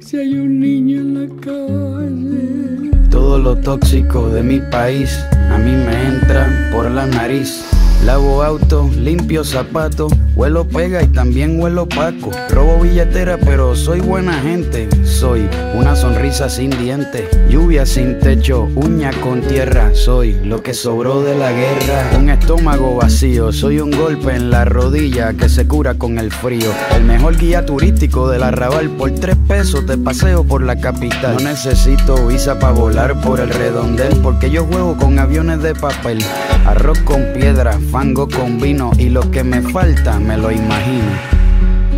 si 0.00 0.18
hay 0.18 0.34
un 0.34 0.60
niño 0.60 1.00
en 1.00 1.14
la 1.14 1.40
calle. 1.40 2.90
Todo 3.10 3.38
lo 3.38 3.56
tóxico 3.56 4.28
de 4.28 4.42
mi 4.42 4.60
país 4.70 5.18
a 5.50 5.58
mí 5.58 5.72
me 5.72 6.08
entra 6.08 6.70
por 6.72 6.90
la 6.90 7.06
nariz. 7.06 7.64
Lavo 8.04 8.42
auto, 8.42 8.90
limpio 8.94 9.44
zapatos, 9.44 10.12
huelo 10.36 10.68
pega 10.68 11.02
y 11.02 11.06
también 11.06 11.58
huelo 11.58 11.88
paco. 11.88 12.30
Robo 12.50 12.80
billetera, 12.80 13.38
pero 13.38 13.74
soy 13.74 14.00
buena 14.00 14.34
gente. 14.42 14.90
Soy 15.06 15.48
una 15.74 15.96
sonrisa 15.96 16.50
sin 16.50 16.68
dientes, 16.68 17.24
lluvia 17.48 17.86
sin 17.86 18.18
techo, 18.18 18.68
uña 18.74 19.10
con 19.22 19.40
tierra. 19.40 19.94
Soy 19.94 20.34
lo 20.44 20.62
que 20.62 20.74
sobró 20.74 21.22
de 21.22 21.34
la 21.34 21.50
guerra. 21.52 22.10
Un 22.18 22.28
estómago 22.28 22.96
vacío, 22.96 23.54
soy 23.54 23.80
un 23.80 23.90
golpe 23.90 24.34
en 24.34 24.50
la 24.50 24.66
rodilla 24.66 25.32
que 25.32 25.48
se 25.48 25.66
cura 25.66 25.94
con 25.94 26.18
el 26.18 26.30
frío. 26.30 26.70
El 26.94 27.04
mejor 27.04 27.38
guía 27.38 27.64
turístico 27.64 28.28
del 28.28 28.42
arrabal, 28.42 28.90
por 28.90 29.12
tres 29.12 29.36
pesos 29.48 29.86
te 29.86 29.96
paseo 29.96 30.44
por 30.44 30.62
la 30.62 30.76
capital. 30.76 31.36
No 31.36 31.48
necesito 31.48 32.26
visa 32.26 32.58
para 32.58 32.74
volar 32.74 33.18
por 33.22 33.40
el 33.40 33.48
redondel, 33.48 34.20
porque 34.22 34.50
yo 34.50 34.66
juego 34.66 34.94
con 34.98 35.18
aviones 35.18 35.62
de 35.62 35.74
papel. 35.74 36.18
Arroz 36.66 36.98
con 37.00 37.22
piedra, 37.32 37.78
fango 37.94 38.26
con 38.28 38.58
vino 38.58 38.90
y 38.98 39.08
lo 39.08 39.20
que 39.30 39.44
me 39.44 39.62
falta 39.62 40.18
me 40.18 40.36
lo 40.36 40.50
imagino. 40.50 41.12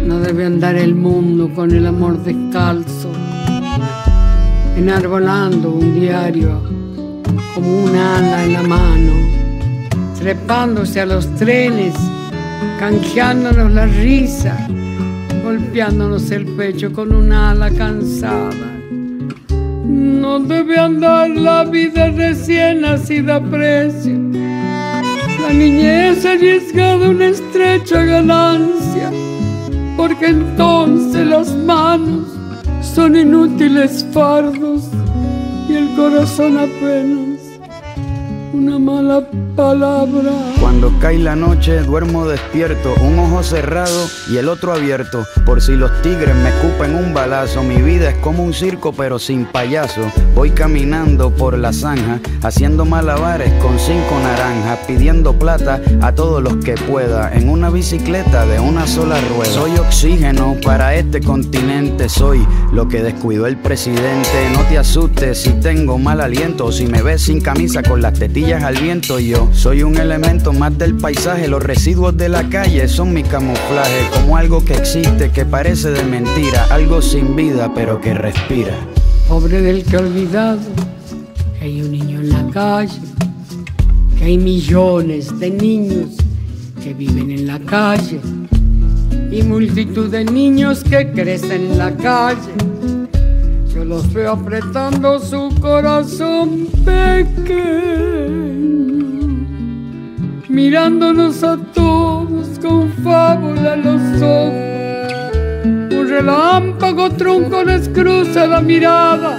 No 0.07 0.19
debe 0.19 0.45
andar 0.45 0.77
el 0.77 0.95
mundo 0.95 1.49
con 1.55 1.71
el 1.71 1.87
amor 1.87 2.23
descalzo, 2.23 3.11
enarbolando 4.77 5.71
un 5.71 5.99
diario 5.99 6.61
como 7.55 7.85
un 7.85 7.97
ala 7.97 8.45
en 8.45 8.53
la 8.53 8.63
mano, 8.65 9.13
trepándose 10.19 11.01
a 11.01 11.07
los 11.07 11.35
trenes, 11.37 11.95
canjeándonos 12.79 13.73
la 13.73 13.87
risa, 13.87 14.69
golpeándonos 15.43 16.31
el 16.31 16.45
pecho 16.45 16.93
con 16.93 17.11
un 17.11 17.33
ala 17.33 17.71
cansada. 17.71 18.69
No 19.89 20.41
debe 20.41 20.79
andar 20.79 21.31
la 21.31 21.65
vida 21.65 22.11
recién 22.11 22.83
nacida 22.83 23.37
a 23.37 23.41
precio 23.41 24.27
la 25.47 25.53
niñez 25.53 26.25
arriesgado 26.25 27.11
una 27.11 27.27
estrecha 27.27 28.03
ganancia, 28.03 29.13
porque 29.97 30.27
entonces 30.27 31.25
las 31.25 31.55
manos 31.55 32.27
son 32.83 33.15
inútiles 33.15 34.05
fardos 34.13 34.83
y 35.69 35.75
el 35.75 35.95
corazón 35.95 36.59
apenas 36.59 37.36
una 38.53 38.79
mala 38.79 39.23
palabra. 39.57 40.33
Cuando 40.61 40.93
cae 41.01 41.19
la 41.19 41.35
noche 41.35 41.81
duermo 41.81 42.27
despierto, 42.27 42.95
un 43.03 43.19
ojo 43.19 43.43
cerrado 43.43 44.07
y 44.31 44.37
el 44.37 44.49
otro 44.49 44.75
abierto, 44.75 45.25
por 45.45 45.63
si 45.63 45.73
los 45.73 45.91
tigres 46.03 46.35
me 46.37 46.51
escupen 46.51 46.95
un 46.95 47.15
balazo. 47.15 47.63
Mi 47.63 47.81
vida 47.81 48.11
es 48.11 48.17
como 48.17 48.45
un 48.45 48.53
circo 48.53 48.93
pero 48.93 49.19
sin 49.19 49.47
payaso. 49.47 50.03
Voy 50.35 50.51
caminando 50.51 51.31
por 51.31 51.59
la 51.59 51.73
zanja, 51.73 52.21
haciendo 52.43 52.85
malabares 52.85 53.53
con 53.63 53.79
cinco 53.79 54.19
naranjas, 54.23 54.79
pidiendo 54.87 55.33
plata 55.33 55.81
a 56.03 56.13
todos 56.13 56.43
los 56.43 56.57
que 56.57 56.75
pueda, 56.75 57.33
en 57.33 57.49
una 57.49 57.71
bicicleta 57.71 58.47
de 58.47 58.61
una 58.61 58.87
sola 58.87 59.19
rueda. 59.35 59.53
Soy 59.53 59.77
oxígeno 59.79 60.57
para 60.63 60.95
este 60.95 61.21
continente, 61.21 62.09
soy 62.09 62.47
lo 62.73 62.87
que 62.89 63.03
descuidó 63.03 63.47
el 63.47 63.57
presidente. 63.57 64.51
No 64.53 64.61
te 64.69 64.79
asustes 64.79 65.43
si 65.43 65.53
tengo 65.55 65.99
mal 65.99 66.21
aliento, 66.21 66.71
si 66.71 66.87
me 66.87 67.03
ves 67.03 67.23
sin 67.23 67.41
camisa 67.41 67.83
con 67.83 68.03
las 68.03 68.13
tetas 68.13 68.36
al 68.45 68.77
viento. 68.77 69.19
Yo 69.19 69.49
soy 69.53 69.83
un 69.83 69.97
elemento 69.97 70.53
más 70.53 70.77
del 70.77 70.95
paisaje. 70.95 71.49
Los 71.49 71.63
residuos 71.63 72.15
de 72.19 72.29
la 72.29 72.47
calle 72.51 72.87
son 72.87 73.15
mi 73.15 73.23
camuflaje. 73.23 74.11
Como 74.13 74.37
algo 74.37 74.63
que 74.63 74.75
existe, 74.75 75.31
que 75.31 75.47
parece 75.47 75.91
de 75.91 76.03
mentira. 76.05 76.67
Algo 76.71 77.01
sin 77.01 77.35
vida, 77.35 77.73
pero 77.75 77.99
que 77.99 78.13
respira. 78.13 78.75
Pobre 79.27 79.63
del 79.63 79.85
que 79.85 79.97
olvidado 79.97 80.61
que 81.59 81.65
hay 81.65 81.81
un 81.81 81.91
niño 81.91 82.21
en 82.21 82.29
la 82.29 82.51
calle. 82.53 83.01
Que 84.19 84.25
hay 84.25 84.39
millones 84.39 85.39
de 85.41 85.51
niños 85.51 86.11
que 86.83 86.93
viven 86.93 87.31
en 87.31 87.47
la 87.47 87.59
calle. 87.61 88.21
Y 89.33 89.43
multitud 89.45 90.11
de 90.11 90.27
niños 90.27 90.85
que 90.85 91.11
crecen 91.11 91.73
en 91.73 91.79
la 91.79 91.97
calle 91.97 92.53
yo 93.77 93.85
los 93.85 94.11
veo 94.15 94.33
apretando 94.33 95.19
su 95.19 95.55
corazón 95.61 96.67
pequeño, 96.83 97.57
mirándonos 100.49 101.45
a 101.45 101.59
todos 101.75 102.59
con 102.59 102.91
fábula 103.05 103.75
en 103.75 103.83
los 103.85 104.23
ojos. 104.23 105.99
Un 105.99 106.07
relámpago 106.09 107.11
tronco 107.11 107.63
les 107.65 107.87
cruza 107.91 108.47
la 108.47 108.63
mirada, 108.63 109.39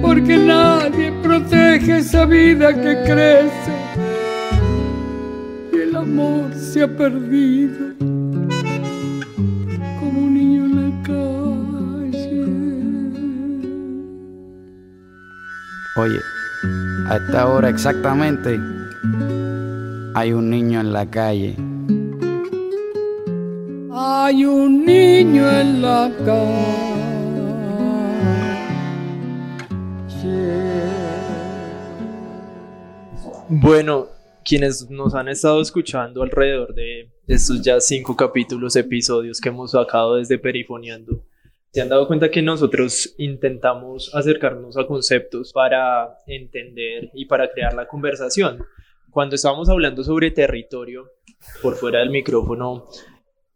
porque 0.00 0.38
nadie 0.38 1.12
protege 1.22 1.98
esa 1.98 2.24
vida 2.24 2.72
que 2.72 3.02
crece 3.04 3.72
y 5.74 5.76
el 5.76 5.94
amor 5.94 6.54
se 6.54 6.84
ha 6.84 6.88
perdido. 6.88 8.11
Oye, 15.94 16.20
a 17.06 17.16
esta 17.16 17.48
hora 17.48 17.68
exactamente 17.68 18.58
hay 20.14 20.32
un 20.32 20.48
niño 20.48 20.80
en 20.80 20.90
la 20.90 21.04
calle. 21.04 21.54
Hay 23.92 24.44
un 24.46 24.86
niño 24.86 25.50
en 25.60 25.82
la 25.82 26.10
calle. 26.24 26.92
Bueno, 33.50 34.06
quienes 34.46 34.88
nos 34.88 35.14
han 35.14 35.28
estado 35.28 35.60
escuchando 35.60 36.22
alrededor 36.22 36.74
de 36.74 37.10
estos 37.26 37.60
ya 37.60 37.78
cinco 37.80 38.16
capítulos, 38.16 38.76
episodios 38.76 39.42
que 39.42 39.50
hemos 39.50 39.72
sacado 39.72 40.14
desde 40.14 40.38
Perifoniando, 40.38 41.22
se 41.72 41.80
han 41.80 41.88
dado 41.88 42.06
cuenta 42.06 42.30
que 42.30 42.42
nosotros 42.42 43.14
intentamos 43.16 44.14
acercarnos 44.14 44.76
a 44.76 44.86
conceptos 44.86 45.52
para 45.54 46.18
entender 46.26 47.10
y 47.14 47.24
para 47.24 47.50
crear 47.50 47.72
la 47.72 47.88
conversación. 47.88 48.62
Cuando 49.10 49.36
estábamos 49.36 49.70
hablando 49.70 50.04
sobre 50.04 50.30
territorio, 50.30 51.08
por 51.62 51.76
fuera 51.76 52.00
del 52.00 52.10
micrófono, 52.10 52.88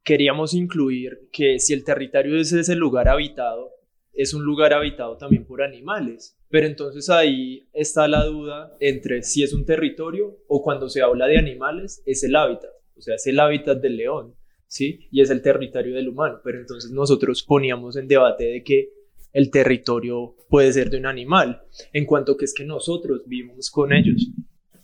queríamos 0.03 0.55
incluir 0.55 1.29
que 1.31 1.59
si 1.59 1.75
el 1.75 1.85
territorio 1.85 2.41
es 2.41 2.53
ese 2.53 2.75
lugar 2.75 3.07
habitado, 3.09 3.73
es 4.15 4.33
un 4.33 4.45
lugar 4.45 4.73
habitado 4.73 5.19
también 5.19 5.45
por 5.45 5.63
animales. 5.63 6.39
Pero 6.49 6.67
entonces 6.67 7.11
ahí 7.11 7.69
está 7.75 8.09
la 8.09 8.25
duda 8.25 8.75
entre 8.81 9.23
si 9.25 9.43
es 9.43 9.53
un 9.53 9.67
territorio 9.67 10.39
o 10.49 10.63
cuando 10.63 10.89
se 10.89 11.03
habla 11.03 11.27
de 11.27 11.37
animales 11.37 12.03
es 12.07 12.25
el 12.25 12.35
hábitat, 12.35 12.71
o 12.97 13.01
sea, 13.03 13.17
es 13.17 13.27
el 13.27 13.39
hábitat 13.39 13.79
del 13.79 13.99
león. 13.99 14.35
¿Sí? 14.67 15.09
Y 15.11 15.21
es 15.21 15.31
el 15.31 15.43
territorio 15.43 15.95
del 15.95 16.09
humano. 16.09 16.41
Pero 16.43 16.59
entonces 16.59 16.91
nosotros 16.91 17.43
poníamos 17.43 17.97
en 17.97 18.09
debate 18.09 18.45
de 18.45 18.63
que 18.63 18.91
el 19.33 19.51
territorio 19.51 20.35
puede 20.49 20.73
ser 20.73 20.89
de 20.89 20.97
un 20.97 21.07
animal, 21.07 21.63
en 21.93 22.07
cuanto 22.07 22.37
que 22.37 22.47
es 22.47 22.55
que 22.55 22.65
nosotros 22.65 23.23
vivimos 23.27 23.71
con 23.71 23.93
ellos, 23.93 24.31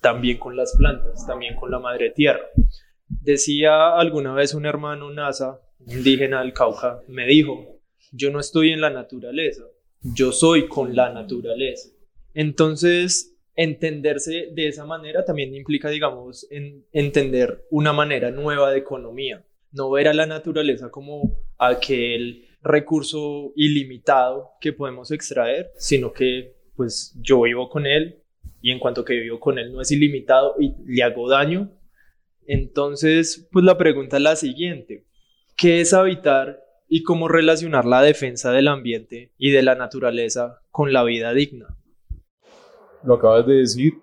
también 0.00 0.38
con 0.38 0.56
las 0.56 0.76
plantas, 0.76 1.26
también 1.26 1.56
con 1.56 1.70
la 1.70 1.78
madre 1.78 2.10
tierra. 2.10 2.42
Decía 3.08 3.96
alguna 3.96 4.34
vez 4.34 4.52
un 4.52 4.66
hermano 4.66 5.10
NASA, 5.10 5.60
indígena 5.86 6.42
del 6.42 6.52
Cauca, 6.52 7.00
me 7.08 7.26
dijo, 7.26 7.80
yo 8.10 8.30
no 8.30 8.40
estoy 8.40 8.72
en 8.72 8.80
la 8.80 8.90
naturaleza, 8.90 9.64
yo 10.02 10.32
soy 10.32 10.68
con 10.68 10.94
la 10.94 11.12
naturaleza. 11.12 11.88
Entonces, 12.34 13.38
entenderse 13.54 14.48
de 14.52 14.68
esa 14.68 14.84
manera 14.84 15.24
también 15.24 15.54
implica, 15.54 15.88
digamos, 15.88 16.46
en 16.50 16.84
entender 16.92 17.64
una 17.70 17.92
manera 17.92 18.30
nueva 18.30 18.70
de 18.70 18.78
economía, 18.78 19.44
no 19.72 19.90
ver 19.90 20.08
a 20.08 20.14
la 20.14 20.26
naturaleza 20.26 20.90
como 20.90 21.38
aquel 21.58 22.46
recurso 22.62 23.52
ilimitado 23.56 24.50
que 24.60 24.72
podemos 24.72 25.10
extraer, 25.10 25.70
sino 25.76 26.12
que 26.12 26.54
pues 26.76 27.18
yo 27.20 27.42
vivo 27.42 27.68
con 27.68 27.86
él 27.86 28.22
y 28.60 28.70
en 28.70 28.78
cuanto 28.78 29.04
que 29.04 29.14
vivo 29.14 29.40
con 29.40 29.58
él 29.58 29.72
no 29.72 29.80
es 29.80 29.90
ilimitado 29.90 30.54
y 30.58 30.74
le 30.86 31.02
hago 31.02 31.28
daño. 31.28 31.70
Entonces, 32.46 33.48
pues 33.52 33.64
la 33.64 33.76
pregunta 33.76 34.16
es 34.16 34.22
la 34.22 34.36
siguiente, 34.36 35.06
¿qué 35.56 35.80
es 35.80 35.92
habitar 35.92 36.60
y 36.88 37.02
cómo 37.02 37.28
relacionar 37.28 37.84
la 37.84 38.02
defensa 38.02 38.52
del 38.52 38.68
ambiente 38.68 39.32
y 39.38 39.50
de 39.50 39.62
la 39.62 39.74
naturaleza 39.74 40.60
con 40.70 40.92
la 40.92 41.04
vida 41.04 41.32
digna? 41.32 41.76
Lo 43.04 43.14
acabas 43.14 43.46
de 43.46 43.54
decir, 43.54 43.94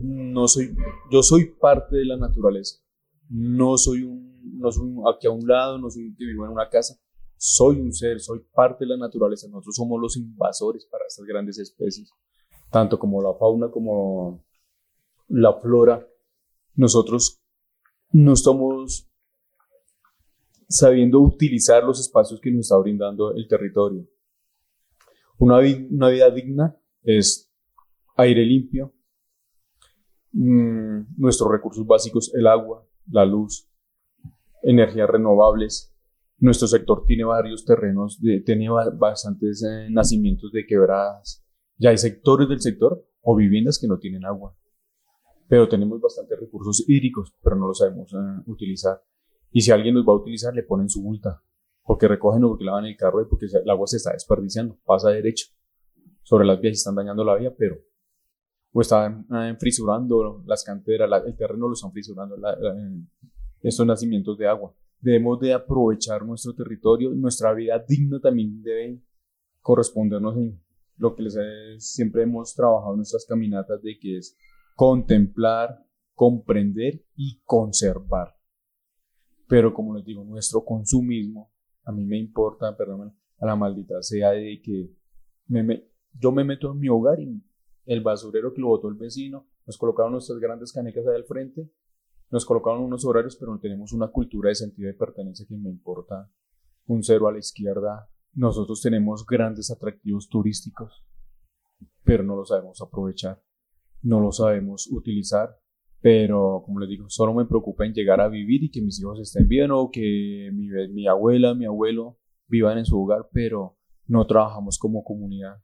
no 0.00 0.48
soy, 0.48 0.74
yo 1.10 1.22
soy 1.22 1.52
parte 1.58 1.96
de 1.96 2.04
la 2.04 2.16
naturaleza, 2.16 2.82
no 3.30 3.78
soy 3.78 4.02
un 4.02 4.31
no 4.62 4.72
soy 4.72 4.94
aquí 5.12 5.26
a 5.26 5.30
un 5.30 5.46
lado, 5.46 5.78
no 5.78 5.90
soy 5.90 6.14
que 6.16 6.24
vivo 6.24 6.46
en 6.46 6.52
una 6.52 6.68
casa, 6.68 6.98
soy 7.36 7.80
un 7.80 7.92
ser, 7.92 8.20
soy 8.20 8.40
parte 8.52 8.84
de 8.84 8.90
la 8.90 8.96
naturaleza, 8.96 9.48
nosotros 9.48 9.74
somos 9.76 10.00
los 10.00 10.16
invasores 10.16 10.86
para 10.86 11.04
estas 11.06 11.26
grandes 11.26 11.58
especies, 11.58 12.10
tanto 12.70 12.98
como 12.98 13.20
la 13.20 13.34
fauna 13.34 13.70
como 13.70 14.44
la 15.28 15.52
flora, 15.60 16.06
nosotros 16.74 17.42
no 18.12 18.32
estamos 18.32 19.08
sabiendo 20.68 21.20
utilizar 21.20 21.84
los 21.84 22.00
espacios 22.00 22.40
que 22.40 22.50
nos 22.50 22.60
está 22.60 22.76
brindando 22.78 23.34
el 23.34 23.46
territorio. 23.48 24.08
Una, 25.38 25.58
una 25.90 26.08
vida 26.08 26.30
digna 26.30 26.76
es 27.02 27.52
aire 28.16 28.44
limpio, 28.44 28.94
mm, 30.32 31.18
nuestros 31.18 31.50
recursos 31.50 31.86
básicos, 31.86 32.32
el 32.34 32.46
agua, 32.46 32.86
la 33.10 33.24
luz, 33.24 33.68
energías 34.62 35.08
renovables. 35.08 35.94
Nuestro 36.38 36.66
sector 36.66 37.04
tiene 37.06 37.24
varios 37.24 37.64
terrenos, 37.64 38.20
tiene 38.44 38.68
bastantes 38.98 39.62
eh, 39.62 39.88
nacimientos 39.90 40.50
de 40.52 40.66
quebradas. 40.66 41.44
Ya 41.78 41.90
hay 41.90 41.98
sectores 41.98 42.48
del 42.48 42.60
sector 42.60 43.04
o 43.20 43.36
viviendas 43.36 43.78
que 43.78 43.86
no 43.86 43.98
tienen 43.98 44.24
agua. 44.24 44.56
Pero 45.48 45.68
tenemos 45.68 46.00
bastantes 46.00 46.38
recursos 46.40 46.84
hídricos, 46.88 47.34
pero 47.42 47.56
no 47.56 47.68
los 47.68 47.78
sabemos 47.78 48.12
eh, 48.12 48.42
utilizar. 48.46 49.02
Y 49.50 49.60
si 49.60 49.70
alguien 49.70 49.94
los 49.94 50.06
va 50.06 50.12
a 50.12 50.16
utilizar, 50.16 50.54
le 50.54 50.62
ponen 50.62 50.88
su 50.88 51.02
multa. 51.02 51.42
Porque 51.84 52.08
recogen 52.08 52.42
o 52.44 52.48
porque 52.48 52.64
lavan 52.64 52.86
el 52.86 52.96
carro 52.96 53.22
y 53.22 53.26
porque 53.26 53.46
el 53.46 53.70
agua 53.70 53.86
se 53.86 53.98
está 53.98 54.12
desperdiciando. 54.12 54.78
Pasa 54.84 55.10
derecho. 55.10 55.46
Sobre 56.22 56.44
las 56.46 56.60
vías 56.60 56.78
están 56.78 56.94
dañando 56.94 57.24
la 57.24 57.36
vía, 57.36 57.54
pero 57.56 57.76
o 58.72 58.80
están 58.80 59.26
eh, 59.34 59.54
frisurando 59.58 60.42
las 60.46 60.64
canteras, 60.64 61.08
el 61.26 61.36
terreno 61.36 61.68
lo 61.68 61.74
están 61.74 61.92
frisurando, 61.92 62.36
estos 63.62 63.86
nacimientos 63.86 64.36
de 64.36 64.46
agua. 64.46 64.74
Debemos 65.00 65.40
de 65.40 65.52
aprovechar 65.52 66.24
nuestro 66.24 66.54
territorio, 66.54 67.10
nuestra 67.10 67.52
vida 67.52 67.78
digna 67.78 68.20
también 68.20 68.62
debe 68.62 69.00
correspondernos 69.60 70.36
en 70.36 70.60
lo 70.96 71.14
que 71.14 71.24
siempre 71.78 72.22
hemos 72.22 72.54
trabajado 72.54 72.92
en 72.92 72.98
nuestras 72.98 73.24
caminatas 73.26 73.82
de 73.82 73.98
que 73.98 74.18
es 74.18 74.36
contemplar, 74.76 75.84
comprender 76.14 77.04
y 77.16 77.40
conservar. 77.44 78.36
Pero 79.48 79.74
como 79.74 79.96
les 79.96 80.04
digo, 80.04 80.24
nuestro 80.24 80.64
consumismo, 80.64 81.52
a 81.84 81.92
mí 81.92 82.04
me 82.04 82.18
importa, 82.18 82.76
perdón, 82.76 83.14
a 83.38 83.46
la 83.46 83.56
maldita 83.56 84.00
sea 84.02 84.30
de 84.30 84.60
que 84.62 84.90
yo 86.12 86.32
me 86.32 86.44
meto 86.44 86.72
en 86.72 86.78
mi 86.78 86.88
hogar 86.88 87.18
y 87.20 87.42
el 87.86 88.00
basurero 88.00 88.54
que 88.54 88.60
lo 88.60 88.68
botó 88.68 88.88
el 88.88 88.94
vecino, 88.94 89.48
nos 89.66 89.76
colocaron 89.76 90.12
nuestras 90.12 90.38
grandes 90.38 90.72
canecas 90.72 91.06
ahí 91.06 91.16
al 91.16 91.24
frente 91.24 91.68
nos 92.32 92.46
colocaron 92.46 92.82
unos 92.82 93.04
horarios, 93.04 93.36
pero 93.36 93.52
no 93.52 93.60
tenemos 93.60 93.92
una 93.92 94.08
cultura 94.08 94.48
de 94.48 94.54
sentido 94.54 94.88
de 94.88 94.94
pertenencia 94.94 95.46
que 95.46 95.54
me 95.54 95.68
importa 95.68 96.32
un 96.86 97.02
cero 97.02 97.28
a 97.28 97.32
la 97.32 97.38
izquierda. 97.38 98.08
Nosotros 98.32 98.80
tenemos 98.80 99.26
grandes 99.26 99.70
atractivos 99.70 100.30
turísticos, 100.30 101.04
pero 102.02 102.24
no 102.24 102.34
lo 102.34 102.46
sabemos 102.46 102.80
aprovechar, 102.80 103.42
no 104.00 104.18
lo 104.18 104.32
sabemos 104.32 104.88
utilizar. 104.90 105.58
Pero, 106.00 106.62
como 106.64 106.80
les 106.80 106.88
digo, 106.88 107.08
solo 107.10 107.32
me 107.32 107.44
preocupa 107.44 107.84
en 107.84 107.92
llegar 107.92 108.20
a 108.20 108.28
vivir 108.28 108.64
y 108.64 108.70
que 108.70 108.82
mis 108.82 108.98
hijos 108.98 109.20
estén 109.20 109.46
bien 109.46 109.70
o 109.70 109.90
que 109.92 110.50
mi, 110.52 110.68
mi 110.88 111.06
abuela, 111.06 111.54
mi 111.54 111.66
abuelo 111.66 112.18
vivan 112.48 112.78
en 112.78 112.86
su 112.86 113.00
hogar, 113.00 113.28
pero 113.30 113.76
no 114.06 114.26
trabajamos 114.26 114.78
como 114.78 115.04
comunidad. 115.04 115.62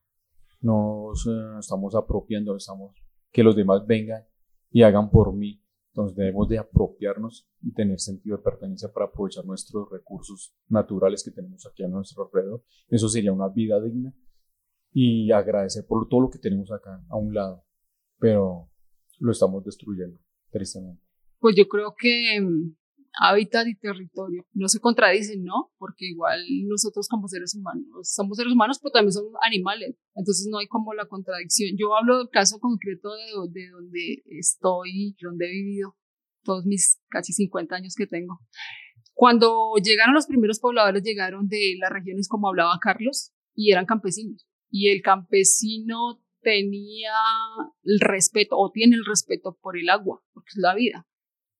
Nos 0.61 1.27
eh, 1.27 1.59
estamos 1.59 1.97
apropiando, 1.97 2.55
estamos 2.55 2.95
que 3.33 3.43
los 3.43 3.57
demás 3.57 3.85
vengan 3.87 4.23
y 4.71 4.83
hagan 4.83 5.11
por 5.11 5.35
mí 5.35 5.61
entonces 5.99 6.17
debemos 6.17 6.49
de 6.49 6.59
apropiarnos 6.59 7.49
y 7.61 7.73
tener 7.73 7.99
sentido 7.99 8.37
de 8.37 8.43
pertenencia 8.45 8.93
para 8.93 9.07
aprovechar 9.07 9.45
nuestros 9.45 9.91
recursos 9.91 10.55
naturales 10.69 11.25
que 11.25 11.33
tenemos 11.33 11.67
aquí 11.67 11.83
a 11.83 11.89
nuestro 11.89 12.25
alrededor. 12.25 12.63
Eso 12.89 13.09
sería 13.09 13.33
una 13.33 13.49
vida 13.49 13.83
digna 13.83 14.15
y 14.93 15.33
agradecer 15.33 15.85
por 15.89 16.09
todo 16.09 16.21
lo 16.21 16.31
que 16.31 16.39
tenemos 16.39 16.71
acá 16.71 17.05
a 17.09 17.17
un 17.17 17.35
lado. 17.35 17.65
pero 18.21 18.71
lo 19.19 19.33
estamos 19.33 19.65
destruyendo, 19.65 20.21
tristemente. 20.51 21.03
Pues 21.41 21.57
yo 21.57 21.67
creo 21.67 21.93
que 21.99 22.37
hábitat 23.19 23.67
y 23.67 23.75
territorio 23.77 24.45
no 24.53 24.69
se 24.69 24.81
contradicen, 24.81 25.45
¿no? 25.45 25.73
Porque 25.79 26.07
igual 26.07 26.41
nosotros 26.67 27.09
como 27.09 27.29
seres 27.29 27.55
humanos 27.55 27.85
somos 28.03 28.37
seres 28.37 28.53
humanos, 28.53 28.79
pero 28.81 28.93
también 28.93 29.13
somos 29.13 29.33
animales, 29.43 29.97
entonces 30.15 30.47
no 30.51 30.59
hay 30.59 30.69
como 30.69 30.95
la 30.95 31.07
contradicción. 31.07 31.77
Yo 31.77 31.97
hablo 31.97 32.19
del 32.19 32.29
caso 32.31 32.59
concreto 32.61 33.11
de, 33.15 33.61
de 33.61 33.69
donde 33.71 34.23
estoy, 34.27 35.17
donde 35.21 35.47
he 35.47 35.53
vivido 35.53 35.97
todos 36.45 36.65
mis 36.65 37.01
casi 37.09 37.33
50 37.33 37.75
años 37.75 37.95
que 37.97 38.07
tengo. 38.07 38.39
Cuando 39.15 39.75
llegaron 39.83 40.15
los 40.15 40.27
primeros 40.27 40.61
pobladores, 40.61 41.03
llegaron 41.03 41.49
de 41.49 41.75
las 41.81 41.91
regiones 41.91 42.29
como 42.29 42.49
hablaba 42.49 42.79
Carlos 42.81 43.33
y 43.55 43.73
eran 43.73 43.85
campesinos. 43.85 44.47
Y 44.71 44.91
el 44.91 45.03
campesino 45.03 46.23
tenía 46.41 47.13
el 47.83 47.99
respeto 47.99 48.57
o 48.57 48.71
tiene 48.71 48.95
el 48.95 49.05
respeto 49.05 49.59
por 49.61 49.77
el 49.77 49.89
agua, 49.89 50.23
porque 50.33 50.51
es 50.55 50.59
la 50.59 50.75
vida 50.75 51.08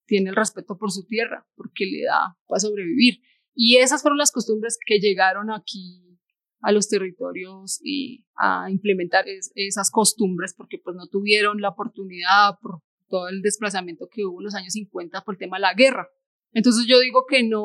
tiene 0.09 0.31
el 0.31 0.37
respeto 0.37 0.77
por 0.77 0.91
su 0.91 1.07
tierra, 1.07 1.47
porque 1.55 1.87
le 1.87 2.05
da 2.05 2.37
para 2.49 2.59
sobrevivir. 2.59 3.21
Y 3.55 3.77
esas 3.77 4.03
fueron 4.03 4.19
las 4.19 4.33
costumbres 4.33 4.79
que 4.85 4.99
llegaron 4.99 5.53
aquí 5.53 6.19
a 6.61 6.73
los 6.73 6.89
territorios 6.89 7.79
y 7.85 8.25
a 8.37 8.69
implementar 8.71 9.27
esas 9.55 9.91
costumbres, 9.91 10.55
porque 10.57 10.79
pues 10.83 10.97
no 10.97 11.07
tuvieron 11.07 11.61
la 11.61 11.69
oportunidad 11.69 12.59
por 12.61 12.81
todo 13.09 13.29
el 13.29 13.43
desplazamiento 13.43 14.09
que 14.11 14.25
hubo 14.25 14.41
en 14.41 14.47
los 14.47 14.55
años 14.55 14.73
50 14.73 15.23
por 15.23 15.35
el 15.35 15.39
tema 15.39 15.59
de 15.59 15.63
la 15.63 15.75
guerra. 15.75 16.09
Entonces 16.53 16.87
yo 16.87 16.99
digo 16.99 17.25
que 17.29 17.43
no, 17.43 17.63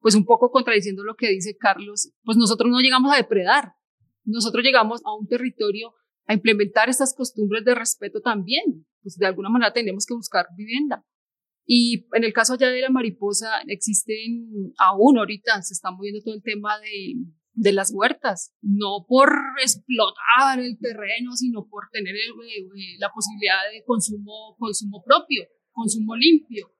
pues 0.00 0.14
un 0.14 0.24
poco 0.24 0.50
contradiciendo 0.50 1.04
lo 1.04 1.14
que 1.14 1.30
dice 1.30 1.56
Carlos, 1.56 2.12
pues 2.24 2.36
nosotros 2.36 2.70
no 2.70 2.80
llegamos 2.80 3.12
a 3.12 3.16
depredar, 3.16 3.74
nosotros 4.24 4.64
llegamos 4.64 5.00
a 5.04 5.14
un 5.14 5.26
territorio 5.26 5.94
a 6.26 6.34
implementar 6.34 6.88
estas 6.88 7.14
costumbres 7.14 7.64
de 7.64 7.74
respeto 7.74 8.20
también, 8.20 8.86
pues 9.02 9.16
de 9.16 9.26
alguna 9.26 9.48
manera 9.48 9.72
tenemos 9.72 10.06
que 10.06 10.14
buscar 10.14 10.46
vivienda. 10.56 11.04
Y 11.64 12.06
en 12.12 12.24
el 12.24 12.32
caso 12.32 12.56
ya 12.56 12.68
de 12.68 12.80
la 12.80 12.90
mariposa, 12.90 13.60
existen 13.66 14.74
aún 14.78 15.18
ahorita, 15.18 15.62
se 15.62 15.74
está 15.74 15.90
moviendo 15.90 16.20
todo 16.22 16.34
el 16.34 16.42
tema 16.42 16.78
de, 16.80 17.14
de 17.54 17.72
las 17.72 17.92
huertas, 17.94 18.54
no 18.62 19.04
por 19.06 19.30
explotar 19.60 20.58
el 20.58 20.78
terreno, 20.78 21.32
sino 21.36 21.68
por 21.68 21.84
tener 21.92 22.14
eh, 22.14 22.18
eh, 22.18 22.96
la 22.98 23.10
posibilidad 23.12 23.70
de 23.72 23.84
consumo, 23.84 24.56
consumo 24.58 25.02
propio, 25.04 25.44
consumo 25.70 26.16
limpio. 26.16 26.72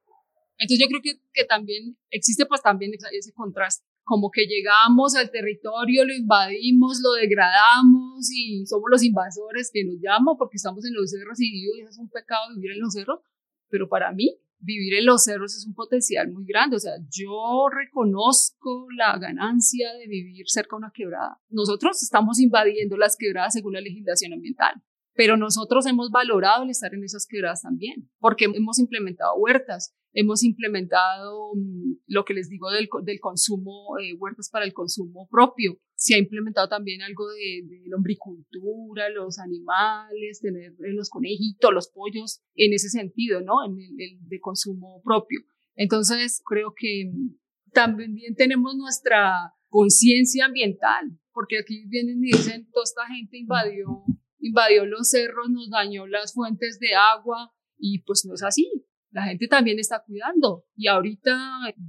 Entonces 0.58 0.78
yo 0.80 0.88
creo 0.88 1.00
que, 1.02 1.20
que 1.32 1.44
también 1.44 1.96
existe 2.10 2.46
pues 2.46 2.62
también 2.62 2.92
ese 2.94 3.32
contraste, 3.32 3.84
como 4.04 4.30
que 4.30 4.46
llegamos 4.46 5.14
al 5.14 5.30
territorio, 5.30 6.04
lo 6.04 6.14
invadimos, 6.14 7.00
lo 7.02 7.12
degradamos 7.12 8.30
y 8.30 8.64
somos 8.66 8.88
los 8.90 9.02
invasores 9.02 9.70
que 9.72 9.84
nos 9.84 9.96
llaman 10.00 10.36
porque 10.38 10.56
estamos 10.56 10.84
en 10.84 10.94
los 10.94 11.10
cerros 11.10 11.40
y 11.40 11.66
es 11.88 11.98
un 11.98 12.08
pecado 12.08 12.54
vivir 12.54 12.72
en 12.72 12.80
los 12.80 12.92
cerros, 12.92 13.20
pero 13.68 13.88
para 13.88 14.12
mí 14.12 14.38
vivir 14.62 14.94
en 14.94 15.06
los 15.06 15.24
cerros 15.24 15.56
es 15.56 15.66
un 15.66 15.74
potencial 15.74 16.30
muy 16.30 16.44
grande. 16.46 16.76
O 16.76 16.80
sea, 16.80 16.94
yo 17.10 17.66
reconozco 17.70 18.86
la 18.96 19.18
ganancia 19.18 19.92
de 19.94 20.06
vivir 20.06 20.48
cerca 20.48 20.76
de 20.76 20.78
una 20.78 20.92
quebrada. 20.94 21.40
Nosotros 21.50 22.02
estamos 22.02 22.40
invadiendo 22.40 22.96
las 22.96 23.16
quebradas 23.16 23.54
según 23.54 23.74
la 23.74 23.80
legislación 23.80 24.32
ambiental, 24.32 24.82
pero 25.14 25.36
nosotros 25.36 25.86
hemos 25.86 26.10
valorado 26.10 26.64
el 26.64 26.70
estar 26.70 26.94
en 26.94 27.04
esas 27.04 27.26
quebradas 27.26 27.62
también, 27.62 28.10
porque 28.18 28.46
hemos 28.46 28.78
implementado 28.78 29.34
huertas, 29.36 29.94
hemos 30.12 30.42
implementado 30.42 31.52
mm, 31.54 31.96
lo 32.06 32.24
que 32.24 32.34
les 32.34 32.48
digo 32.48 32.70
del, 32.70 32.88
del 33.04 33.20
consumo, 33.20 33.98
eh, 33.98 34.14
huertas 34.18 34.48
para 34.50 34.64
el 34.64 34.72
consumo 34.72 35.28
propio. 35.30 35.78
Se 35.94 36.14
ha 36.14 36.18
implementado 36.18 36.68
también 36.68 37.02
algo 37.02 37.28
de, 37.28 37.62
de 37.66 37.82
lombricultura, 37.86 39.08
los 39.10 39.38
animales, 39.38 40.40
tener 40.40 40.72
eh, 40.72 40.92
los 40.92 41.10
conejitos, 41.10 41.72
los 41.72 41.88
pollos, 41.88 42.42
en 42.54 42.72
ese 42.72 42.88
sentido, 42.88 43.40
¿no? 43.42 43.64
En 43.64 43.78
el, 43.78 44.18
de 44.20 44.40
consumo 44.40 45.00
propio. 45.04 45.40
Entonces, 45.74 46.42
creo 46.44 46.74
que 46.76 47.10
mm, 47.12 47.36
también 47.72 48.34
tenemos 48.36 48.74
nuestra 48.76 49.54
conciencia 49.68 50.46
ambiental, 50.46 51.18
porque 51.32 51.58
aquí 51.58 51.86
vienen 51.88 52.18
y 52.22 52.32
dicen, 52.32 52.68
toda 52.72 52.84
esta 52.84 53.06
gente 53.06 53.38
invadió, 53.38 54.04
invadió 54.42 54.84
los 54.84 55.08
cerros, 55.08 55.48
nos 55.48 55.70
dañó 55.70 56.06
las 56.06 56.34
fuentes 56.34 56.78
de 56.78 56.94
agua, 56.94 57.54
y 57.78 58.00
pues 58.02 58.26
no 58.26 58.34
es 58.34 58.42
así 58.42 58.86
la 59.12 59.24
gente 59.24 59.46
también 59.46 59.78
está 59.78 60.02
cuidando. 60.04 60.64
Y 60.74 60.88
ahorita 60.88 61.30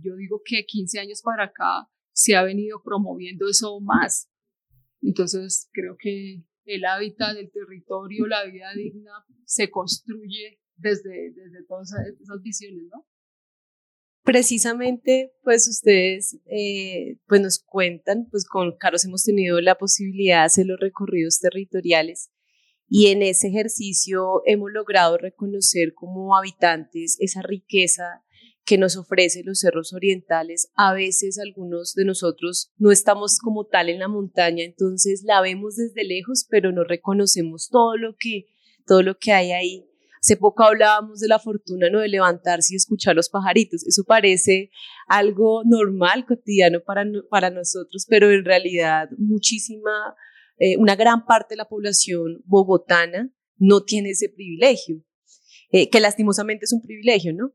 yo 0.01 0.15
digo 0.15 0.41
que 0.45 0.65
15 0.65 0.99
años 0.99 1.21
para 1.23 1.45
acá 1.45 1.89
se 2.11 2.35
ha 2.35 2.43
venido 2.43 2.81
promoviendo 2.83 3.47
eso 3.49 3.79
más. 3.79 4.29
Entonces 5.01 5.69
creo 5.71 5.95
que 5.97 6.43
el 6.65 6.85
hábitat 6.85 7.35
del 7.35 7.51
territorio, 7.51 8.27
la 8.27 8.45
vida 8.45 8.71
digna, 8.75 9.11
se 9.45 9.69
construye 9.69 10.61
desde, 10.75 11.31
desde 11.31 11.65
todas 11.67 11.91
esas 12.21 12.41
visiones, 12.41 12.83
¿no? 12.91 13.07
Precisamente, 14.23 15.33
pues 15.43 15.67
ustedes 15.67 16.39
eh, 16.45 17.17
pues 17.27 17.41
nos 17.41 17.59
cuentan, 17.59 18.27
pues 18.31 18.45
con 18.45 18.77
Carlos 18.77 19.03
hemos 19.03 19.23
tenido 19.23 19.59
la 19.59 19.75
posibilidad 19.75 20.39
de 20.39 20.45
hacer 20.45 20.65
los 20.65 20.79
recorridos 20.79 21.39
territoriales 21.39 22.31
y 22.87 23.07
en 23.07 23.21
ese 23.21 23.47
ejercicio 23.47 24.41
hemos 24.45 24.71
logrado 24.71 25.17
reconocer 25.17 25.93
como 25.93 26.35
habitantes 26.35 27.17
esa 27.19 27.41
riqueza 27.41 28.23
que 28.65 28.77
nos 28.77 28.95
ofrece 28.95 29.43
los 29.43 29.59
cerros 29.59 29.93
orientales. 29.93 30.71
A 30.75 30.93
veces 30.93 31.37
algunos 31.37 31.93
de 31.95 32.05
nosotros 32.05 32.71
no 32.77 32.91
estamos 32.91 33.39
como 33.39 33.65
tal 33.65 33.89
en 33.89 33.99
la 33.99 34.07
montaña, 34.07 34.63
entonces 34.63 35.23
la 35.23 35.41
vemos 35.41 35.75
desde 35.75 36.03
lejos, 36.03 36.45
pero 36.49 36.71
no 36.71 36.83
reconocemos 36.83 37.69
todo 37.69 37.97
lo 37.97 38.15
que, 38.17 38.45
todo 38.85 39.01
lo 39.01 39.17
que 39.17 39.33
hay 39.33 39.51
ahí. 39.51 39.89
Hace 40.21 40.37
poco 40.37 40.63
hablábamos 40.63 41.19
de 41.19 41.27
la 41.27 41.37
fortuna 41.37 41.89
¿no? 41.89 41.99
de 41.99 42.07
levantarse 42.07 42.73
y 42.73 42.77
escuchar 42.77 43.13
los 43.13 43.29
pajaritos. 43.29 43.85
Eso 43.85 44.05
parece 44.05 44.71
algo 45.07 45.63
normal, 45.65 46.25
cotidiano 46.25 46.79
para, 46.79 47.05
para 47.29 47.49
nosotros, 47.49 48.05
pero 48.07 48.31
en 48.31 48.45
realidad 48.45 49.09
muchísima 49.17 50.15
eh, 50.65 50.77
una 50.77 50.95
gran 50.95 51.25
parte 51.25 51.55
de 51.55 51.57
la 51.57 51.67
población 51.67 52.41
bogotana 52.45 53.29
no 53.57 53.83
tiene 53.83 54.11
ese 54.11 54.29
privilegio, 54.29 55.03
eh, 55.71 55.89
que 55.89 55.99
lastimosamente 55.99 56.63
es 56.63 56.71
un 56.71 56.81
privilegio, 56.81 57.33
¿no? 57.33 57.53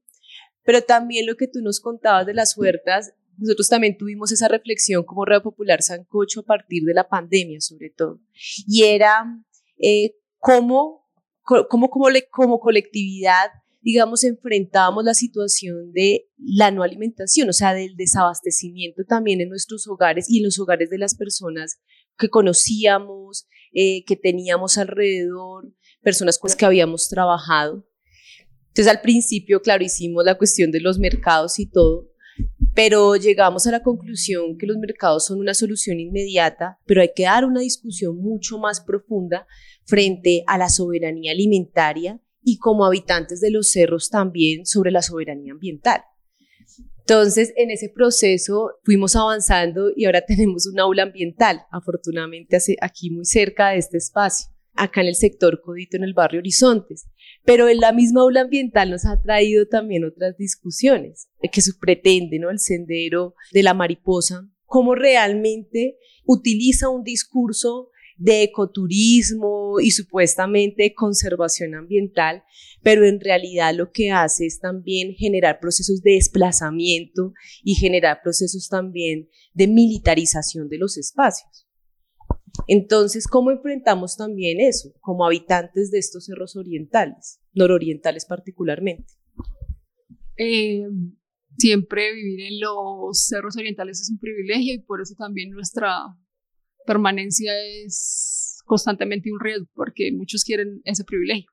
Pero 0.63 0.83
también 0.83 1.25
lo 1.25 1.35
que 1.37 1.49
tú 1.49 1.63
nos 1.63 1.81
contabas 1.81 2.27
de 2.27 2.35
las 2.35 2.55
huertas, 2.55 3.15
nosotros 3.39 3.71
también 3.71 3.97
tuvimos 3.97 4.31
esa 4.31 4.49
reflexión 4.49 5.05
como 5.05 5.25
Red 5.25 5.41
Popular 5.41 5.81
Sancocho 5.81 6.41
a 6.41 6.43
partir 6.43 6.83
de 6.83 6.93
la 6.93 7.09
pandemia, 7.09 7.63
sobre 7.63 7.89
todo, 7.89 8.21
y 8.67 8.83
era 8.83 9.25
eh, 9.79 10.17
cómo, 10.37 11.09
cómo, 11.43 11.89
cómo, 11.89 12.09
como 12.31 12.61
colectividad 12.61 13.49
digamos, 13.81 14.25
enfrentábamos 14.25 15.03
la 15.03 15.15
situación 15.15 15.93
de 15.93 16.29
la 16.37 16.71
no 16.71 16.83
alimentación, 16.83 17.49
o 17.49 17.53
sea, 17.53 17.73
del 17.73 17.97
desabastecimiento 17.97 19.05
también 19.05 19.41
en 19.41 19.49
nuestros 19.49 19.87
hogares 19.87 20.29
y 20.29 20.39
en 20.39 20.45
los 20.45 20.59
hogares 20.59 20.91
de 20.91 20.99
las 20.99 21.15
personas 21.15 21.79
que 22.19 22.29
conocíamos, 22.29 23.47
eh, 23.73 24.05
que 24.05 24.17
teníamos 24.17 24.79
alrededor, 24.79 25.73
personas 26.03 26.39
con 26.39 26.49
las 26.49 26.57
que 26.57 26.67
habíamos 26.67 27.09
trabajado. 27.09 27.87
Entonces 28.69 28.93
al 28.93 29.01
principio, 29.01 29.61
claro, 29.63 29.85
hicimos 29.85 30.25
la 30.25 30.37
cuestión 30.37 30.71
de 30.71 30.81
los 30.81 30.99
mercados 30.99 31.59
y 31.59 31.67
todo, 31.67 32.09
pero 32.75 33.17
llegamos 33.17 33.67
a 33.67 33.73
la 33.73 33.83
conclusión 33.83 34.57
que 34.57 34.67
los 34.67 34.77
mercados 34.77 35.27
son 35.27 35.41
una 35.41 35.55
solución 35.55 35.99
inmediata, 35.99 36.79
pero 36.87 37.01
hay 37.01 37.11
que 37.15 37.25
dar 37.25 37.45
una 37.45 37.61
discusión 37.61 38.17
mucho 38.17 38.59
más 38.59 38.81
profunda 38.81 39.47
frente 39.85 40.45
a 40.47 40.59
la 40.59 40.69
soberanía 40.69 41.33
alimentaria 41.33 42.21
y 42.43 42.59
como 42.59 42.85
habitantes 42.85 43.41
de 43.41 43.51
los 43.51 43.71
cerros 43.71 44.11
también 44.11 44.65
sobre 44.65 44.91
la 44.91 45.03
soberanía 45.03 45.53
ambiental. 45.53 46.03
Entonces, 47.09 47.55
en 47.57 47.71
ese 47.71 47.89
proceso 47.89 48.73
fuimos 48.85 49.17
avanzando 49.17 49.91
y 49.97 50.05
ahora 50.05 50.21
tenemos 50.27 50.67
un 50.67 50.79
aula 50.79 51.05
ambiental, 51.05 51.63
afortunadamente 51.71 52.59
aquí 52.83 53.11
muy 53.11 53.25
cerca 53.25 53.71
de 53.71 53.79
este 53.79 53.97
espacio, 53.97 54.51
acá 54.75 55.01
en 55.01 55.07
el 55.07 55.15
sector 55.15 55.63
Codito, 55.63 55.97
en 55.97 56.05
el 56.05 56.13
barrio 56.13 56.41
Horizontes. 56.41 57.09
Pero 57.47 57.67
en 57.71 57.79
la 57.79 57.93
misma 57.93 58.21
aula 58.21 58.43
ambiental 58.43 58.91
nos 58.91 59.07
ha 59.07 59.23
traído 59.23 59.67
también 59.67 60.05
otras 60.05 60.37
discusiones, 60.37 61.31
que 61.51 61.63
se 61.63 61.73
pretende, 61.81 62.39
¿no? 62.39 62.51
El 62.51 62.59
sendero 62.59 63.35
de 63.53 63.63
la 63.63 63.73
mariposa, 63.73 64.47
cómo 64.67 64.95
realmente 64.95 65.97
utiliza 66.27 66.91
un 66.91 67.05
discurso 67.05 67.89
de 68.19 68.43
ecoturismo 68.43 69.81
y 69.81 69.93
supuestamente 69.93 70.93
conservación 70.95 71.77
ambiental, 71.77 72.43
pero 72.83 73.07
en 73.07 73.21
realidad 73.21 73.73
lo 73.75 73.93
que 73.93 74.11
hace 74.11 74.47
es 74.47 74.59
también 74.61 75.15
generar 75.15 75.61
procesos 75.61 76.03
de 76.03 76.13
desplazamiento 76.13 77.33
y 77.63 77.75
generar 77.75 78.21
procesos 78.23 78.69
también 78.69 79.29
de 79.55 79.69
militarización 79.69 80.69
de 80.69 80.79
los 80.79 80.99
espacios. 80.99 81.67
Entonces, 82.67 83.29
¿cómo 83.29 83.53
enfrentamos 83.53 84.17
también 84.17 84.61
eso 84.61 84.93
como 85.01 85.25
habitantes 85.25 85.93
de 85.93 85.99
estos 85.99 86.27
cerros 86.27 86.57
orientales, 86.57 87.41
nororientales 87.53 88.27
particularmente? 88.27 89.15
Eh, 90.37 90.83
siempre 91.57 92.13
vivir 92.13 92.41
en 92.41 92.61
los 92.61 93.27
cerros 93.27 93.57
orientales 93.57 94.01
es 94.01 94.11
un 94.11 94.19
privilegio 94.19 94.75
y 94.75 94.79
por 94.79 95.01
eso 95.01 95.15
también 95.17 95.51
nuestra 95.51 95.89
permanencia 96.89 97.53
es 97.85 98.63
constantemente 98.65 99.31
un 99.31 99.39
riesgo 99.39 99.67
porque 99.75 100.11
muchos 100.13 100.43
quieren 100.43 100.81
ese 100.85 101.05
privilegio. 101.05 101.51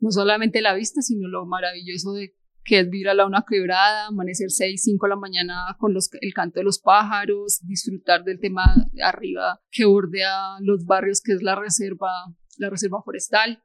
no 0.00 0.12
solamente 0.12 0.60
la 0.60 0.74
vista, 0.74 1.00
sino 1.02 1.26
lo 1.26 1.44
maravilloso 1.46 2.12
de 2.12 2.34
que 2.64 2.80
es 2.80 2.90
vivir 2.90 3.08
a 3.08 3.14
la 3.14 3.26
una 3.26 3.44
quebrada, 3.48 4.08
amanecer 4.08 4.50
6, 4.50 4.80
5 4.84 5.06
de 5.06 5.08
la 5.08 5.16
mañana 5.16 5.54
con 5.78 5.94
los, 5.94 6.10
el 6.20 6.34
canto 6.34 6.60
de 6.60 6.64
los 6.64 6.78
pájaros, 6.80 7.60
disfrutar 7.64 8.24
del 8.24 8.38
tema 8.38 8.62
arriba 9.02 9.60
que 9.70 9.86
bordea 9.86 10.58
los 10.60 10.84
barrios, 10.84 11.22
que 11.22 11.32
es 11.32 11.42
la 11.42 11.56
reserva, 11.56 12.10
la 12.58 12.68
reserva 12.68 13.02
forestal. 13.02 13.62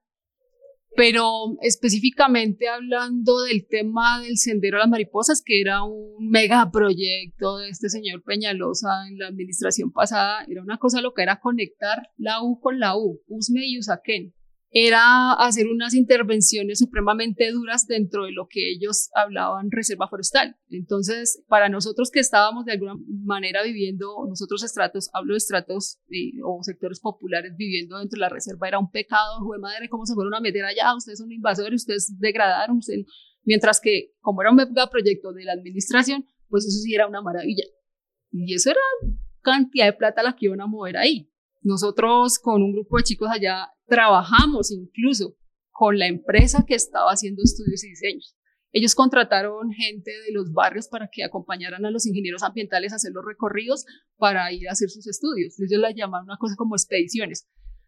Pero 0.96 1.58
específicamente 1.62 2.68
hablando 2.68 3.42
del 3.42 3.66
tema 3.68 4.22
del 4.22 4.38
Sendero 4.38 4.78
a 4.78 4.82
las 4.82 4.90
Mariposas, 4.90 5.42
que 5.44 5.60
era 5.60 5.84
un 5.84 6.30
megaproyecto 6.30 7.58
de 7.58 7.70
este 7.70 7.90
señor 7.90 8.24
Peñalosa 8.24 9.08
en 9.10 9.18
la 9.18 9.28
administración 9.28 9.92
pasada, 9.92 10.46
era 10.48 10.62
una 10.62 10.78
cosa 10.78 11.02
lo 11.02 11.14
que 11.14 11.24
era 11.24 11.40
conectar 11.40 12.10
la 12.18 12.44
U 12.44 12.60
con 12.60 12.80
la 12.80 12.96
U, 12.96 13.22
USME 13.28 13.66
y 13.66 13.80
USAQUEN 13.80 14.34
era 14.76 15.34
hacer 15.34 15.68
unas 15.68 15.94
intervenciones 15.94 16.80
supremamente 16.80 17.52
duras 17.52 17.86
dentro 17.86 18.26
de 18.26 18.32
lo 18.32 18.48
que 18.50 18.72
ellos 18.72 19.12
hablaban 19.14 19.70
reserva 19.70 20.08
forestal. 20.08 20.58
Entonces, 20.70 21.44
para 21.48 21.70
nosotros 21.70 22.10
que 22.10 22.20
estábamos 22.20 22.66
de 22.66 22.72
alguna 22.72 22.96
manera 23.08 23.62
viviendo, 23.62 24.26
nosotros 24.28 24.64
estratos, 24.64 25.12
hablo 25.14 25.36
de 25.36 25.38
estratos 25.38 26.00
eh, 26.10 26.42
o 26.44 26.64
sectores 26.64 27.00
populares 27.00 27.54
viviendo 27.56 28.00
dentro 28.00 28.18
de 28.18 28.22
la 28.22 28.30
reserva, 28.30 28.68
era 28.68 28.80
un 28.80 28.90
pecado, 28.90 29.48
de 29.54 29.60
madre, 29.60 29.90
¿cómo 29.90 30.08
se 30.08 30.16
fueron 30.16 30.34
a 30.34 30.40
meter 30.40 30.66
allá? 30.66 30.96
Ustedes 30.96 31.20
son 31.20 31.32
invasores, 31.32 31.84
ustedes 31.84 32.12
degradaron, 32.18 32.80
mientras 33.44 33.80
que 33.80 34.16
como 34.22 34.42
era 34.42 34.50
un 34.50 34.58
megaproyecto 34.58 35.34
de 35.34 35.44
la 35.44 35.54
administración, 35.54 36.26
pues 36.50 36.66
eso 36.66 36.80
sí 36.80 36.96
era 36.96 37.08
una 37.08 37.22
maravilla. 37.22 37.64
Y 38.32 38.56
eso 38.56 38.72
era 38.72 38.80
cantidad 39.44 39.86
de 39.86 39.94
plata 39.94 40.24
la 40.24 40.36
que 40.36 40.48
iban 40.48 40.62
a 40.62 40.66
mover 40.66 40.98
ahí. 40.98 41.30
Nosotros 41.62 42.40
con 42.40 42.64
un 42.64 42.74
grupo 42.74 42.98
de 42.98 43.04
chicos 43.04 43.30
allá 43.32 43.70
trabajamos 43.88 44.72
incluso 44.72 45.36
con 45.72 45.98
la 45.98 46.08
empresa 46.08 46.66
que 46.68 46.76
estaba 46.76 47.12
haciendo 47.12 47.42
estudios 47.44 47.84
y 47.84 47.90
diseños. 47.90 48.36
Ellos 48.72 48.96
contrataron 48.96 49.72
gente 49.72 50.12
de 50.12 50.32
los 50.34 50.52
barrios 50.52 50.88
para 50.88 51.10
que 51.12 51.24
acompañaran 51.24 51.86
a 51.86 51.92
los 51.92 52.08
ingenieros 52.08 52.42
ambientales 52.42 52.92
a 52.92 52.96
hacer 52.96 53.12
los 53.14 53.24
recorridos 53.24 53.86
para 54.18 54.52
ir 54.52 54.68
a 54.68 54.72
hacer 54.72 54.90
sus 54.90 55.08
estudios. 55.08 55.60
Ellos 55.60 55.80
la 55.80 55.92
llamaban 55.92 56.26
una 56.26 56.38
cosa 56.38 56.56
como 56.56 56.76
expediciones 56.76 57.48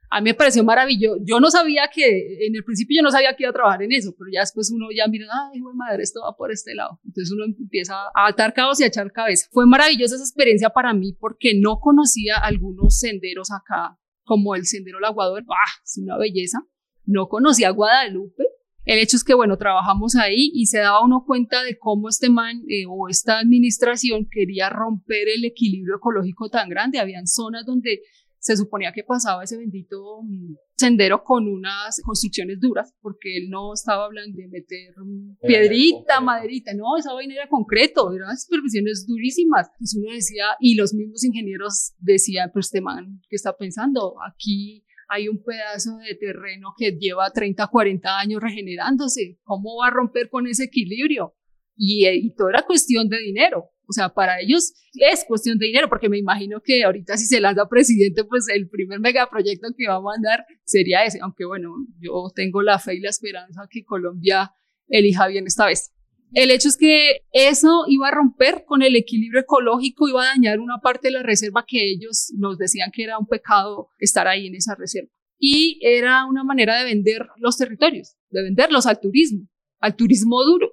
a 0.09 0.21
mí 0.21 0.29
me 0.29 0.33
pareció 0.33 0.63
maravilloso. 0.63 1.21
Yo 1.25 1.39
no 1.39 1.49
sabía 1.49 1.89
que, 1.93 2.45
en 2.47 2.55
el 2.55 2.63
principio 2.63 2.97
yo 2.99 3.03
no 3.03 3.11
sabía 3.11 3.35
que 3.35 3.43
iba 3.43 3.49
a 3.49 3.53
trabajar 3.53 3.83
en 3.83 3.91
eso, 3.91 4.13
pero 4.17 4.29
ya 4.31 4.41
después 4.41 4.71
uno 4.71 4.87
ya 4.95 5.07
mira, 5.07 5.25
ay, 5.51 5.59
madre, 5.73 6.03
esto 6.03 6.21
va 6.23 6.35
por 6.35 6.51
este 6.51 6.73
lado. 6.73 6.99
Entonces 7.05 7.31
uno 7.33 7.45
empieza 7.45 7.95
a 8.13 8.27
atar 8.27 8.53
cabos 8.53 8.79
y 8.79 8.83
a 8.83 8.87
echar 8.87 9.11
cabeza. 9.11 9.47
Fue 9.51 9.65
maravillosa 9.65 10.15
esa 10.15 10.23
experiencia 10.23 10.69
para 10.69 10.93
mí 10.93 11.13
porque 11.19 11.53
no 11.59 11.79
conocía 11.79 12.37
algunos 12.37 12.99
senderos 12.99 13.51
acá, 13.51 13.97
como 14.25 14.55
el 14.55 14.65
sendero 14.65 14.99
Laguador. 14.99 15.43
¡Ah! 15.47 15.81
Es 15.83 15.97
una 15.97 16.17
belleza. 16.17 16.59
No 17.05 17.27
conocía 17.27 17.69
Guadalupe. 17.69 18.43
El 18.83 18.99
hecho 18.99 19.17
es 19.17 19.23
que, 19.23 19.33
bueno, 19.33 19.57
trabajamos 19.57 20.15
ahí 20.15 20.51
y 20.53 20.67
se 20.67 20.77
daba 20.77 21.03
uno 21.03 21.23
cuenta 21.25 21.63
de 21.63 21.77
cómo 21.77 22.07
este 22.07 22.29
man 22.29 22.61
eh, 22.67 22.85
o 22.87 23.09
esta 23.09 23.39
administración 23.39 24.27
quería 24.29 24.69
romper 24.69 25.27
el 25.27 25.43
equilibrio 25.43 25.95
ecológico 25.97 26.49
tan 26.49 26.69
grande. 26.69 26.99
Habían 26.99 27.25
zonas 27.25 27.65
donde 27.65 28.01
se 28.45 28.55
suponía 28.55 28.91
que 28.93 29.03
pasaba 29.03 29.43
ese 29.43 29.57
bendito 29.57 30.21
mm, 30.21 30.53
sendero 30.75 31.23
con 31.23 31.47
unas 31.47 31.99
construcciones 32.03 32.59
duras, 32.59 32.93
porque 33.01 33.37
él 33.37 33.49
no 33.49 33.73
estaba 33.73 34.05
hablando 34.05 34.37
de 34.37 34.47
meter 34.47 34.93
piedrita, 35.41 36.21
maderita, 36.21 36.71
no, 36.75 36.95
esa 36.95 37.13
vaina 37.13 37.33
era 37.33 37.49
concreto, 37.49 38.13
eran 38.13 38.37
supervisiones 38.37 39.07
durísimas. 39.07 39.67
Entonces 39.73 39.99
uno 39.99 40.13
decía, 40.13 40.45
y 40.59 40.75
los 40.75 40.93
mismos 40.93 41.23
ingenieros 41.23 41.95
decían, 41.97 42.51
pues 42.53 42.67
este 42.67 42.81
man, 42.81 43.19
¿qué 43.27 43.35
está 43.35 43.57
pensando? 43.57 44.13
Aquí 44.31 44.85
hay 45.09 45.27
un 45.27 45.41
pedazo 45.43 45.97
de 45.97 46.13
terreno 46.13 46.75
que 46.77 46.91
lleva 46.91 47.31
30, 47.31 47.65
40 47.65 48.19
años 48.19 48.43
regenerándose, 48.43 49.39
¿cómo 49.41 49.77
va 49.77 49.87
a 49.87 49.91
romper 49.91 50.29
con 50.29 50.45
ese 50.45 50.65
equilibrio? 50.65 51.33
Y, 51.75 52.07
y 52.07 52.35
todo 52.35 52.49
era 52.49 52.61
cuestión 52.61 53.09
de 53.09 53.17
dinero. 53.17 53.71
O 53.87 53.93
sea, 53.93 54.09
para 54.09 54.39
ellos 54.41 54.73
es 54.93 55.25
cuestión 55.27 55.57
de 55.57 55.67
dinero, 55.67 55.89
porque 55.89 56.09
me 56.09 56.17
imagino 56.17 56.61
que 56.61 56.83
ahorita 56.83 57.17
si 57.17 57.25
se 57.25 57.39
lanza 57.39 57.67
presidente, 57.67 58.23
pues 58.23 58.47
el 58.49 58.69
primer 58.69 58.99
megaproyecto 58.99 59.67
que 59.77 59.87
va 59.87 59.95
a 59.95 60.01
mandar 60.01 60.45
sería 60.63 61.03
ese, 61.03 61.19
aunque 61.21 61.45
bueno, 61.45 61.75
yo 61.99 62.31
tengo 62.33 62.61
la 62.61 62.79
fe 62.79 62.95
y 62.95 62.99
la 62.99 63.09
esperanza 63.09 63.67
que 63.69 63.83
Colombia 63.83 64.51
elija 64.87 65.27
bien 65.27 65.47
esta 65.47 65.67
vez. 65.67 65.91
El 66.33 66.51
hecho 66.51 66.67
es 66.67 66.77
que 66.77 67.21
eso 67.31 67.85
iba 67.87 68.09
a 68.09 68.11
romper 68.11 68.65
con 68.65 68.81
el 68.81 68.95
equilibrio 68.95 69.41
ecológico, 69.41 70.09
iba 70.09 70.23
a 70.23 70.27
dañar 70.27 70.59
una 70.59 70.79
parte 70.79 71.07
de 71.07 71.13
la 71.13 71.23
reserva 71.23 71.65
que 71.65 71.91
ellos 71.91 72.33
nos 72.35 72.57
decían 72.57 72.91
que 72.91 73.03
era 73.03 73.17
un 73.17 73.27
pecado 73.27 73.89
estar 73.99 74.27
ahí 74.27 74.47
en 74.47 74.55
esa 74.55 74.75
reserva. 74.75 75.09
Y 75.39 75.79
era 75.81 76.25
una 76.25 76.43
manera 76.43 76.77
de 76.77 76.85
vender 76.85 77.27
los 77.37 77.57
territorios, 77.57 78.15
de 78.29 78.43
venderlos 78.43 78.85
al 78.85 78.99
turismo, 78.99 79.47
al 79.79 79.95
turismo 79.95 80.43
duro. 80.43 80.71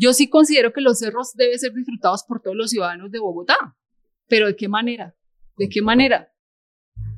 Yo 0.00 0.12
sí 0.12 0.28
considero 0.28 0.72
que 0.72 0.80
los 0.80 1.00
cerros 1.00 1.32
deben 1.34 1.58
ser 1.58 1.72
disfrutados 1.72 2.22
por 2.22 2.40
todos 2.40 2.56
los 2.56 2.70
ciudadanos 2.70 3.10
de 3.10 3.18
Bogotá, 3.18 3.56
pero 4.28 4.46
¿de 4.46 4.54
qué 4.54 4.68
manera? 4.68 5.16
¿De 5.56 5.68
qué 5.68 5.82
manera? 5.82 6.32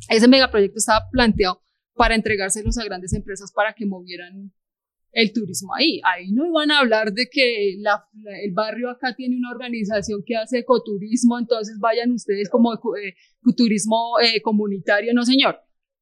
Ese 0.08 0.28
megaproyecto 0.28 0.78
estaba 0.78 1.06
planteado 1.10 1.60
para 1.94 2.14
entregárselos 2.14 2.78
a 2.78 2.84
grandes 2.84 3.12
empresas 3.12 3.52
para 3.52 3.74
que 3.74 3.84
movieran 3.84 4.54
el 5.12 5.32
turismo 5.34 5.74
ahí. 5.74 6.00
Ahí 6.04 6.32
no 6.32 6.46
iban 6.46 6.70
a 6.70 6.78
hablar 6.78 7.12
de 7.12 7.28
que 7.30 7.74
el 7.74 8.52
barrio 8.54 8.88
acá 8.88 9.14
tiene 9.14 9.36
una 9.36 9.50
organización 9.50 10.22
que 10.24 10.36
hace 10.36 10.60
ecoturismo, 10.60 11.38
entonces 11.38 11.76
vayan 11.80 12.12
ustedes 12.12 12.48
como 12.48 12.72
eh, 12.74 13.14
turismo 13.56 14.18
eh, 14.22 14.40
comunitario, 14.40 15.12
no 15.12 15.24
señor. 15.26 15.60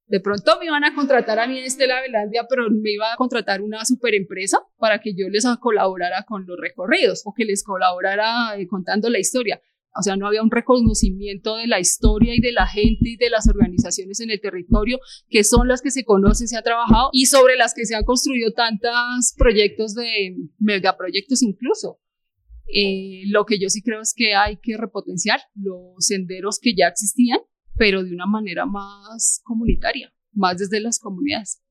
De 0.09 0.21
pronto 0.21 0.59
me 0.59 0.67
iban 0.67 0.85
a 0.85 0.95
contratar 0.95 1.39
a 1.39 1.47
mí 1.47 1.59
en 1.59 1.65
Estela 1.65 2.01
Velandia, 2.01 2.47
pero 2.49 2.71
me 2.71 2.93
iba 2.93 3.13
a 3.13 3.17
contratar 3.17 3.61
una 3.61 3.85
super 3.85 4.15
empresa 4.15 4.59
para 4.79 5.01
que 5.01 5.15
yo 5.15 5.29
les 5.29 5.45
colaborara 5.61 6.25
con 6.27 6.47
los 6.47 6.59
recorridos 6.59 7.23
o 7.27 7.35
que 7.35 7.45
les 7.45 7.63
colaborara 7.63 8.59
eh, 8.59 8.67
contando 8.67 9.11
la 9.11 9.19
historia. 9.19 9.61
O 9.95 10.03
sea, 10.03 10.17
no 10.17 10.27
había 10.27 10.43
un 10.43 10.51
reconocimiento 10.51 11.57
de 11.57 11.67
la 11.67 11.79
historia 11.79 12.35
y 12.35 12.41
de 12.41 12.53
la 12.53 12.67
gente 12.67 13.11
y 13.11 13.17
de 13.17 13.29
las 13.29 13.49
organizaciones 13.49 14.21
en 14.21 14.31
el 14.31 14.41
territorio, 14.41 14.99
que 15.29 15.45
son 15.45 15.69
las 15.69 15.83
que 15.83 15.91
se 15.91 16.05
conocen, 16.05 16.49
se 16.49 16.57
ha 16.57 16.63
trabajado 16.63 17.11
y 17.13 17.27
sobre 17.27 17.57
las 17.57 17.75
que 17.75 17.85
se 17.85 17.95
han 17.95 18.05
construido 18.05 18.53
tantos 18.53 19.35
proyectos 19.37 19.95
de 19.95 20.37
megaproyectos 20.59 21.43
incluso. 21.43 22.01
Eh, 22.73 23.25
lo 23.27 23.45
que 23.45 23.59
yo 23.59 23.69
sí 23.69 23.83
creo 23.83 24.01
es 24.01 24.15
que 24.17 24.35
hay 24.35 24.59
que 24.59 24.77
repotenciar 24.77 25.41
los 25.55 25.95
senderos 25.99 26.59
que 26.61 26.75
ya 26.75 26.87
existían 26.87 27.41
pero 27.79 28.03
de 28.03 28.13
una 28.13 28.27
manera 28.27 28.67
más 28.67 29.41
comunitaria, 29.45 30.13
más 30.33 30.59
desde 30.59 30.81
las 30.81 30.99
comunidades. 30.99 31.63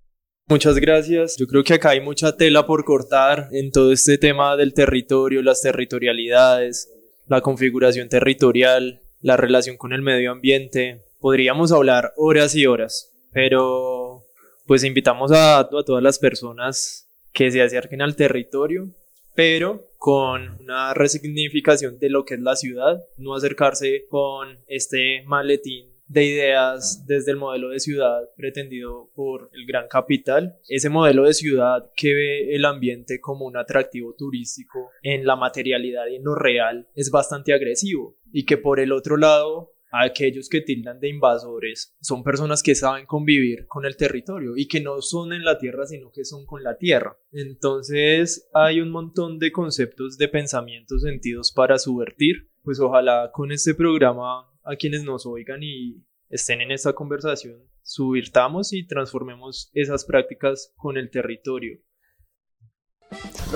Muchas 0.49 0.78
gracias. 0.78 1.36
Yo 1.38 1.45
creo 1.45 1.64
que 1.64 1.74
acá 1.74 1.89
hay 1.89 1.99
mucha 1.99 2.38
tela 2.38 2.66
por 2.66 2.86
cortar 2.86 3.49
en 3.51 3.70
todo 3.70 3.91
este 3.91 4.18
tema 4.18 4.55
del 4.55 4.74
territorio, 4.74 5.41
las 5.41 5.62
territorialidades, 5.62 6.89
la 7.28 7.41
configuración 7.41 8.08
territorial, 8.08 9.01
la 9.20 9.36
relación 9.36 9.76
con 9.76 9.91
el 9.91 10.01
medio 10.01 10.32
ambiente. 10.32 11.03
Podríamos 11.20 11.74
hablar 11.74 12.14
horas 12.16 12.55
y 12.55 12.66
horas, 12.66 13.12
pero 13.34 14.24
pues 14.66 14.86
invitamos 14.86 15.34
a, 15.34 15.60
a 15.60 15.68
todas 15.68 16.01
las 16.01 16.18
personas 16.18 17.10
que 17.34 17.51
se 17.51 17.62
acerquen 17.62 18.01
al 18.01 18.16
territorio, 18.16 18.89
pero 19.36 19.84
con 19.97 20.62
una 20.62 20.93
resignificación 20.93 21.99
de 21.99 22.10
lo 22.10 22.24
que 22.24 22.36
es 22.36 22.39
la 22.39 22.55
ciudad, 22.55 23.03
no 23.18 23.36
acercarse 23.36 24.05
con 24.10 24.58
este 24.68 25.24
maletín 25.26 25.97
de 26.08 26.26
ideas 26.26 27.05
desde 27.05 27.32
el 27.32 27.38
modelo 27.38 27.70
de 27.70 27.80
ciudad 27.80 28.22
pretendido 28.36 29.10
por 29.16 29.49
el 29.53 29.66
gran 29.66 29.88
capital, 29.88 30.58
ese 30.68 30.89
modelo 30.89 31.24
de 31.24 31.34
ciudad 31.34 31.91
que 31.95 32.14
ve 32.14 32.55
el 32.55 32.66
ambiente 32.66 33.20
como 33.20 33.45
un 33.45 33.58
atractivo 33.58 34.14
turístico 34.18 34.89
en 35.01 35.26
la 35.26 35.36
materialidad 35.36 36.08
y 36.08 36.16
en 36.16 36.24
real 36.36 36.88
es 36.95 37.12
bastante 37.12 37.53
agresivo 37.53 38.18
y 38.32 38.45
que 38.45 38.58
por 38.58 38.80
el 38.80 38.91
otro 38.91 39.18
lado 39.18 39.74
aquellos 39.91 40.49
que 40.49 40.62
tildan 40.62 40.99
de 40.99 41.10
invasores 41.10 41.95
son 42.01 42.24
personas 42.24 42.62
que 42.62 42.76
saben 42.76 43.05
convivir 43.05 43.66
con 43.68 43.86
el 43.86 43.95
territorio 43.95 44.58
y 44.58 44.68
que 44.68 44.82
no 44.82 45.01
son 45.01 45.34
en 45.34 45.43
la 45.43 45.58
tierra 45.58 45.86
sino 45.86 46.12
que 46.12 46.26
son 46.26 46.45
con 46.45 46.64
la 46.64 46.78
tierra. 46.78 47.18
Entonces 47.32 48.49
hay 48.53 48.82
un 48.82 48.91
montón 48.91 49.39
de 49.39 49.51
conceptos 49.51 50.18
de 50.18 50.28
pensamientos 50.28 51.01
sentidos 51.01 51.51
para 51.51 51.78
subvertir. 51.78 52.49
Pues 52.64 52.82
ojalá 52.82 53.32
con 53.34 53.53
este 53.53 53.76
programa 53.76 54.45
a 54.68 54.76
quienes 54.76 55.03
nos 55.03 55.26
oigan 55.26 55.63
y 55.63 56.03
estén 56.30 56.61
en 56.61 56.72
esta 56.72 56.93
conversación, 56.93 57.63
subvirtamos 57.84 58.74
y 58.74 58.86
transformemos 58.86 59.72
esas 59.74 60.03
prácticas 60.03 60.74
con 60.76 60.97
el 60.97 61.09
territorio. 61.09 61.80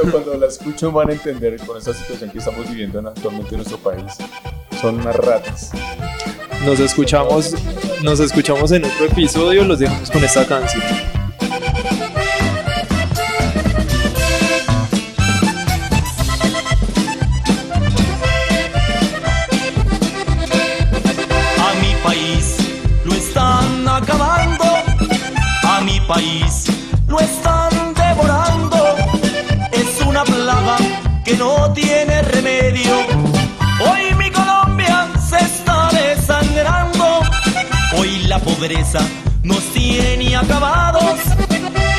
cuando 0.10 0.38
la 0.38 0.48
escucho 0.48 0.92
van 0.92 1.10
a 1.10 1.14
entender 1.14 1.58
con 1.66 1.78
esta 1.78 1.94
situación 1.94 2.32
que 2.32 2.38
estamos 2.38 2.70
viviendo 2.70 3.00
actualmente 3.00 3.50
en 3.50 3.58
nuestro 3.58 3.78
país. 3.78 4.18
Son 4.80 4.96
unas 4.96 5.16
ratas. 5.18 5.72
Nos 6.66 6.80
escuchamos, 6.80 7.54
nos 8.04 8.20
escuchamos 8.22 8.72
en 8.72 8.86
otro 8.86 9.06
episodio, 9.06 9.66
los 9.66 9.80
dejamos 9.80 10.10
con 10.10 10.24
esta 10.24 10.48
canción. 10.48 11.21
Pobreza 38.40 39.00
nos 39.44 39.62
tiene 39.74 40.36
acabados 40.36 41.20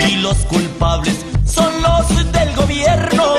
y 0.09 0.17
los 0.17 0.37
culpables 0.47 1.17
son 1.45 1.71
los 1.83 2.33
del 2.33 2.55
gobierno 2.55 3.35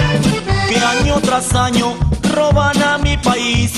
que 0.70 0.78
año 0.78 1.20
tras 1.22 1.54
año 1.56 1.96
roban 2.34 2.82
a 2.84 2.98
mi 2.98 3.18
país. 3.18 3.72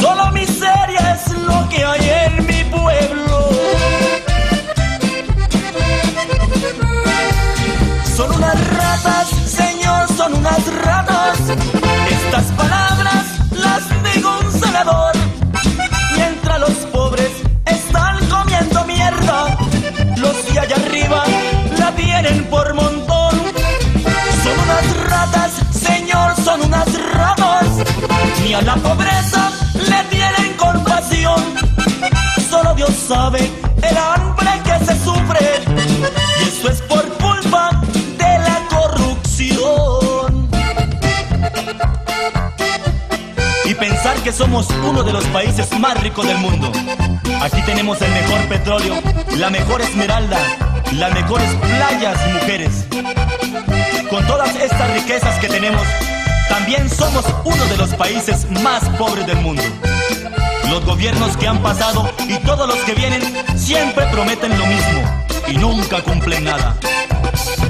Solo 0.00 0.30
miseria 0.32 1.14
es 1.14 1.32
lo 1.38 1.68
que 1.68 1.84
hay 1.84 2.26
en 2.26 2.46
mi 2.46 2.64
pueblo. 2.64 3.50
Son 8.16 8.34
unas 8.34 8.68
ratas, 8.76 9.28
señor, 9.46 10.08
son 10.16 10.34
unas 10.34 10.74
ratas. 10.84 11.79
A 28.52 28.62
la 28.62 28.74
pobreza 28.74 29.52
le 29.74 30.04
tienen 30.10 30.56
compasión. 30.56 31.40
Solo 32.50 32.74
Dios 32.74 32.90
sabe 33.06 33.48
el 33.80 33.96
hambre 33.96 34.48
que 34.64 34.84
se 34.84 35.04
sufre. 35.04 35.62
Y 36.40 36.48
eso 36.48 36.68
es 36.68 36.82
por 36.82 37.06
culpa 37.18 37.80
de 38.18 38.38
la 38.40 38.60
corrupción. 38.68 40.50
Y 43.66 43.74
pensar 43.74 44.16
que 44.16 44.32
somos 44.32 44.68
uno 44.84 45.04
de 45.04 45.12
los 45.12 45.24
países 45.26 45.70
más 45.78 46.00
ricos 46.02 46.26
del 46.26 46.38
mundo. 46.38 46.72
Aquí 47.40 47.62
tenemos 47.62 48.02
el 48.02 48.10
mejor 48.10 48.48
petróleo, 48.48 48.94
la 49.36 49.50
mejor 49.50 49.80
esmeralda, 49.80 50.38
las 50.92 51.14
mejores 51.14 51.48
playas 51.54 52.18
y 52.28 52.32
mujeres. 52.32 52.86
Con 54.10 54.26
todas 54.26 54.54
estas 54.56 54.92
riquezas 54.92 55.38
que 55.38 55.46
tenemos, 55.46 55.82
también 56.50 56.90
somos 56.90 57.24
uno 57.44 57.64
de 57.66 57.76
los 57.76 57.94
países 57.94 58.50
más 58.62 58.86
pobres 58.98 59.26
del 59.26 59.38
mundo. 59.38 59.62
Los 60.68 60.84
gobiernos 60.84 61.36
que 61.36 61.46
han 61.46 61.62
pasado 61.62 62.12
y 62.28 62.36
todos 62.38 62.68
los 62.68 62.76
que 62.78 62.94
vienen 62.94 63.22
siempre 63.56 64.04
prometen 64.06 64.58
lo 64.58 64.66
mismo 64.66 65.02
y 65.46 65.56
nunca 65.56 66.02
cumplen 66.02 66.44
nada. 66.44 66.76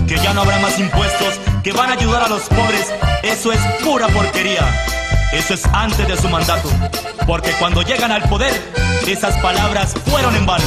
Que 0.09 0.16
ya 0.16 0.33
no 0.35 0.41
habrá 0.41 0.59
más 0.59 0.78
impuestos, 0.81 1.39
que 1.62 1.72
van 1.72 1.91
a 1.91 1.93
ayudar 1.93 2.24
a 2.24 2.28
los 2.28 2.43
pobres, 2.43 2.93
eso 3.22 3.53
es 3.53 3.61
pura 3.85 4.09
porquería. 4.09 4.66
Eso 5.33 5.55
es 5.55 5.64
antes 5.66 6.09
de 6.09 6.16
su 6.16 6.28
mandato, 6.28 6.68
porque 7.26 7.53
cuando 7.53 7.83
llegan 7.83 8.11
al 8.11 8.22
poder, 8.28 8.53
esas 9.07 9.37
palabras 9.39 9.95
fueron 10.07 10.35
en 10.35 10.47
vano. 10.47 10.64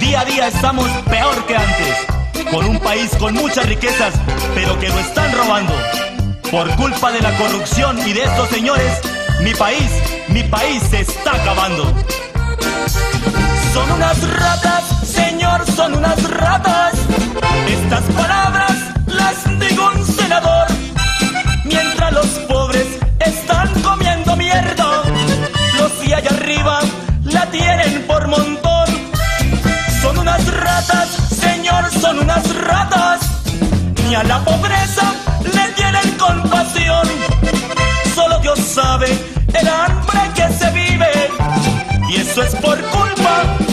Día 0.00 0.20
a 0.20 0.24
día 0.24 0.48
estamos 0.48 0.88
peor 1.08 1.46
que 1.46 1.56
antes, 1.56 2.50
con 2.50 2.66
un 2.66 2.80
país 2.80 3.10
con 3.18 3.34
muchas 3.34 3.66
riquezas, 3.66 4.14
pero 4.54 4.78
que 4.80 4.88
lo 4.88 4.98
están 4.98 5.32
robando. 5.32 5.74
Por 6.50 6.74
culpa 6.76 7.10
de 7.10 7.20
la 7.20 7.36
corrupción 7.36 7.98
y 8.06 8.12
de 8.12 8.22
estos 8.22 8.48
señores, 8.50 9.00
mi 9.40 9.52
país, 9.54 9.90
mi 10.28 10.42
país 10.44 10.82
se 10.90 11.00
está 11.00 11.34
acabando. 11.34 11.92
Son 13.74 13.90
unas 13.90 14.16
ratas, 14.38 14.84
señor, 15.04 15.66
son 15.74 15.94
unas 15.94 16.22
ratas. 16.30 16.94
Estas 17.68 18.02
palabras 18.14 18.72
las 19.06 19.58
digo 19.58 19.90
un 19.94 20.06
senador. 20.06 20.66
Mientras 21.64 22.12
los 22.12 22.26
pobres 22.48 22.86
están 23.18 23.68
comiendo 23.82 24.36
mierda, 24.36 25.02
los 25.78 26.00
de 26.00 26.14
allá 26.14 26.30
arriba 26.30 26.78
la 27.24 27.46
tienen 27.50 28.06
por 28.06 28.28
montón. 28.28 28.86
Son 30.00 30.16
unas 30.16 30.46
ratas, 30.54 31.08
señor, 31.40 31.90
son 32.00 32.20
unas 32.20 32.54
ratas. 32.54 33.20
Ni 34.08 34.14
a 34.14 34.22
la 34.22 34.44
pobreza 34.44 35.15
Y 42.08 42.16
eso 42.16 42.42
es 42.42 42.54
por 42.56 42.80
culpa 42.80 43.65